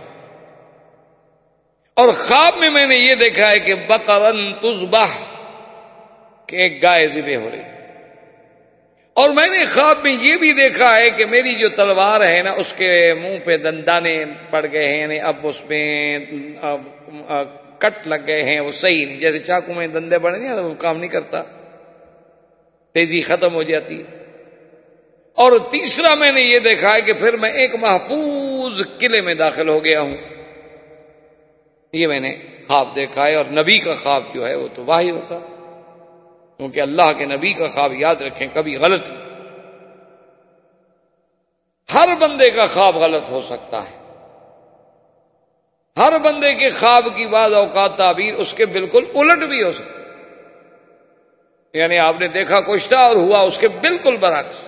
[1.93, 5.07] اور خواب میں میں نے یہ دیکھا ہے کہ بقرن تزبہ
[6.47, 7.61] کہ ایک گائے ذبح ہو رہی۔
[9.13, 12.51] اور میں نے خواب میں یہ بھی دیکھا ہے کہ میری جو تلوار ہے نا،
[12.51, 16.19] اس کے منہ پہ دندانے پڑ گئے ہیں یعنی اب اس میں
[17.77, 20.97] کٹ لگ گئے ہیں، وہ صحیح نہیں۔ جیسے چاقو میں دندے پڑے نہیں وہ کام
[20.97, 21.43] نہیں کرتا۔
[22.93, 24.03] تیزی ختم ہو جاتی
[25.33, 29.69] اور تیسرا میں نے یہ دیکھا ہے کہ پھر میں ایک محفوظ قلعے میں داخل
[29.69, 30.17] ہو گیا ہوں۔
[31.93, 32.37] یہ میں نے
[32.67, 35.56] خواب دیکھا ہے اور نبی کا خواب جو ہے وہ تو واہی ہوتا۔
[36.57, 39.27] کیونکہ اللہ کے نبی کا خواب یاد رکھیں، کبھی غلط نہیں۔
[41.93, 43.97] ہر بندے کا خواب غلط ہو سکتا ہے۔
[45.97, 49.97] ہر بندے کے خواب کی بعض اوقات تعبیر اس کے بالکل الٹ بھی ہو سکتی
[51.79, 54.63] یعنی آپ نے دیکھا کچھ تھا اور ہوا اس کے بالکل برعکس۔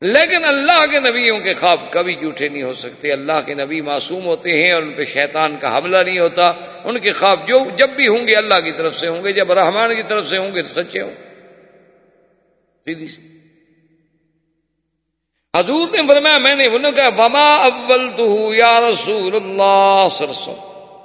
[0.00, 4.24] لیکن اللہ کے نبیوں کے خواب کبھی جھوٹے نہیں ہو سکتے۔ اللہ کے نبی معصوم
[4.24, 6.52] ہوتے ہیں اور ان پہ شیطان کا حملہ نہیں ہوتا۔
[6.84, 9.52] ان کے خواب جو جب بھی ہوں گے اللہ کی طرف سے ہوں گے، جب
[9.52, 11.14] رحمان کی طرف سے ہوں گے تو سچے ہوں۔
[12.84, 13.22] سیدھی سی۔
[15.56, 20.54] حضور نے فرمایا، میں نے، انہوں نے کہا، وما اول تو یا رسول اللہ سرسو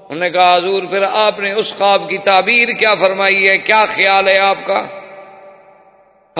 [0.09, 3.85] انہوں نے کہا، حضور، پھر آپ نے اس خواب کی تعبیر کیا فرمائی ہے؟ کیا
[3.85, 4.87] خیال ہے آپ کا؟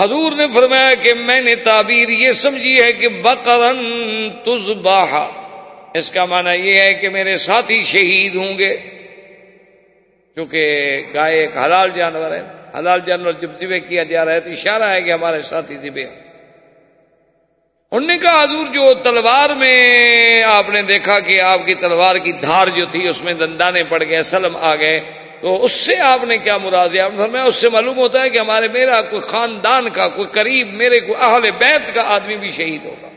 [0.00, 3.80] حضور نے فرمایا کہ میں نے تعبیر یہ سمجھی ہے کہ بقرن
[4.44, 5.14] تزباہ
[5.94, 8.76] اس کا معنی یہ ہے کہ میرے ساتھی شہید ہوں گے
[10.34, 12.42] کیونکہ گائے ایک حلال جانور ہے۔
[12.78, 16.02] حلال جانور جب ذبح کیا جا رہا ہے تو اشارہ ہے کہ ہمارے ساتھی ذبح
[17.92, 22.32] انہوں نے کہا، حضور جو تلوار میں آپ نے دیکھا کہ آپ کی تلوار کی
[22.32, 25.00] دھار جو تھی، اس میں دندانے پڑ گئے، سلم آ گئے۔
[25.40, 28.38] تو اس سے آپ نے کیا مراد دیا میں اس سے معلوم ہوتا ہے کہ
[28.38, 32.84] ہمارے میرا کوئی خاندان کا، کوئی قریب میرے کو اہل بیت کا آدمی بھی شہید
[32.84, 33.08] ہوگا۔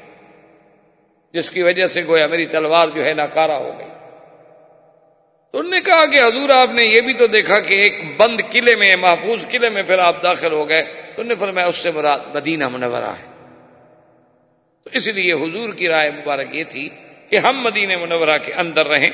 [1.34, 3.88] جس کی وجہ سے گویا میری تلوار جو ہے ناکارا ہو گئی۔
[5.52, 8.42] تو انہوں نے کہا کہ حضور، آپ نے یہ بھی تو دیکھا کہ ایک بند
[8.50, 11.76] قلعے میں، محفوظ قلعے میں پھر آپ داخل ہو گئے۔ تو انہوں نے فرمایا، اس
[11.76, 13.48] سے مراد مدینہ منورہ ہے۔
[14.84, 16.90] تو اس لیے حضور کی رائے مبارک یہ تھی
[17.30, 19.10] کہ ہم مدینہ منورہ کے اندر رہیں۔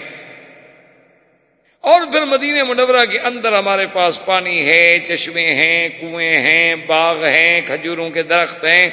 [1.86, 7.26] اور پھر مدینہ منورہ کے اندر ہمارے پاس پانی ہے، چشمے ہیں، کنویں ہیں، باغ
[7.26, 8.90] ہیں، کھجوروں کے درخت ہیں۔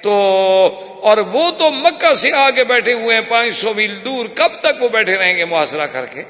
[0.00, 0.12] تو
[1.02, 4.82] اور وہ تو مکہ سے آگے بیٹھے ہوئے ہیں، پانچ سو میل دور۔ کب تک
[4.82, 6.22] وہ بیٹھے رہیں گے محاصرہ کر کے؟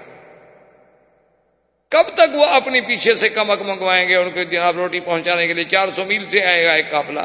[1.90, 5.52] کب تک وہ اپنی پیچھے سے کمک منگوائیں گے ان کو جناب روٹی پہنچانے کے
[5.52, 7.20] لیے چار سو میل سے آئے گا ایک قافلہ؟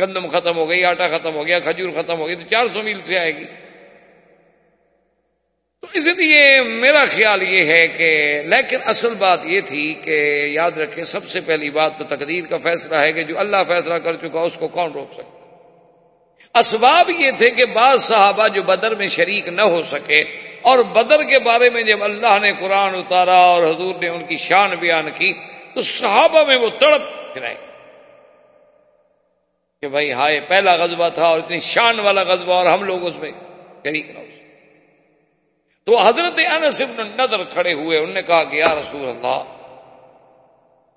[0.00, 2.82] گندم ختم ہو گئی، آٹا ختم ہو گیا، کھجور ختم ہو گئی، تو چار سو
[2.82, 3.44] میل سے آئے گی۔
[5.82, 8.10] تو اس لیے میرا خیال یہ ہے کہ
[8.46, 10.16] لیکن اصل بات یہ تھی کہ
[10.50, 13.94] یاد رکھیں سب سے پہلی بات تو تقدیر کا فیصلہ ہے کہ جو اللہ فیصلہ
[13.94, 15.36] کر چکا اس کو کون روک سکتا
[16.54, 20.20] اسباب یہ تھے کہ بعض صحابہ جو بدر میں شریک نہ ہو سکے
[20.62, 24.36] اور بدر کے بارے میں جب اللہ نے قرآن اتارا اور حضور نے ان کی
[24.36, 25.32] شان بیان کی
[25.74, 27.54] تو صحابہ میں وہ تڑپ پھرائے
[29.82, 33.16] کہ بھائی ہائے پہلا غزوہ تھا اور اتنی شان والا غزوہ اور ہم لوگ اس
[33.16, 33.30] میں
[33.84, 34.37] شریک نہ ہو سکے۔
[35.88, 39.44] تو حضرت انس ابن نظر کھڑے ہوئے، انہوں نے کہا کہ یا رسول اللہ،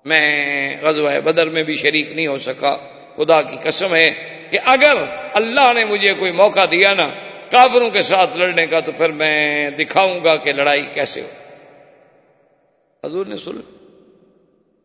[0.04, 2.76] میں غزوہ بدر میں بھی شریک نہیں ہو سکا۔
[3.16, 4.10] خدا کی قسم ہے
[4.50, 4.94] کہ اگر
[5.32, 7.08] اللہ نے مجھے کوئی موقع دیا نا
[7.50, 11.28] کافروں کے ساتھ لڑنے کا، تو پھر میں دکھاؤں گا کہ لڑائی کیسے ہو۔
[13.06, 13.60] حضور نے سن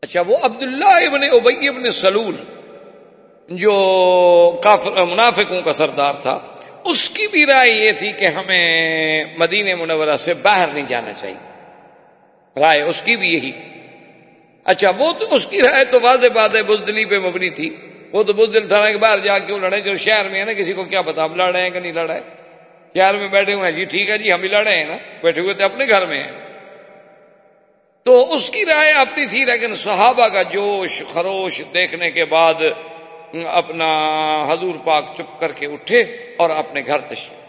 [0.01, 2.35] اچھا وہ عبداللہ ابن ابئی ابن سلول،
[3.49, 3.73] جو
[4.63, 6.39] کافر، منافقوں کا سردار تھا
[6.89, 11.47] اس کی بھی رائے یہ تھی کہ ہمیں مدینہ منورہ سے باہر نہیں جانا چاہیے۔
[12.59, 13.69] رائے اس کی بھی یہی تھی۔
[14.63, 17.75] اچھا وہ تو اس کی رائے تو واضح بات ہے، بزدلی پہ مبنی تھی۔
[18.11, 20.73] وہ تو بزدل تھا کہ باہر جا کیوں لڑے جو شہر میں ہے نا کسی
[20.73, 22.19] کو کیا پتا ہم لڑ رہے ہیں کہ نہیں لڑ رہے
[22.95, 24.97] شہر میں بیٹھے ہوئے ہیں۔ جی ٹھیک ہے جی ہم بھی لڑ رہے ہیں نا۔
[25.23, 26.31] بیٹھے ہوئے تھے اپنے گھر میں ہیں۔
[28.03, 32.53] تو اس کی رائے اپنی تھی، لیکن صحابہ کا جوش، خروش دیکھنے کے بعد
[33.33, 33.87] اپنا
[34.49, 36.01] حضور پاک چپ کر کے اٹھے
[36.37, 37.45] اور اپنے گھر تشریف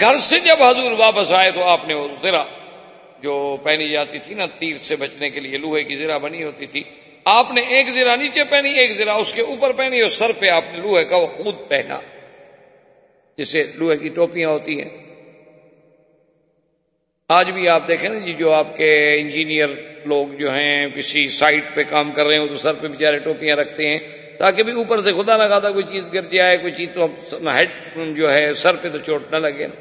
[0.00, 2.44] گھر سے جب حضور واپس آئے تو آپ نے وہ زرا
[3.22, 6.66] جو پہنی جاتی تھی نا، تیر سے بچنے کے لیے لوہے کی زرا بنی ہوتی
[6.66, 6.82] تھی،
[7.24, 10.48] آپ نے ایک زرا نیچے پہنی، ایک زرا اس کے اوپر پہنی اور سر پہ
[10.48, 12.00] آپ نے لوہے کا وہ خود پہنا،
[13.36, 15.13] جسے لوہے کی ٹوپیاں ہوتی ہیں۔
[17.30, 19.68] آج بھی آپ دیکھیں نا جی جو آپ کے انجینئر
[20.04, 23.56] لوگ جو ہیں، کسی سائٹ پہ کام کر رہے ہوں تو سر پہ بیچارے ٹوپیاں
[23.56, 23.98] رکھتے ہیں،
[24.38, 27.06] تاکہ بھی اوپر سے خدا نہ کھاتا کوئی چیز گر جائے، کوئی چیز تو
[27.50, 27.70] ہیڈ
[28.16, 29.76] جو ہے سر پہ تو چوٹ نہ لگے۔ نا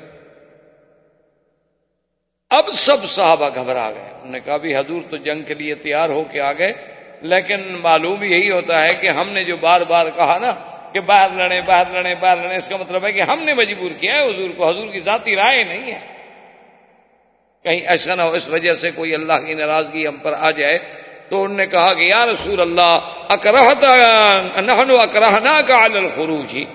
[2.52, 6.10] اب سب صحابہ گھبرا گئے۔ انہوں نے کہا بھی حضور تو جنگ کے لیے تیار
[6.10, 6.74] ہو کے آ گئے،
[7.22, 10.52] لیکن معلوم یہی ہوتا ہے کہ ہم نے جو بار بار کہا نا
[10.94, 13.92] کہ باہر لڑے باہر لڑے باہر لڑے اس کا مطلب ہے کہ ہم نے مجبور
[13.98, 16.13] کیا ہے حضور کو، حضور کی ذاتی رائے نہیں ہے۔
[17.64, 20.80] کہیں ایسا نہ ہو، اس وجہ سے کوئی اللہ کی ناراضگی ہم پر آ جائے۔
[21.30, 23.00] تو انہوں نے کہا کہ یا رسول اللہ،
[23.30, 23.94] اکرہتا
[25.02, 26.66] اکرہنا کا الخروج۔ ہی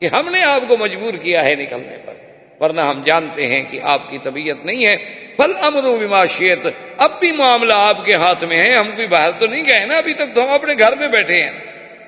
[0.00, 2.14] کہ ہم نے آپ کو مجبور کیا ہے نکلنے پر،
[2.62, 4.96] ورنہ ہم جانتے ہیں کہ آپ کی طبیعت نہیں ہے۔
[5.36, 6.66] پل امر معاشیت
[6.98, 9.96] اب بھی معاملہ آپ کے ہاتھ میں ہے، ہم بھی باہر تو نہیں گئے نا،
[9.96, 11.50] ابھی تک تو ہم اپنے گھر میں بیٹھے ہیں۔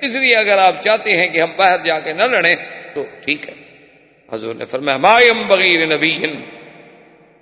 [0.01, 2.55] اس لیے اگر آپ چاہتے ہیں کہ ہم باہر جا کے نہ لڑیں،
[2.93, 3.53] تو ٹھیک ہے۔
[4.31, 6.11] حضور نے فرمایا مایم بغیر نبی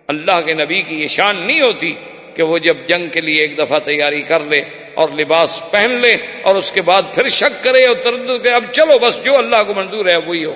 [0.08, 1.96] اللہ کے نبی کی یہ شان نہیں ہوتی
[2.34, 4.62] کہ وہ جب جنگ کے لیے ایک دفعہ تیاری کر لے
[4.94, 8.64] اور لباس پہن لے اور اس کے بعد پھر شک کرے اور تردد کرے، اب
[8.72, 10.56] چلو بس جو اللہ کو منظور ہے وہی ہو۔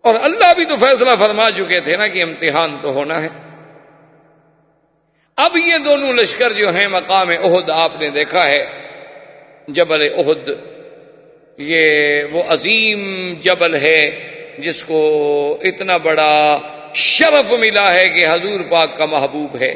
[0.00, 3.28] اور اللہ بھی تو فیصلہ فرما چکے تھے نا کہ امتحان تو ہونا ہے۔
[5.36, 8.66] اب یہ دونوں لشکر جو ہیں مقام عہد آپ نے دیکھا ہے،
[9.68, 10.50] جبل عہد
[11.58, 16.58] یہ وہ عظیم جبل ہے۔ جس کو اتنا بڑا
[16.94, 19.74] شرف ملا ہے کہ حضور پاک کا محبوب ہے۔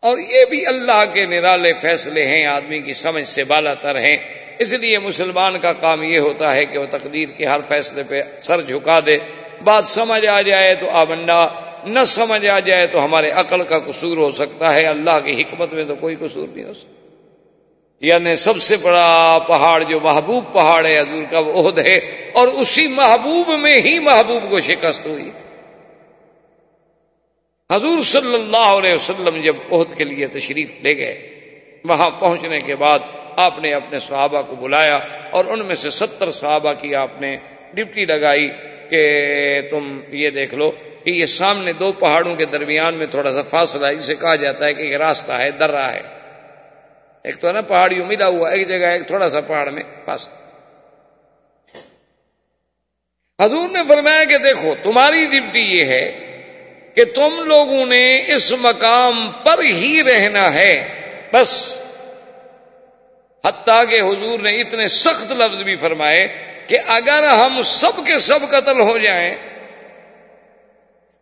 [0.00, 4.16] اور یہ بھی اللہ کے نرالے فیصلے ہیں، آدمی کی سمجھ سے بالا تر ہیں۔
[4.58, 8.22] اس لیے مسلمان کا کام یہ ہوتا ہے کہ وہ تقدیر کے ہر فیصلے پہ
[8.42, 9.18] سر جھکا دے۔
[9.64, 11.48] بات سمجھ آ جائے تو آبنڈا
[11.84, 15.72] نہ سمجھ آ جائے تو ہمارے عقل کا قصور ہو سکتا ہے۔ اللہ کی حکمت
[15.72, 17.01] میں تو کوئی قصور نہیں ہو سکتا۔
[18.02, 21.96] یعنی سب سے بڑا پہاڑ جو محبوب پہاڑ ہے حضور کا وہ عہد ہے
[22.32, 25.30] اور اسی محبوب میں ہی محبوب کو شکست ہوئی۔
[27.72, 31.28] حضور صلی اللہ علیہ وسلم جب عہد کے لیے تشریف لے گئے،
[31.84, 32.98] وہاں پہنچنے کے بعد
[33.36, 34.98] آپ نے اپنے صحابہ کو بلایا
[35.30, 37.36] اور ان میں سے ستر صحابہ کی آپ نے
[37.74, 38.50] ڈپٹی لگائی
[38.90, 40.70] کہ تم یہ دیکھ لو
[41.04, 44.66] کہ یہ سامنے دو پہاڑوں کے درمیان میں تھوڑا سا فاصلہ ہے، جسے کہا جاتا
[44.66, 46.21] ہے کہ یہ راستہ ہے درا ہے۔
[47.24, 50.34] ایک تو ہے نا پہاڑیوں ملا ہوا، ایک جگہ ایک تھوڑا سا پہاڑ میں فاصلہ
[53.42, 56.04] حضور نے فرمایا کہ دیکھو، تمہاری ڈپٹی یہ ہے
[56.94, 60.88] کہ تم لوگوں نے اس مقام پر ہی رہنا ہے،
[61.32, 61.76] بس۔
[63.44, 66.28] حتیٰ کہ حضور نے اتنے سخت لفظ بھی فرمائے
[66.66, 69.34] کہ اگر ہم سب کے سب قتل ہو جائیں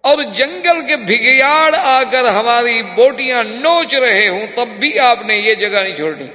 [0.00, 5.36] اور جنگل کے بھگیاڑ آ کر ہماری بوٹیاں نوچ رہے ہوں، تب بھی آپ نے
[5.36, 6.26] یہ جگہ نہیں چھوڑنی۔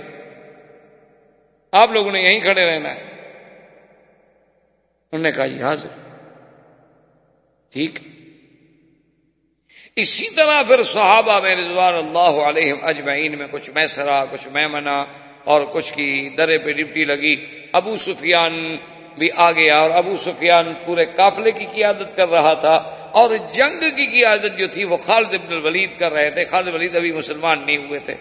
[1.72, 3.02] آپ لوگوں نے یہیں کھڑے رہنا ہے۔
[5.12, 5.90] انہوں نے کہا جی حاضر۔
[7.72, 8.00] ٹھیک۔
[9.96, 14.68] اسی طرح پھر صحابہ میں رضوان اللہ علیہ اجمعین میں کچھ میں سرا کچھ میں
[14.68, 15.06] منا
[15.44, 18.78] اور کچھ کی درے پہ ڈپٹی لگی۔ ابو سفیان
[19.18, 22.76] بھی آ گیا اور ابو سفیان پورے قافلے کی قیادت کر رہا تھا
[23.12, 26.96] اور جنگ کی قیادت جو تھی وہ خالد ابن الولید کر رہے تھے۔ خالد ولید
[26.96, 28.16] ابھی مسلمان نہیں ہوئے تھے۔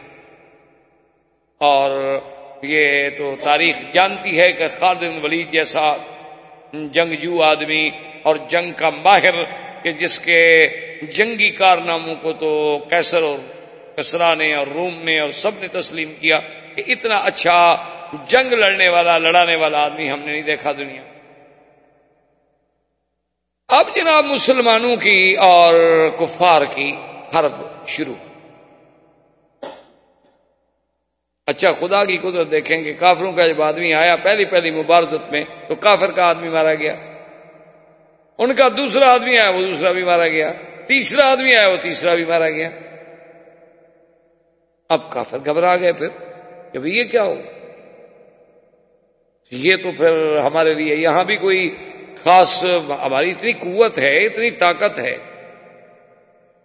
[1.59, 2.19] اور
[2.63, 5.97] یہ تو تاریخ جانتی ہے کہ خالد ابن ولید جیسا
[6.73, 7.91] جنگجو آدمی
[8.23, 9.45] اور جنگ کا ماہر
[9.83, 10.69] کہ جس کے
[11.03, 13.39] جنگی کارناموں کو تو کیسر اور
[13.97, 16.41] کسرا نے اور روم نے اور سب نے تسلیم کیا
[16.75, 17.77] کہ اتنا اچھا
[18.27, 21.03] جنگ لڑنے والا، لڑانے والا آدمی ہم نے نہیں دیکھا دنیا۔
[23.69, 25.75] اب جناب مسلمانوں کی اور
[26.19, 26.97] کفار کی
[27.35, 28.15] حرب شروع۔
[31.47, 35.45] اچھا خدا کی قدرت دیکھیں کہ کافروں کا جب آدمی آیا پہلی پہلی مبارزت میں
[35.69, 36.97] تو کافر کا آدمی مارا گیا۔
[38.39, 40.53] ان کا دوسرا آدمی آیا، وہ دوسرا بھی مارا گیا۔
[40.87, 42.71] تیسرا آدمی آیا، وہ تیسرا بھی مارا گیا۔
[44.89, 46.09] اب کافر گھبرا گئے پھر۔
[46.73, 47.64] کہ یہ کیا ہوگا
[49.51, 51.77] یہ تو پھر ہمارے لیے یہاں بھی کوئی
[52.23, 55.17] خاص ہماری اتنی قوت ہے، اتنی طاقت ہے۔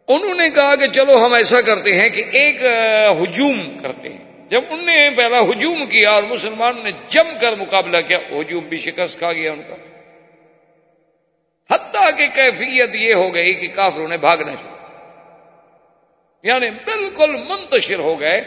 [0.08, 2.64] انہوں نے کہا کہ چلو ہم ایسا کرتے ہیں کہ ایک
[3.24, 7.98] ہجوم کرتے ہیں۔ جب ان نے پہلا ہجوم کیا اور مسلمانوں نے جم کر مقابلہ
[8.08, 9.76] کیا، ہجوم بھی شکست کھا گیا ان کا۔
[11.74, 14.76] حتیٰ کہ کیفیت یہ ہو گئی کہ کافروں نے بھاگنا شروع
[16.44, 18.42] یعنی بالکل منتشر ہو گئے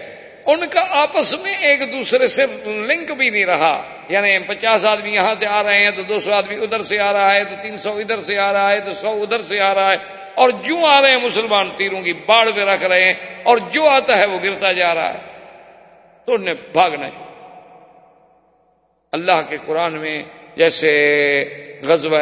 [0.46, 5.34] ان کا آپس میں ایک دوسرے سے لنک بھی نہیں رہا۔ یعنی پچاس آدمی یہاں
[5.40, 7.76] سے آ رہے ہیں، تو دو سو آدمی ادھر سے آ رہا ہے، تو تین
[7.76, 9.96] سو ادھر سے آ رہا ہے، تو سو ادھر سے آ رہا ہے۔
[10.34, 13.88] اور جو آ رہے ہیں مسلمان تیروں کی باڑ میں رکھ رہے ہیں، اور جو
[13.88, 15.18] آتا ہے وہ گرتا جا رہا ہے۔
[16.26, 17.32] تو انہیں بھاگنا چاہیے
[19.12, 20.22] اللہ کے قرآن میں
[20.56, 20.90] جیسے
[21.82, 22.18] غزوہ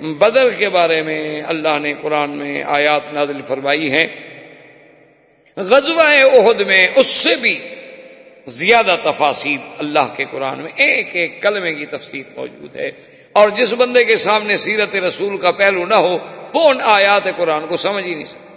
[0.00, 4.06] بدر کے بارے میں اللہ نے قرآن میں آیات نازل فرمائی ہیں۔
[5.56, 7.68] غزوہ عہد میں اس سے بھی
[8.46, 12.90] زیادہ تفاصیل اللہ کے قرآن میں ایک ایک کلمے کی تفصیل موجود ہے۔
[13.32, 16.18] اور جس بندے کے سامنے سیرت رسول کا پہلو نہ ہو،
[16.54, 18.54] وہ ان آیات قرآن کو سمجھ ہی نہیں سکتا۔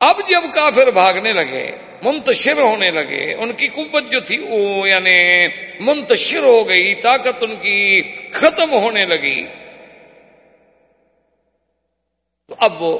[0.00, 1.70] اب جب کافر بھاگنے لگے،
[2.02, 5.46] منتشر ہونے لگے، ان کی قوت جو تھی وہ یعنی
[5.80, 8.02] منتشر ہو گئی، طاقت ان کی
[8.32, 9.46] ختم ہونے لگی۔
[12.48, 12.98] تو اب وہ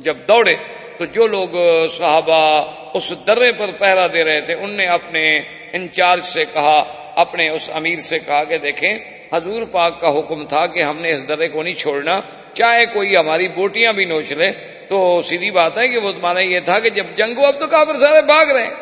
[0.00, 0.56] جب دوڑے
[1.02, 1.48] تو جو لوگ
[1.88, 5.40] صحابہ اس درے پر پہرا دے رہے تھے، ان نے اپنے
[5.72, 6.84] انچارج سے کہا،
[7.16, 8.98] اپنے اس امیر سے کہا کہ دیکھیں،
[9.32, 12.20] حضور پاک کا حکم تھا کہ ہم نے اس درے کو نہیں چھوڑنا،
[12.52, 14.50] چاہے کوئی ہماری بوٹیاں بھی نوچ لے۔
[14.88, 17.66] تو سیدھی بات ہے کہ وہ تمہارا یہ تھا کہ جب جنگ ہو اب تو
[17.66, 18.74] کافر سارے بھاگ رہے ہیں۔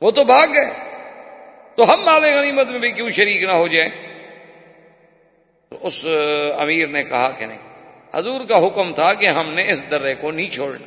[0.00, 0.70] وہ تو بھاگ گئے۔
[1.76, 3.90] تو ہم مال غنیمت میں بھی کیوں شریک نہ ہو جائیں؟
[5.70, 6.06] تو اس
[6.58, 7.67] امیر نے کہا کہ نہیں۔
[8.14, 10.86] حضور کا حکم تھا کہ ہم نے اس درے کو نہیں چھوڑنا۔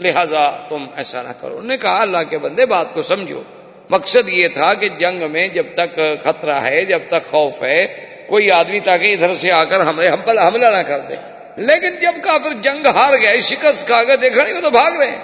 [0.00, 3.42] لہذا تم ایسا نہ کرو۔ انہوں نے کہا، اللہ کے بندے، بات کو سمجھو۔
[3.90, 7.86] مقصد یہ تھا کہ جنگ میں جب تک خطرہ ہے، جب تک خوف ہے،
[8.28, 11.14] کوئی آدمی تاکہ ادھر سے آ کر ہمیں ہم پر حملہ نہ کر دے۔
[11.56, 15.10] لیکن جب کافر جنگ ہار گئے، شکست کھا گئے دیکھا نہیں، وہ تو بھاگ رہے
[15.10, 15.22] ہیں۔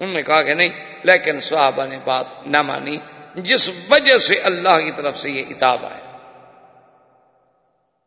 [0.00, 0.70] انہوں نے کہا کہ نہیں،
[1.02, 2.96] لیکن صحابہ نے بات نہ مانی،
[3.34, 6.09] جس وجہ سے اللہ کی طرف سے یہ کتاب آئے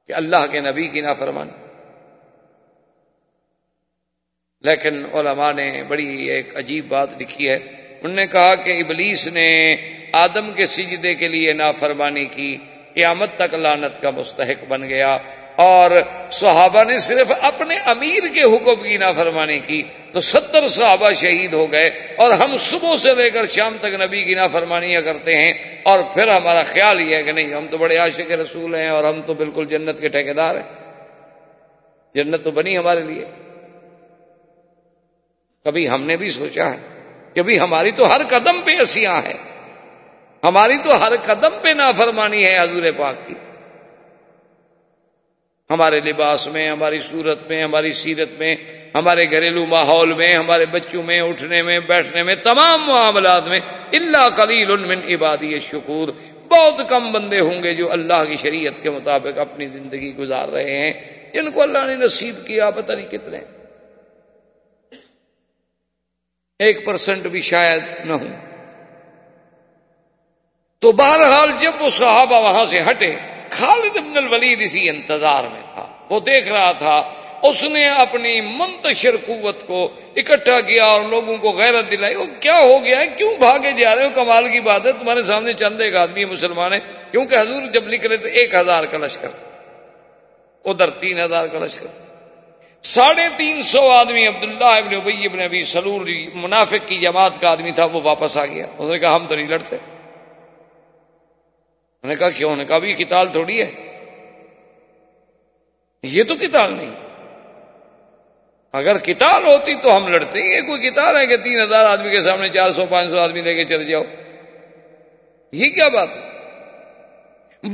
[0.07, 1.51] کہ اللہ کے نبی کی نافرمانی۔
[4.61, 7.55] لیکن علماء نے بڑی ایک عجیب بات لکھی ہے۔
[8.01, 9.75] انہوں نے کہا کہ ابلیس نے
[10.13, 12.57] آدم کے سجدے کے لیے نافرمانی کی۔
[12.93, 15.17] قیامت تک لانت کا مستحق بن گیا
[15.55, 15.91] اور
[16.31, 21.71] صحابہ نے صرف اپنے امیر کے حکم کی نافرمانی کی تو ستر صحابہ شہید ہو
[21.71, 25.99] گئے اور ہم صبح سے لے کر شام تک نبی کی نافرمانیاں کرتے ہیں اور
[26.13, 29.21] پھر ہمارا خیال یہ ہے کہ نہیں، ہم تو بڑے عاشق رسول ہیں اور ہم
[29.21, 30.83] تو بالکل جنت کے ٹھیکیدار ہیں۔
[32.15, 33.25] جنت تو بنی ہمارے لیے۔
[35.65, 36.77] کبھی ہم نے بھی سوچا ہے
[37.33, 39.52] کہ بھی ہماری تو ہر قدم پہ اسیاں ہیں۔
[40.43, 43.33] ہماری تو ہر قدم پہ نافرمانی ہے حضور پاک کی۔
[45.69, 48.55] ہمارے لباس میں، ہماری صورت میں، ہماری سیرت میں،
[48.95, 53.59] ہمارے گھریلو ماحول میں، ہمارے بچوں میں، اٹھنے میں، بیٹھنے میں، تمام معاملات میں
[53.93, 56.07] اللہ کلیل من عبادی شکور
[56.47, 60.77] بہت کم بندے ہوں گے جو اللہ کی شریعت کے مطابق اپنی زندگی گزار رہے
[60.77, 60.93] ہیں۔
[61.33, 63.39] جن کو اللہ نے نصیب کیا، پتہ نہیں کتنے۔
[66.59, 68.52] ایک پرسنٹ بھی شاید نہ ہوں۔
[70.83, 73.15] تو بہرحال جب وہ صحابہ وہاں سے ہٹے،
[73.49, 77.11] خالد ابن الولید اسی انتظار میں تھا۔ وہ دیکھ رہا تھا،
[77.43, 82.59] اس نے اپنی منتشر قوت کو اکٹھا کیا اور لوگوں کو غیرت دلائی۔ وہ کیا
[82.59, 85.81] ہو گیا ہے؟ کیوں بھاگے جا رہے ہو؟ کمال کی بات ہے، تمہارے سامنے چند
[85.81, 86.79] ایک آدمی مسلمان ہے
[87.11, 89.29] کیونکہ حضور جب نکلے تو ایک ہزار کا لشکر
[90.65, 91.87] ادھر تین ہزار کا لشکر
[92.81, 96.01] ساڑھے تین سو آدمی، عبداللہ ابن ابی ابن ابی سلور
[96.33, 99.35] منافق کی جماعت کا آدمی تھا، وہ واپس آ گیا۔ اس نے کہا، ہم تو
[99.35, 99.92] نہیں لڑتے۔
[102.03, 103.71] نے کہا، کیوں؟ نے کہا بھی کتاب تھوڑی ہے.
[106.03, 106.95] یہ تو کتاب نہیں۔
[108.71, 112.21] اگر کتاب ہوتی تو ہم لڑتے یہ کوئی کتاب ہے کہ تین ہزار آدمی کے
[112.21, 114.03] سامنے چار سو، پانچ سو آدمی لے کے چلے جاؤ؟
[115.51, 116.21] یہ کیا بات ہے؟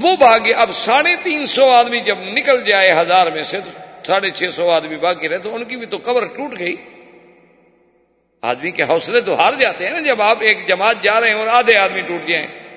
[0.04, 3.70] وہ بھاگے اب ساڑھے تین سو آدمی جب نکل جائے ہزار میں سے، تو
[4.04, 6.76] ساڑھے چھ سو آدمی باقی رہے، تو ان کی بھی تو کور ٹوٹ گئی۔
[8.42, 11.36] آدمی کے حوصلے تو ہار جاتے ہیں نا جب آپ ایک جماعت جا رہے ہیں
[11.36, 12.69] اور آدھے آدمی ٹوٹ جائیں۔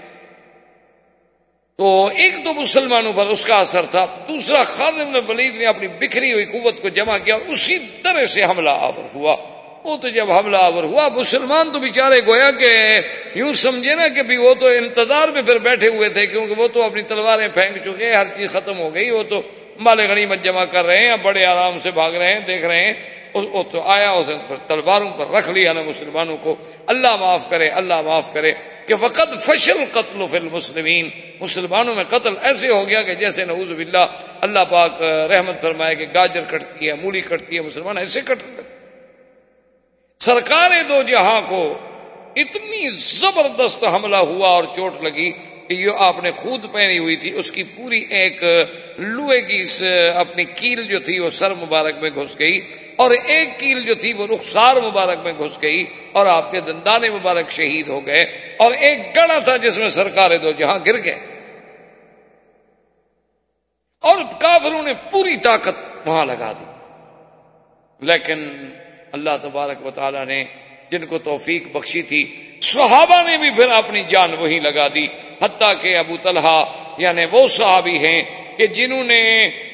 [1.76, 5.88] تو ایک تو مسلمانوں پر اس کا اثر تھا، دوسرا خادم نے ولید نے اپنی
[5.88, 9.36] بکھری ہوئی قوت کو جمع کیا اور اسی طرح سے حملہ آور ہوا۔
[9.84, 13.00] وہ تو جب حملہ آور ہوا، مسلمان تو بےچارے گویا کہ
[13.34, 16.82] یوں سمجھے نا کہ وہ تو انتظار میں پھر بیٹھے ہوئے تھے، کیونکہ وہ تو
[16.82, 19.42] اپنی تلواریں پھینک چکے، ہر چیز ختم ہو گئی، وہ تو
[19.80, 22.94] مال غنیمت جمع کر رہے ہیں بڑے آرام سے بھاگ رہے ہیں، دیکھ رہے ہیں
[23.34, 26.56] وہ تو آیا، اس نے تلواروں پر رکھ لیا نا مسلمانوں کو۔
[26.86, 28.52] اللہ معاف کرے، اللہ معاف کرے
[28.86, 31.08] کہ وقت فشل قتل فی المسلمین۔
[31.40, 34.06] مسلمانوں میں قتل ایسے ہو گیا کہ جیسے نعوذ باللہ
[34.40, 38.42] اللہ پاک رحمت فرمائے کہ گاجر کٹتی ہے، مولی کٹتی ہے، مسلمان ایسے کٹ
[40.20, 41.62] سرکار دو جہاں کو
[42.36, 45.30] اتنی زبردست حملہ ہوا اور چوٹ لگی
[45.68, 48.42] کہ یہ آپ نے خود پہنی ہوئی تھی، اس کی پوری ایک
[48.98, 49.64] لوہے کی
[50.14, 54.12] اپنی کیل جو تھی، وہ سر مبارک میں گھس گئی اور ایک کیل جو تھی،
[54.12, 58.22] وہ رخسار مبارک میں گھس گئی اور آپ کے دندانے مبارک شہید ہو گئے
[58.58, 61.26] اور ایک گڑا تھا جس میں سرکار دو جہاں گر گئے۔
[64.00, 66.64] اور کافروں نے پوری طاقت وہاں لگا دی۔
[68.00, 68.70] لیکن
[69.12, 70.44] اللہ تبارک و تعالی نے
[70.92, 72.24] جن کو توفیق بخشی تھی،
[72.62, 75.06] صحابہ نے بھی پھر اپنی جان وہی لگا دی،
[75.42, 76.62] حتیٰ کہ ابو طلحہ
[76.98, 78.22] یعنی وہ صحابی ہیں
[78.56, 79.22] کہ جنہوں نے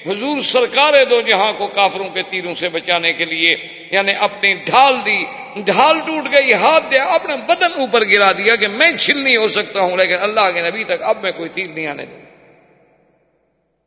[0.06, 3.56] حضور سرکار دو جہاں کو کافروں کے تیروں سے بچانے کے لیے
[3.90, 5.24] یعنی اپنی ڈھال دی،
[5.64, 9.48] ڈھال ٹوٹ گئی، ہاتھ دیا، اپنا بدن اوپر گرا دیا کہ میں چھل نہیں ہو
[9.48, 12.27] سکتا ہوں، لیکن اللہ کے نبی تک اب میں کوئی تیر نہیں آنے دوں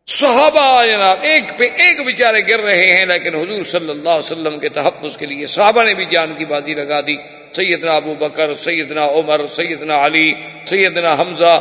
[0.08, 4.60] صحابہ جناب، ایک پہ ایک بیچارے گر رہے ہیں، لیکن حضور صلی اللہ علیہ وسلم
[4.60, 7.16] کے تحفظ کے لیے صحابہ نے بھی جان کی بازی لگا دی۔
[7.52, 10.34] سیدنا ابو بکر، سیدنا عمر، سیدنا علی،
[10.66, 11.54] سیدنا حمزہ،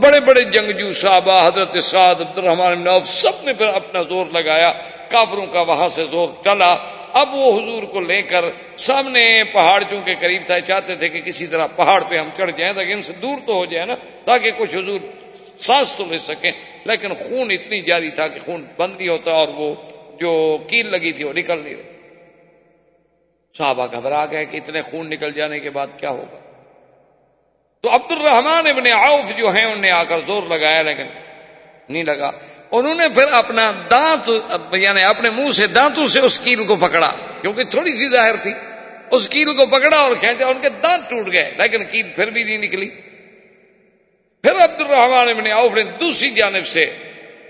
[0.00, 4.72] بڑے بڑے جنگجو صحابہ، حضرت سعد عبد الرحمان نوف سب نے پھر اپنا زور لگایا۔
[5.08, 6.76] کافروں کا وہاں سے زور ٹلا۔
[7.12, 8.44] اب وہ حضور کو لے کر
[8.76, 12.72] سامنے پہاڑ چونکہ قریب تھا، چاہتے تھے کہ کسی طرح پہاڑ پہ ہم چڑھ جائیں،
[12.74, 15.00] تاکہ ان سے دور تو ہو جائے نا، تاکہ کچھ حضور
[15.58, 16.52] سانس تو لے سکیں۔
[16.84, 19.74] لیکن خون اتنی جاری تھا کہ خون بند نہیں ہوتا اور وہ
[20.20, 21.82] جو کیل لگی تھی وہ نکل نہیں رہی۔
[23.58, 26.38] صحابہ گھبرا گئے کہ اتنے خون نکل جانے کے بعد کیا ہوگا۔
[27.80, 31.04] تو عبد الرحمان ابن عوف جو ہیں، انہوں نے آ کر زور لگایا، لیکن
[31.88, 32.30] نہیں لگا۔
[32.70, 34.30] انہوں نے پھر اپنا دانت
[34.74, 37.10] یعنی اپنے منہ سے دانتوں سے اس کیل کو پکڑا،
[37.42, 38.52] کیونکہ تھوڑی سی ظاہر تھی۔
[39.10, 42.42] اس کیل کو پکڑا اور کھینچا، ان کے دانت ٹوٹ گئے، لیکن کیل پھر بھی
[42.44, 42.88] نہیں نکلی۔
[44.44, 46.86] پھر عبد الرحمان ابن عوف نے دوسری جانب سے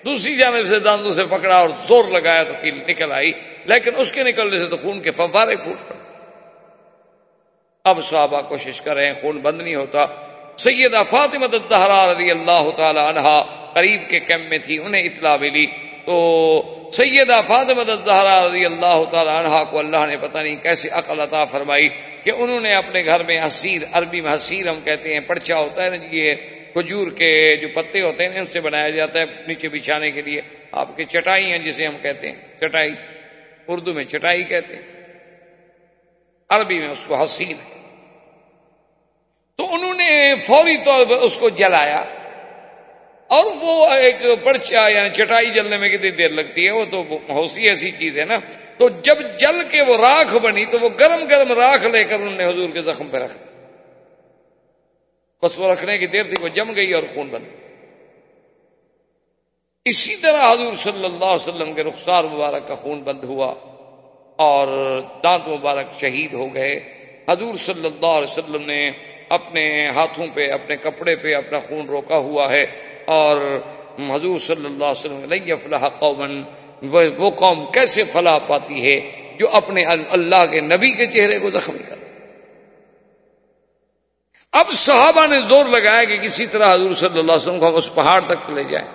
[0.04, 3.32] دوسری جانب سے دانتوں سے پکڑا اور زور لگایا تو کیل نکل آئی،
[3.64, 5.98] لیکن اس کے نکلنے سے تو خون کے فوارے پھوٹ پڑے۔
[7.84, 10.06] اب صحابہ کوشش کر رہے ہیں خون بند نہیں ہوتا۔
[10.56, 11.46] سیدہ فاطمہ
[12.10, 13.42] رضی اللہ تعالی عنہا
[13.74, 15.66] قریب کے کیمپ میں تھی، انہیں اطلاع ملی۔
[16.04, 16.16] تو
[16.92, 21.44] سیدہ فاطمہ الزہرا رضی اللہ تعالی عنہا کو اللہ نے پتہ نہیں کیسے عقل عطا
[21.44, 21.88] فرمائی
[22.24, 25.84] کہ انہوں نے اپنے گھر میں حسیر عربی میں حسیر ہم کہتے ہیں پرچا ہوتا
[25.84, 26.34] ہے نا جی یہ
[26.74, 30.40] کھجور کے جو پتے ہوتے ہیں ان سے بنایا جاتا ہے نیچے بچھانے کے لیے۔
[30.72, 32.94] آپ کی چٹائی ہیں جسے ہم کہتے ہیں، چٹائی۔
[33.68, 34.82] اردو میں چٹائی کہتے ہیں۔
[36.48, 37.74] عربی میں اس کو حسین۔ ہے
[39.56, 42.04] تو انہوں نے فوری طور پر اس کو جلایا
[43.26, 47.68] اور وہ ایک پرچا یعنی چٹائی جلنے میں کتنی دیر لگتی ہے، وہ تو ہوسی
[47.68, 48.38] ایسی چیز ہے نا۔
[48.78, 52.36] تو جب جل کے وہ راکھ بنی تو وہ گرم گرم راکھ لے کر انہوں
[52.36, 53.53] نے حضور کے زخم پہ رکھ
[55.44, 57.46] بس وہ رکھنے کی دیر تھی، وہ جم گئی اور خون بند۔
[59.86, 63.54] اسی طرح حضور صلی اللہ علیہ وسلم کے رخسار مبارک کا خون بند ہوا
[64.38, 64.68] اور
[65.24, 66.74] دانت مبارک شہید ہو گئے۔
[67.30, 68.80] حضور صلی اللہ علیہ وسلم نے
[69.28, 72.64] اپنے ہاتھوں پہ، اپنے کپڑے پہ اپنا خون روکا ہوا ہے
[73.04, 73.60] اور
[74.10, 76.42] حضور صلی اللہ علیہ وسلم نہیں فلاح قومن
[77.18, 79.00] وہ قوم کیسے فلاح پاتی ہے
[79.38, 82.03] جو اپنے اللہ کے نبی کے چہرے کو زخمی کر
[84.54, 87.94] اب صحابہ نے زور لگایا کہ کسی طرح حضور صلی اللہ علیہ وسلم کو اس
[87.94, 88.88] پہاڑ تک لے جائیں۔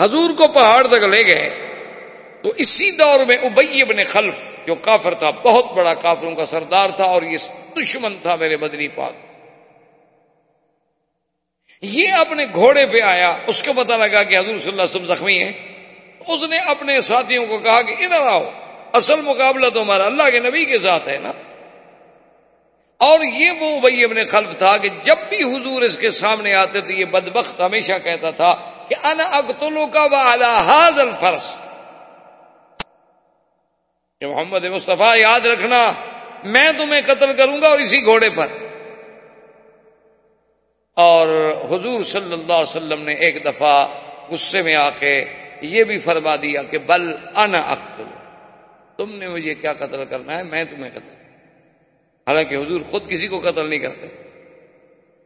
[0.00, 1.66] حضور کو پہاڑ تک لے گئے۔
[2.42, 4.34] تو اسی دور میں ابئی ابن خلف،
[4.66, 7.36] جو کافر تھا، بہت بڑا کافروں کا سردار تھا اور یہ
[7.78, 9.12] دشمن تھا میرے بدنی پاک۔
[11.82, 15.06] یہ اپنے گھوڑے پہ آیا، اس کو پتا لگا کہ حضور صلی اللہ علیہ وسلم
[15.06, 15.52] زخمی ہے
[16.28, 18.50] اس نے اپنے ساتھیوں کو کہا کہ ادھر آؤ،
[18.92, 21.32] اصل مقابلہ تو ہمارا اللہ کے نبی کے ساتھ ہے نا۔
[23.00, 26.80] اور یہ وہ بھائی اپنے خلف تھا کہ جب بھی حضور اس کے سامنے آتے
[26.80, 31.56] تھے یہ بدبخت ہمیشہ کہتا تھا کہ انا اقتلو کا الحاظ الفرس۔
[34.20, 35.92] کہ محمد مصطفیٰ، یاد رکھنا،
[36.44, 38.46] میں تمہیں قتل کروں گا اور اسی گھوڑے پر۔
[40.94, 43.88] اور حضور صلی اللہ علیہ وسلم نے ایک دفعہ
[44.30, 45.24] غصے میں آ کے
[45.60, 48.04] یہ بھی فرما دیا کہ بل انا اقتل
[48.96, 51.19] تم نے مجھے کیا قتل کرنا ہے؟ میں تمہیں قتل
[52.28, 54.06] حالانکہ حضور خود کسی کو قتل نہیں کرتے۔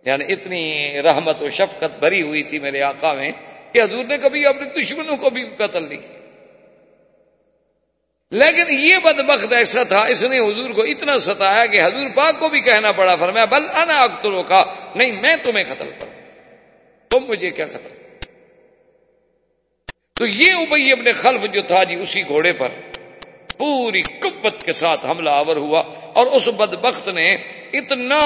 [0.04, 3.32] یعنی اتنی رحمت و شفقت بری ہوئی تھی میرے آقا میں
[3.72, 6.18] کہ حضور نے کبھی اپنے دشمنوں کو بھی قتل نہیں کیا۔
[8.30, 12.48] لیکن یہ بدبخت ایسا تھا، اس نے حضور کو اتنا ستایا کہ حضور پاک کو
[12.48, 14.64] بھی کہنا پڑا، فرمایا، بل انا اختروں کا
[14.94, 16.14] نہیں، میں تمہیں قتل کروں۔
[17.10, 17.88] تم مجھے کیا قتل
[20.18, 22.68] تو یہ ابئی اپنے خلف جو تھا جی اسی گھوڑے پر
[23.58, 25.82] پوری قوت کے ساتھ حملہ آور ہوا
[26.12, 27.34] اور اس بدبخت نے
[27.72, 28.20] اتنا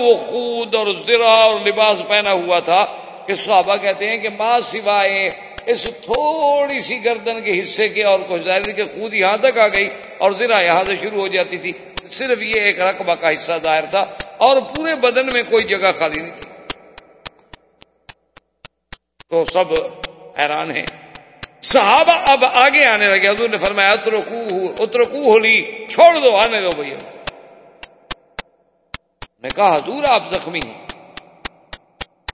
[0.00, 2.86] وہ خود اور زرا اور لباس پہنا ہوا تھا
[3.26, 5.28] کہ صحابہ کہتے ہیں کہ ماں سوائے
[5.66, 9.66] اس تھوڑی سی گردن کے حصے کے اور کچھ ظاہر کہ خود یہاں تک آ
[9.66, 11.72] گئی اور زرا یہاں سے شروع ہو جاتی تھی۔
[12.08, 14.00] صرف یہ ایک رقبہ کا حصہ ظاہر تھا
[14.38, 16.50] اور پورے بدن میں کوئی جگہ خالی نہیں تھی۔
[19.30, 19.72] تو سب
[20.38, 20.99] حیران ہیں۔
[21.62, 26.82] صحابہ اب آگے آنے لگے، حضور نے فرمایا اترکو اترکو ہولی چھوڑ دو، آنے دو
[26.82, 26.96] بھیا
[29.42, 30.86] نے کہا، حضور آپ زخمی ہیں۔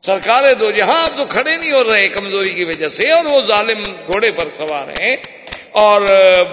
[0.06, 3.40] سرکار دو جہاں آپ تو کھڑے نہیں ہو رہے، کمزوری کی وجہ سے، اور وہ
[3.40, 5.16] ظالم گھوڑے پر سوار ہیں۔
[5.70, 6.02] اور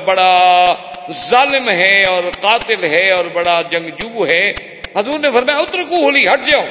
[0.05, 0.75] بڑا
[1.11, 4.51] ظالم ہے، اور قاتل ہے، اور بڑا جنگجو ہے۔
[4.97, 6.65] حضور نے فرمایا اتر کو ہولی ہٹ جاؤ۔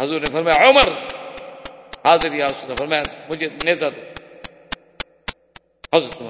[0.00, 0.88] حضور نے فرمایا، عمر،
[2.04, 4.11] حاضر یا نے فرمایا، مجھے نیتا دو
[5.94, 6.22] حضرت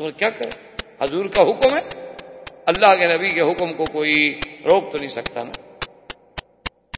[0.00, 0.50] عمر کیا کرے؟
[1.00, 1.82] حضور کا حکم ہے؟
[2.66, 5.52] اللہ کے نبی کے حکم کو کوئی روک تو نہیں سکتا نا؟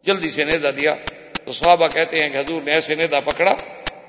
[0.03, 0.95] جلدی سے نیزا دیا۔
[1.45, 3.55] تو صحابہ کہتے ہیں کہ حضور نے ایسے نیزا پکڑا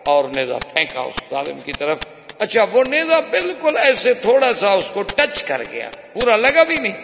[0.06, 1.98] اور نیزا پھینکا اس ظالم کی طرف۔
[2.40, 6.76] اچھا وہ نیزا بالکل ایسے تھوڑا سا اس کو ٹچ کر گیا۔ پورا لگا بھی
[6.76, 7.04] نہیں۔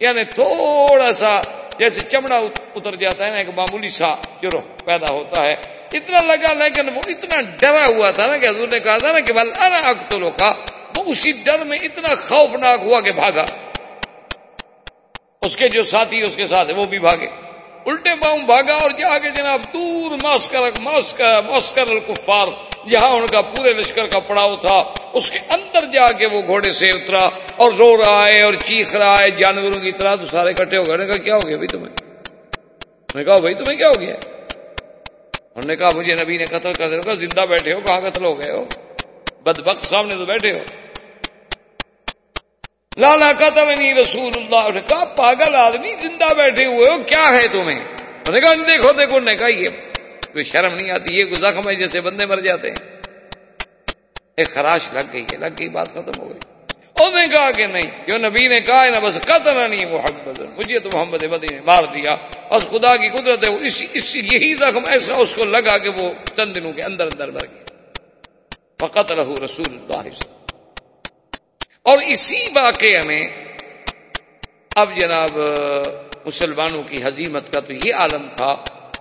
[0.00, 1.40] یعنی تھوڑا سا
[1.78, 2.36] جیسے چمڑا
[2.74, 5.54] اتر جاتا ہے نا، ایک معمولی سا جرو پیدا ہوتا ہے۔
[5.92, 9.20] اتنا لگا لیکن وہ اتنا ڈرا ہوا تھا نا کہ حضور نے کہا تھا نا
[9.20, 10.52] کہ بل ارا تو کا
[10.96, 13.44] وہ اسی ڈر میں اتنا خوفناک ہوا کہ بھاگا۔
[15.42, 17.45] اس کے جو ساتھی اس کے ساتھ وہ بھی بھاگے۔
[17.86, 22.48] الٹے پاؤں بھاگا اور جا کے جناب دور ماسکر ماسکر ماسکر الکفار،
[22.88, 24.82] جہاں ان کا پورے لشکر کا پڑاؤ تھا،
[25.12, 27.22] اس کے اندر جا کے وہ گھوڑے سے اترا
[27.56, 30.84] اور رو رہا ہے اور چیخ رہا ہے، جانوروں کی طرح تو سارے کٹھے ہو
[30.86, 31.96] گئے۔ کہا، کیا ہو گیا بھائی تمہیں؟
[33.14, 36.88] میں کہا، بھائی تمہیں کیا ہو گیا؟ انہوں نے کہا، مجھے نبی نے قتل کر
[36.90, 38.64] دیا۔ زندہ بیٹھے ہو، کہاں قتل ہو گئے ہو؟
[39.42, 40.85] بد بخت سامنے تو بیٹھے ہو۔
[42.96, 47.48] لالا قتل نہیں رسول اللہ۔ نے کہا پاگل آدمی زندہ بیٹھے ہوئے ہو کیا ہے
[47.48, 49.68] تمہیں؟ انہوں نے کہا دیکھو دیکھو نے کہا یہ
[50.32, 52.90] کوئی شرم نہیں آتی یہ زخم ہے جیسے بندے مر جاتے ہیں۔
[54.36, 56.38] ایک خراش لگ گئی ہے لگ گئی بات ختم ہو گئی۔
[57.00, 60.40] اس نے کہا کہ نہیں جو نبی نے کہا ہے نا بس قتل نہیں محمد
[60.58, 62.16] مجھے تو محمد بدی نے مار دیا۔
[62.50, 66.12] بس خدا کی قدرت ہے اس, اس یہی زخم ایسا اس کو لگا کہ وہ
[66.36, 67.62] چند دنوں کے اندر اندر مر گیا۔
[68.80, 70.08] فقط رہو رسول اللہ
[71.86, 73.28] اور اسی واقعے میں
[74.76, 75.38] اب جناب
[76.26, 78.56] مسلمانوں کی حزیمت کا تو یہ عالم تھا،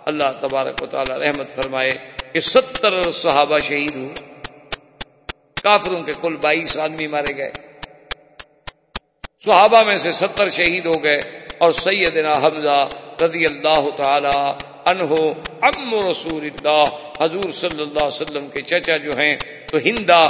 [0.05, 1.91] اللہ تبارک و تعالی رحمت فرمائے
[2.33, 4.09] کہ ستر صحابہ شہید ہو
[5.63, 7.51] کافروں کے کل بائیس آدمی مارے گئے۔
[9.45, 11.19] صحابہ میں سے ستر شہید ہو گئے
[11.57, 12.89] اور سیدنا حمزہ
[13.23, 14.37] رضی اللہ تعالی
[14.85, 16.83] انہو ام رسول اللہ
[17.21, 19.35] حضور صلی اللہ علیہ وسلم کے چچا جو ہیں،
[19.71, 20.21] تو ہندا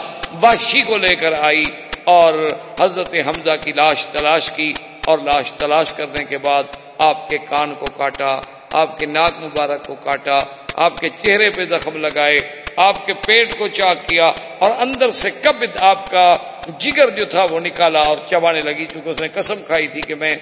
[0.42, 1.66] وحشی کو لے کر آئی
[2.04, 2.34] اور
[2.80, 4.74] حضرت حمزہ کی لاش تلاش کی
[5.08, 6.64] اور لاش تلاش کرنے کے بعد
[7.00, 8.40] آپ کے کان کو کاٹا،
[8.74, 10.40] آپ کے ناک مبارک کو کاٹا،
[10.76, 12.40] آپ کے چہرے پہ زخم لگائے۔
[12.76, 14.26] آپ کے پیٹ کو چاک کیا
[14.60, 16.36] اور اندر سے کب آپ کا
[16.80, 20.16] جگر جو تھا وہ نکالا اور چبانے لگی کیونکہ اس نے قسم کھائی تھی کہ
[20.16, 20.36] میں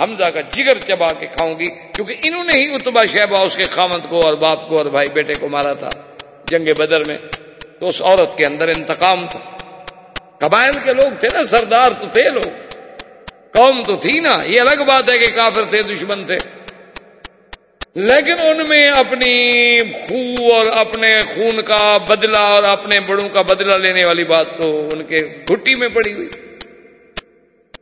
[0.00, 3.62] حمزہ کا جگر چبا کے کھاؤں گی کیونکہ انہوں نے ہی اتبا شہبا اس کے
[3.62, 5.88] خامد کو اور باپ کو اور بھائی بیٹے کو مارا تھا
[6.46, 7.18] جنگ بدر میں
[7.80, 9.40] تو اس عورت کے اندر انتقام تھا
[10.38, 12.50] قبائل کے لوگ تھے نا، سردار تو تھے لوگ،
[13.52, 16.36] قوم تو تھی نا، یہ الگ بات ہے کہ کافر تھے، دشمن تھے۔
[17.94, 23.74] لیکن ان میں اپنی خو اور اپنے خون کا بدلہ اور اپنے بڑوں کا بدلہ
[23.74, 26.28] لینے والی بات تو ان کے گھٹی میں پڑی ہوئی۔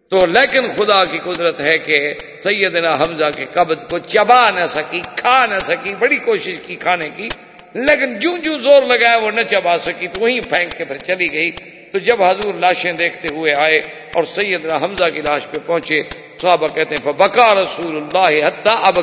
[0.09, 5.01] تو لیکن خدا کی قدرت ہے کہ سیدنا حمزہ کے قبض کو چبا نہ سکی،
[5.17, 7.29] کھا نہ سکی، بڑی کوشش کی کھانے کی۔
[7.75, 11.33] لیکن جو جو زور لگایا وہ نہ چبا سکی، تو وہیں پھینک کے پھر چلی
[11.33, 11.51] گئی۔
[11.93, 13.79] تو جب حضور لاشیں دیکھتے ہوئے آئے
[14.15, 16.03] اور سیدنا حمزہ کی لاش پہ پہنچے،
[16.39, 18.99] صحابہ کہتے ہیں بکا رسول اللہ حتیٰ اب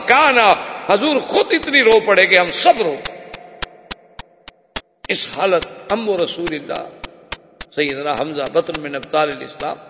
[0.92, 2.96] حضور خود اتنی رو پڑے کہ ہم سب رو۔
[5.08, 6.90] اس حالت ہم و رسول اللہ،
[7.72, 9.89] سیدنا حمزہ بطن میں نبتال الاسلام۔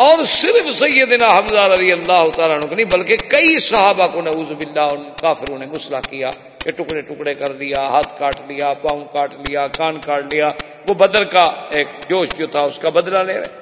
[0.00, 4.86] اور صرف سیدنا حمزہ رضی اللہ تعالیٰ عنہ نہیں، بلکہ کئی صحابہ کو نعوذ باللہ
[4.92, 6.30] ان کافروں نے مسئلہ کیا
[6.62, 10.48] کہ ٹکڑے ٹکڑے کر دیا، ہاتھ کاٹ لیا، پاؤں کاٹ لیا، کان کاٹ لیا،
[10.88, 13.58] وہ بدر کا ایک جوش جو تھا اس کا بدلہ لے رہے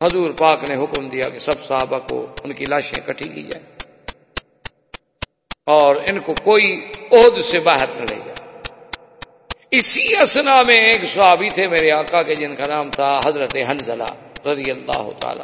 [0.00, 3.66] حضور پاک نے حکم دیا کہ سب صحابہ کو ان کی لاشیں کٹی کی جائیں۔
[5.66, 8.37] اور ان کو کوئی عہد سے باہر نہ لے جائے۔
[9.70, 14.46] اسی اسنا میں ایک صحابی تھے میرے آقا کے جن کا نام تھا حضرت حنزلہ
[14.46, 15.42] رضی اللہ تعالی.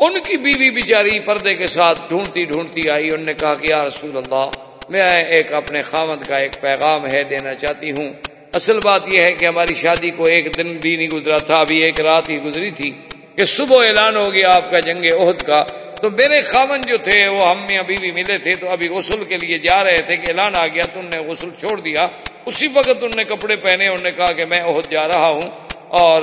[0.00, 3.84] ان کی بیوی بیچاری پردے کے ساتھ ڈھونڈتی ڈھونڈتی آئی، انہوں نے کہا کہ یا
[3.84, 4.50] رسول اللہ،
[4.88, 8.12] میں ایک اپنے خامد کا ایک پیغام ہے دینا چاہتی ہوں۔
[8.54, 11.78] اصل بات یہ ہے کہ ہماری شادی کو ایک دن بھی نہیں گزرا تھا، ابھی
[11.78, 12.92] ایک رات ہی گزری تھی
[13.36, 15.62] کہ صبح اعلان ہو گیا آپ کا جنگ عہد کا۔
[16.04, 19.24] تو میرے خاون جو تھے، وہ ہم میں ابھی بھی ملے تھے، تو ابھی غسل
[19.24, 22.08] کے لیے جا رہے تھے کہ اعلان آ گیا تو انہوں نے غسل چھوڑ دیا۔
[22.46, 25.40] اسی وقت انہوں نے کپڑے پہنے، انہوں نے کہا کہ میں عہد جا رہا ہوں۔
[25.88, 26.22] اور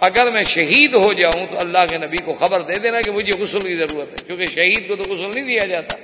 [0.00, 3.32] اگر میں شہید ہو جاؤں تو اللہ کے نبی کو خبر دے دینا کہ مجھے
[3.38, 5.96] غسل کی ضرورت ہے، کیونکہ شہید کو تو غسل نہیں دیا جاتا۔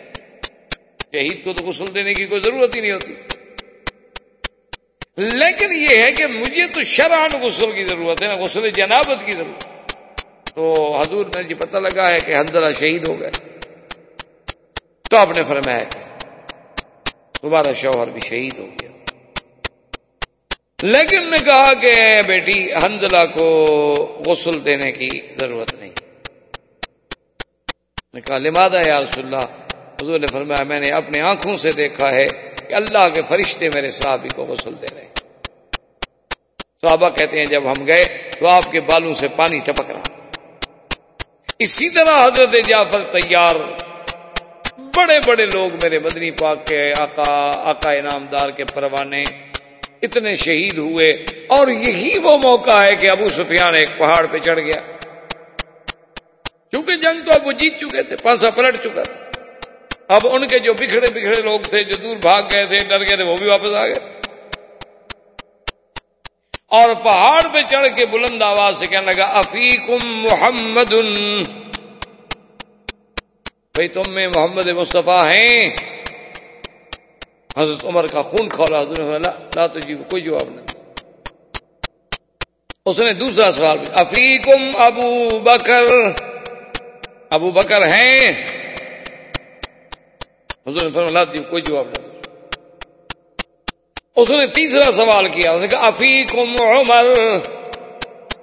[1.12, 3.14] شہید کو تو غسل دینے کی کوئی ضرورت ہی نہیں ہوتی۔
[5.16, 9.32] لیکن یہ ہے کہ مجھے تو شران غسل کی ضرورت ہے نا غسل جنابت کی
[9.32, 9.73] ضرورت۔ ہے
[10.54, 13.30] تو حضور میں جی پتہ لگا ہے کہ حنزلہ شہید ہو گئے۔
[15.10, 16.00] تو آپ نے فرمایا کہ
[17.42, 18.90] تمہارا شوہر بھی شہید ہو گیا۔
[20.82, 21.94] لیکن نے کہا کہ
[22.26, 23.64] بیٹی، حنزلہ کو
[24.26, 25.90] غسل دینے کی ضرورت نہیں۔
[28.14, 29.44] نے کہا لمادہ یا رسول اللہ؟
[30.02, 32.26] حضور نے فرمایا، میں نے اپنی آنکھوں سے دیکھا ہے
[32.68, 35.08] کہ اللہ کے فرشتے میرے صحابی کو غسل دے رہے
[36.80, 38.04] صحابہ کہتے ہیں، جب ہم گئے
[38.40, 40.13] تو آپ کے بالوں سے پانی ٹپک رہا۔
[41.58, 43.56] اسی طرح حضرت جعفر تیار
[44.78, 49.24] بڑے بڑے لوگ میرے مدنی پاک کے آقا آقا انعامدار کے پروانے
[50.02, 51.10] اتنے شہید ہوئے
[51.48, 54.80] اور یہی وہ موقع ہے کہ ابو سفیان ایک پہاڑ پہ چڑھ گیا۔
[56.70, 59.20] کیونکہ جنگ تو اب وہ جیت چکے تھے پانسا پلٹ چکا تھا۔
[60.08, 63.16] اب ان کے جو بکھڑے بکھڑے لوگ تھے، جو دور بھاگ گئے تھے، ڈر گئے
[63.16, 64.13] تھے، وہ بھی واپس آ گئے۔
[66.66, 70.92] اور پہاڑ پہ چڑھ کے بلند آواز سے کہنے لگا افیقم محمد
[73.74, 75.70] بھائی تم میں محمد مصطفیٰ ہیں۔
[77.58, 78.82] حضرت عمر کا خون کھولا
[79.54, 80.66] لا تو جی کوئی جواب نہیں.
[82.86, 85.92] اس نے دوسرا سوال افیقم ابو بکر?
[87.30, 88.32] ابو بکر ہیں؟
[90.66, 92.03] حضور نے لا دی کوئی جواب نہیں.
[94.16, 97.04] اس نے تیسرا سوال کیا، اس نے کہا افیقم عمر؟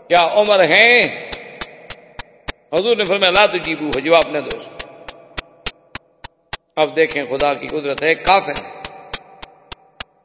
[0.08, 1.08] کیا عمر ہیں؟
[2.74, 4.58] حضور نے فرمایا، لا تجیبو جواب نہ دو
[6.76, 8.70] اب دیکھیں خدا کی قدرت ہے، کافر ہے،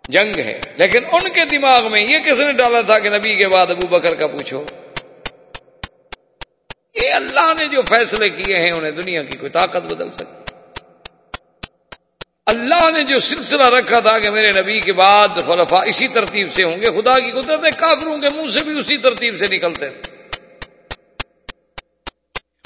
[0.09, 3.48] جنگ ہے، لیکن ان کے دماغ میں یہ کس نے ڈالا تھا کہ نبی کے
[3.48, 4.64] بعد ابو بکر کا پوچھو؟
[6.94, 10.45] یہ اللہ نے جو فیصلے کیے ہیں، انہیں دنیا کی کوئی طاقت بدل سکتی۔
[12.47, 16.64] اللہ نے جو سلسلہ رکھا تھا کہ میرے نبی کے بعد خلفا اسی ترتیب سے
[16.64, 19.90] ہوں گے، خدا کی قدرت ہے کافروں کے منہ سے بھی اسی ترتیب سے نکلتے
[19.90, 20.16] تھے۔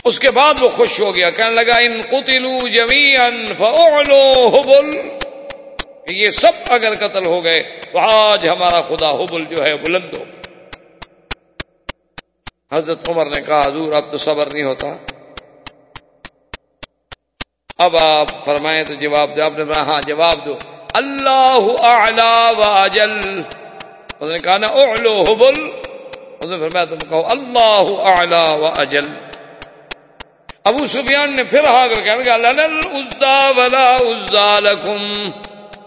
[0.05, 2.59] اس کے بعد وہ خوش ہو گیا، کہنے لگا، ان قتلو
[4.48, 4.98] حبل۔
[6.11, 10.24] یہ سب اگر قتل ہو گئے تو آج ہمارا خدا حبل جو ہے بلند ہو۔
[12.73, 14.86] حضرت عمر نے کہا، حضور اب تو صبر نہیں ہوتا۔
[17.81, 20.57] اب آپ فرمائیں تو جواب دو، آپ نے ہاں جواب دو۔
[20.94, 21.59] اللہ
[24.20, 25.70] اس نے کہا نا، اعلو حبل۔
[26.40, 29.05] اس نے فرمایا تم کہو، اللہ اعلی و اجل۔
[30.65, 35.31] ابو سفیان نے پھر ہا کر کہنے لگا ولا عزا لکم۔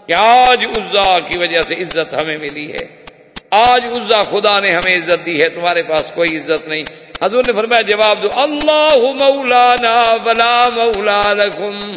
[0.06, 3.03] کہ آج عزا کی وجہ سے عزت ہمیں ملی ہے۔
[3.50, 6.84] آج عزا خدا نے ہمیں عزت دی ہے، تمہارے پاس کوئی عزت نہیں۔
[7.22, 11.96] حضور نے فرمایا، جواب دو، اللہ مولانا ولا مولا لکم۔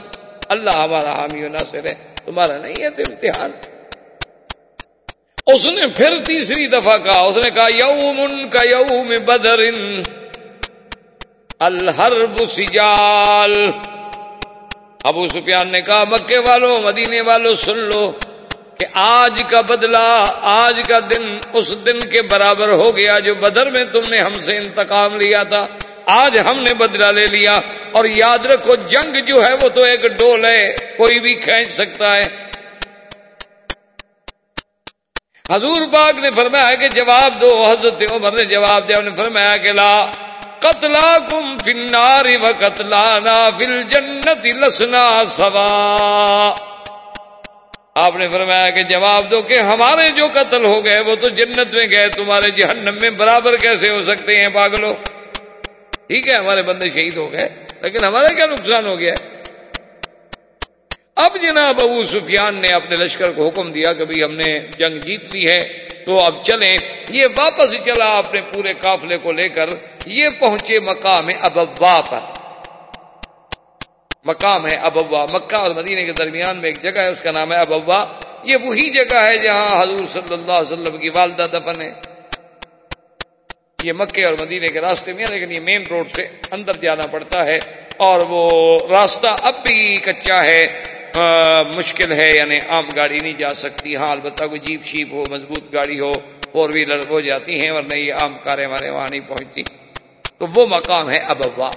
[0.49, 1.93] اللہ ہمارا حامی و ناصر ہے،
[2.25, 3.51] تمہارا نہیں ہے تو امتحان۔
[5.47, 9.59] اس نے پھر تیسری دفعہ کہا، اس نے کہا یوم کا یوم بدر،
[11.59, 13.71] الحرب سجال۔
[15.03, 18.11] ابو سفیان نے کہا، مکے والوں مدینے والوں سن لو۔
[18.77, 23.69] کہ آج کا بدلہ، آج کا دن اس دن کے برابر ہو گیا جو بدر
[23.69, 25.67] میں تم نے ہم سے انتقام لیا تھا۔
[26.05, 27.59] آج ہم نے بدلہ لے لیا۔
[27.91, 32.17] اور یاد رکھو، جنگ جو ہے وہ تو ایک ڈول ہے، کوئی بھی کھینچ سکتا
[32.17, 32.27] ہے۔
[35.51, 39.71] حضور باغ نے فرمایا کہ جواب دو، حضرت عمر نے جواب دیا نے فرمایا کہ
[39.71, 40.05] لا
[40.59, 46.55] قتلا کم فناری و قتلانا فل جنت لسنا سوا۔
[47.99, 51.73] آپ نے فرمایا کہ جواب دو کہ ہمارے جو قتل ہو گئے وہ تو جنت
[51.73, 54.93] میں گئے، تمہارے جہنم میں برابر کیسے ہو سکتے ہیں پاگلو؟
[56.07, 57.47] ٹھیک ہے، ہمارے بندے شہید ہو گئے،
[57.81, 59.13] لیکن ہمارا کیا نقصان ہو گیا؟
[61.15, 64.99] اب جناب ابو سفیان نے اپنے لشکر کو حکم دیا کہ بھائی ہم نے جنگ
[64.99, 66.77] جیت لی ہے، تو اب چلیں۔
[67.09, 69.69] یہ واپس چلا اپنے پورے قافلے کو لے کر،
[70.05, 72.36] یہ پہنچے مقام ابوا پر۔
[74.27, 77.51] مقام ہے ابوا، مکہ اور مدینے کے درمیان میں ایک جگہ ہے، اس کا نام
[77.51, 78.05] ہے ابوا۔
[78.43, 81.93] یہ وہی جگہ ہے جہاں حضور صلی اللہ علیہ وسلم کی والدہ دفن ہے۔
[83.83, 87.45] یہ مکے اور مدینے کے راستے میں، لیکن یہ مین روڈ سے اندر جانا پڑتا
[87.45, 87.59] ہے
[87.97, 90.83] اور وہ راستہ اب بھی کچا ہے۔
[91.75, 95.73] مشکل ہے یعنی عام گاڑی نہیں جا سکتی۔ ہاں البتہ کوئی جیپ شیپ ہو، مضبوط
[95.73, 96.11] گاڑی ہو
[96.51, 99.63] فور ویلر ہو جاتی ہیں، ورنہ یہ عام کاریں ہمارے وہاں نہیں پہنچتی۔
[100.37, 101.71] تو وہ مقام ہے ابوا۔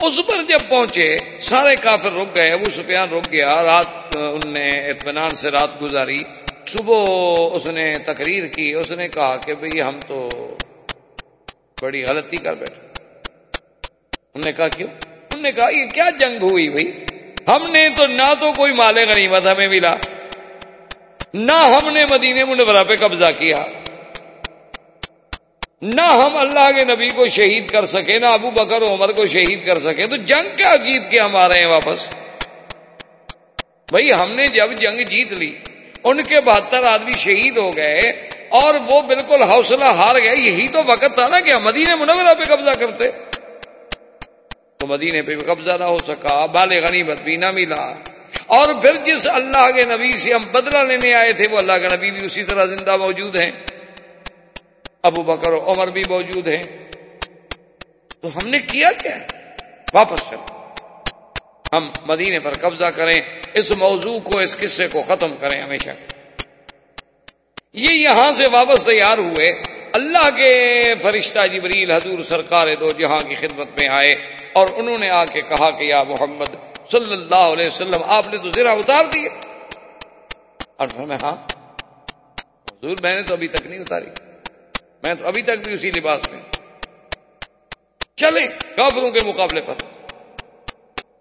[0.00, 4.68] اس پر جب پہنچے، سارے کافر رک گئے، ابو سفیان رک گیا، رات، ان نے
[4.68, 6.18] اطمینان سے رات گزاری۔
[6.66, 7.06] صبح
[7.54, 10.28] اس نے تقریر کی، اس نے کہا کہ بھئی ہم تو
[11.80, 12.82] بڑی غلطی کر بیٹھے۔
[14.34, 17.04] انہوں نے کہا کیوں؟ انہوں نے کہا، یہ کیا جنگ ہوئی بھائی
[17.48, 19.94] ہم نے تو نہ تو کوئی مال غنیمت ہمیں ملا،
[21.34, 23.56] نہ ہم نے مدینے منورہ پہ قبضہ کیا۔
[25.82, 29.66] نہ ہم اللہ کے نبی کو شہید کر سکے، نہ ابو بکر عمر کو شہید
[29.66, 32.08] کر سکے، تو جنگ کے عقید کے ہم آ رہے ہیں واپس۔
[33.90, 35.54] بھائی، ہم نے جب جنگ جیت لی،
[36.04, 38.00] ان کے بہتر آدمی شہید ہو گئے
[38.48, 42.34] اور وہ بالکل حوصلہ ہار گئے، یہی تو وقت تھا نا کہ ہم مدینے منورہ
[42.34, 43.10] پہ قبضہ کرتے۔
[44.76, 47.94] تو مدینے پہ بھی قبضہ نہ ہو سکا، بال غنیمت بھی نہ ملا۔
[48.46, 51.96] اور پھر جس اللہ کے نبی سے ہم بدلہ لینے آئے تھے، وہ اللہ کے
[51.96, 53.50] نبی بھی اسی طرح زندہ موجود ہیں۔
[55.02, 56.62] ابو بکر و عمر بھی موجود ہیں۔
[58.20, 59.18] تو ہم نے کیا کیا؟
[59.94, 60.44] واپس چلو۔
[61.72, 63.20] ہم مدینے پر قبضہ کریں،
[63.54, 65.90] اس موضوع کو، اس قصے کو ختم کریں ہمیشہ۔
[67.72, 69.52] یہ یہاں سے واپس تیار ہوئے۔
[69.94, 74.12] اللہ کے فرشتہ جبریل حضور سرکار دو جہاں کی خدمت میں آئے
[74.52, 76.56] اور انہوں نے آ کے کہا کہ یا محمد
[76.90, 79.28] صلی اللہ علیہ وسلم، آپ نے تو زیرہ اتار دیے
[80.76, 81.36] اور میں ہاں
[82.72, 84.27] حضور، میں نے تو ابھی تک نہیں اتاری۔
[85.02, 86.40] میں تو ابھی تک بھی اسی لباس میں
[88.16, 89.74] چلیں کافروں کے مقابلے پر۔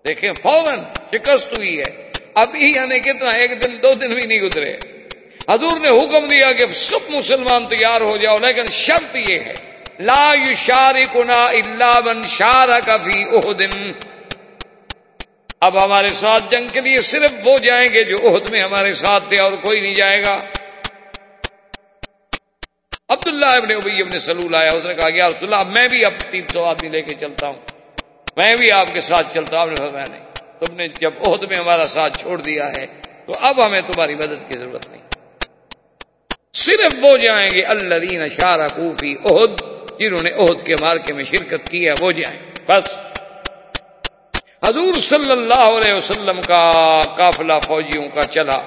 [0.06, 0.80] دیکھیں، فوراً
[1.14, 4.78] شکست ہوئی ہے۔ ابھی یعنی کتنا، ایک دن، دو دن بھی نہیں گزرے۔
[5.50, 9.54] حضور نے حکم دیا کہ سب مسلمان تیار ہو جاؤ، لیکن شرط یہ ہے۔
[10.00, 13.62] لا یشارکنا الا من شارک فی احد۔
[15.62, 19.24] اب ہمارے ساتھ جنگ کے لیے صرف وہ جائیں گے جو عہد میں ہمارے ساتھ
[19.30, 20.38] تھے اور کوئی نہیں جائے گا۔
[23.38, 26.14] عبداللہ ابن ابی ابن سلول آیا، اس نے کہا کہ رسول اللہ میں بھی اب
[26.32, 27.58] تین سو آدمی لے کے چلتا ہوں۔
[28.38, 30.26] میں بھی آپ کے ساتھ چلتا ہوں۔ نے نہیں،
[30.60, 32.86] تم نے جب عہد میں ہمارا ساتھ چھوڑ دیا ہے،
[33.28, 35.02] تو اب ہمیں تمہاری مدد کی ضرورت نہیں۔
[36.54, 39.62] صرف وہ جائیں گے اللہ دین اشارہ کوفی عہد،
[40.00, 42.98] جنہوں نے عہد کے مارکے میں شرکت کی ہے، وہ جائیں۔ بس۔
[44.66, 48.58] حضور صلی اللہ علیہ وسلم کا قافلہ فوجیوں کا چلا،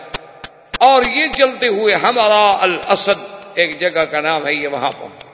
[0.78, 5.30] اور یہ چلتے ہوئے ہمارا الاسد ایک جگہ کا نام ہے یہ وہاں پہنچا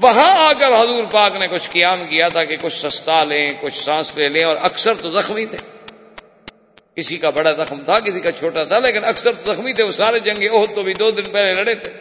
[0.00, 3.78] وہاں آ کر حضور پاک نے کچھ قیام کیا تھا کہ کچھ سستا لیں، کچھ
[3.78, 5.56] سانس لے لیں، اور اکثر تو زخمی تھے۔
[6.96, 9.90] کسی کا بڑا زخم تھا، کسی کا چھوٹا تھا، لیکن اکثر تو زخمی تھے۔ وہ
[9.90, 11.92] سارے جنگی عہد تو بھی دو دن پہلے لڑے تھے۔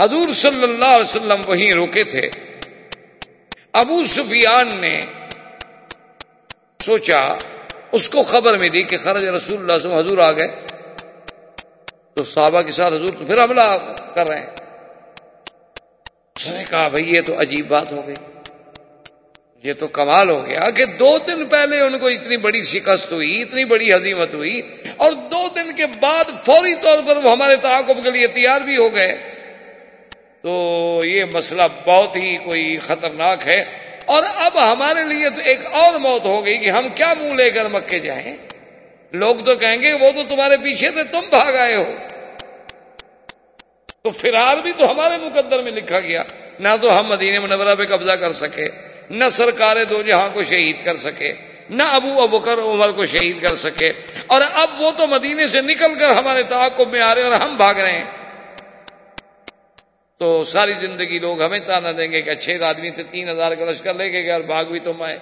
[0.00, 2.30] حضور صلی اللہ علیہ وسلم وہیں روکے تھے۔
[3.72, 5.00] ابو سفیان نے
[6.82, 7.28] سوچا،
[7.92, 10.71] اس کو خبر میں دی کہ خرج رسول اللہ سے حضور آ گئے۔
[12.14, 14.46] تو صحابہ کے ساتھ حضور تو پھر حملہ کر رہے ہیں۔
[16.36, 18.14] اس نے کہا، بھائی، یہ تو عجیب بات ہو گئی۔
[19.62, 23.42] یہ تو کمال ہو گیا کہ دو دن پہلے ان کو اتنی بڑی شکست ہوئی،
[23.42, 24.60] اتنی بڑی حزیمت ہوئی
[24.96, 28.76] اور دو دن کے بعد فوری طور پر وہ ہمارے تعاقب کے لیے تیار بھی
[28.76, 29.16] ہو گئے۔
[30.42, 33.60] تو یہ مسئلہ بہت ہی کوئی خطرناک ہے۔
[34.06, 37.50] اور اب ہمارے لیے تو ایک اور موت ہو گئی کہ ہم کیا منہ لے
[37.50, 38.36] کر مکے جائیں۔
[39.12, 41.92] لوگ تو کہیں گے وہ تو تمہارے پیچھے تھے، تم بھاگ آئے ہو۔
[44.02, 46.22] تو فرار بھی تو ہمارے مقدر میں لکھا گیا۔
[46.58, 48.68] نہ تو ہم مدینہ منورہ پہ قبضہ کر سکے،
[49.10, 51.32] نہ سرکار دو جہاں کو شہید کر سکے،
[51.70, 53.92] نہ ابو ابکر عمر کو شہید کر سکے۔
[54.26, 57.56] اور اب وہ تو مدینے سے نکل کر ہمارے تعاقب میں آ رہے اور ہم
[57.56, 58.04] بھاگ رہے ہیں۔
[60.18, 63.64] تو ساری زندگی لوگ ہمیں تانا دیں گے کہ اچھے آدمی تھے، تین ہزار کا
[63.64, 65.18] لشکر لے کے گئے اور بھاگ بھی تم آئے۔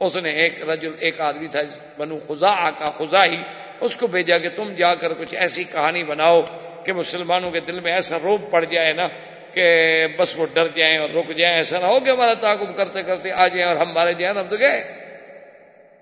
[0.00, 1.60] اس نے ایک رجل، ایک آدمی تھا،
[1.98, 3.36] بنو خزا کا خزا ہی
[3.80, 6.42] اس کو بھیجا کہ تم جا کر کچھ ایسی کہانی بناؤ
[6.84, 9.08] کہ مسلمانوں کے دل میں ایسا روپ پڑ جائے نا
[9.54, 9.66] کہ
[10.18, 13.30] بس وہ ڈر جائیں اور رک جائیں، ایسا نہ ہو کہ ہمارا تعاقب کرتے کرتے
[13.32, 15.00] آ جائیں اور ہم مارے جائیں ہم تو گئے۔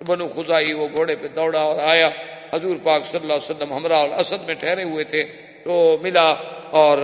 [0.07, 2.11] بنو خدا ہی وہ گھوڑے پہ دوڑا اور آیا۔
[2.55, 5.25] حضور پاک صلی اللہ علیہ وسلم ہمراہ اور اسد میں ٹھہرے ہوئے تھے۔
[5.65, 6.29] تو ملا
[6.71, 6.99] اور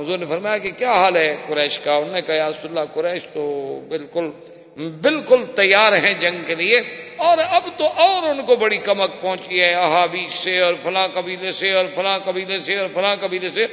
[0.00, 3.26] حضور نے فرمایا کہ کیا حال ہے قریش کا؟ انہوں نے کہا رسول اللہ، قریش
[3.32, 3.44] تو
[3.88, 4.30] بالکل
[4.76, 6.78] بالکل تیار ہیں جنگ کے لیے
[7.16, 11.52] اور اب تو اور ان کو بڑی کمک پہنچی ہے، احابی سے اور فلاں قبیلے
[11.52, 13.66] سے اور فلاں قبیلے سے اور فلاں قبیلے سے۔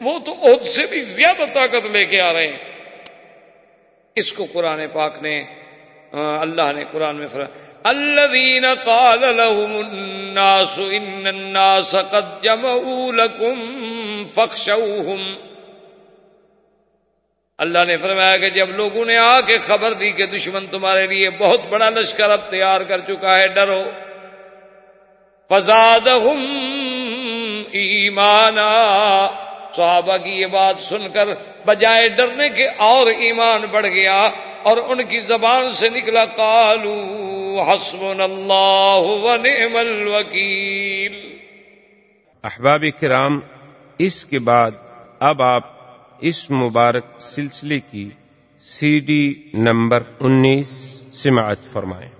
[0.00, 2.56] وہ تو عہد سے بھی زیادہ طاقت لے کے آ رہے ہیں۔
[4.16, 5.44] اس کو قرآن پاک نے
[6.40, 7.44] اللہ نے قرآن میں فرا
[7.84, 13.76] الذين قال لهم الناس ان الناس قد جمعوا لكم
[14.34, 15.49] فاخشوهم۔
[17.60, 21.30] اللہ نے فرمایا کہ جب لوگوں نے آ کے خبر دی کہ دشمن تمہارے لیے
[21.30, 23.82] بہت بڑا لشکر اب تیار کر چکا ہے، ڈرو۔
[25.48, 26.08] فزاد
[27.72, 29.30] ایمانا۔
[29.76, 31.24] صحابہ کی یہ بات سن کر
[31.66, 34.30] بجائے ڈرنے کے اور ایمان بڑھ گیا
[34.62, 41.36] اور ان کی زبان سے نکلا کالو حسب اللہ ونعم الوکیل
[42.44, 43.40] احباب کرام،
[43.98, 44.70] اس کے بعد
[45.20, 45.79] اب آپ
[46.20, 48.10] اس مبارک سلسلے کی
[48.60, 50.68] سی ڈی نمبر انیس
[51.12, 52.19] سماعت فرمائیں۔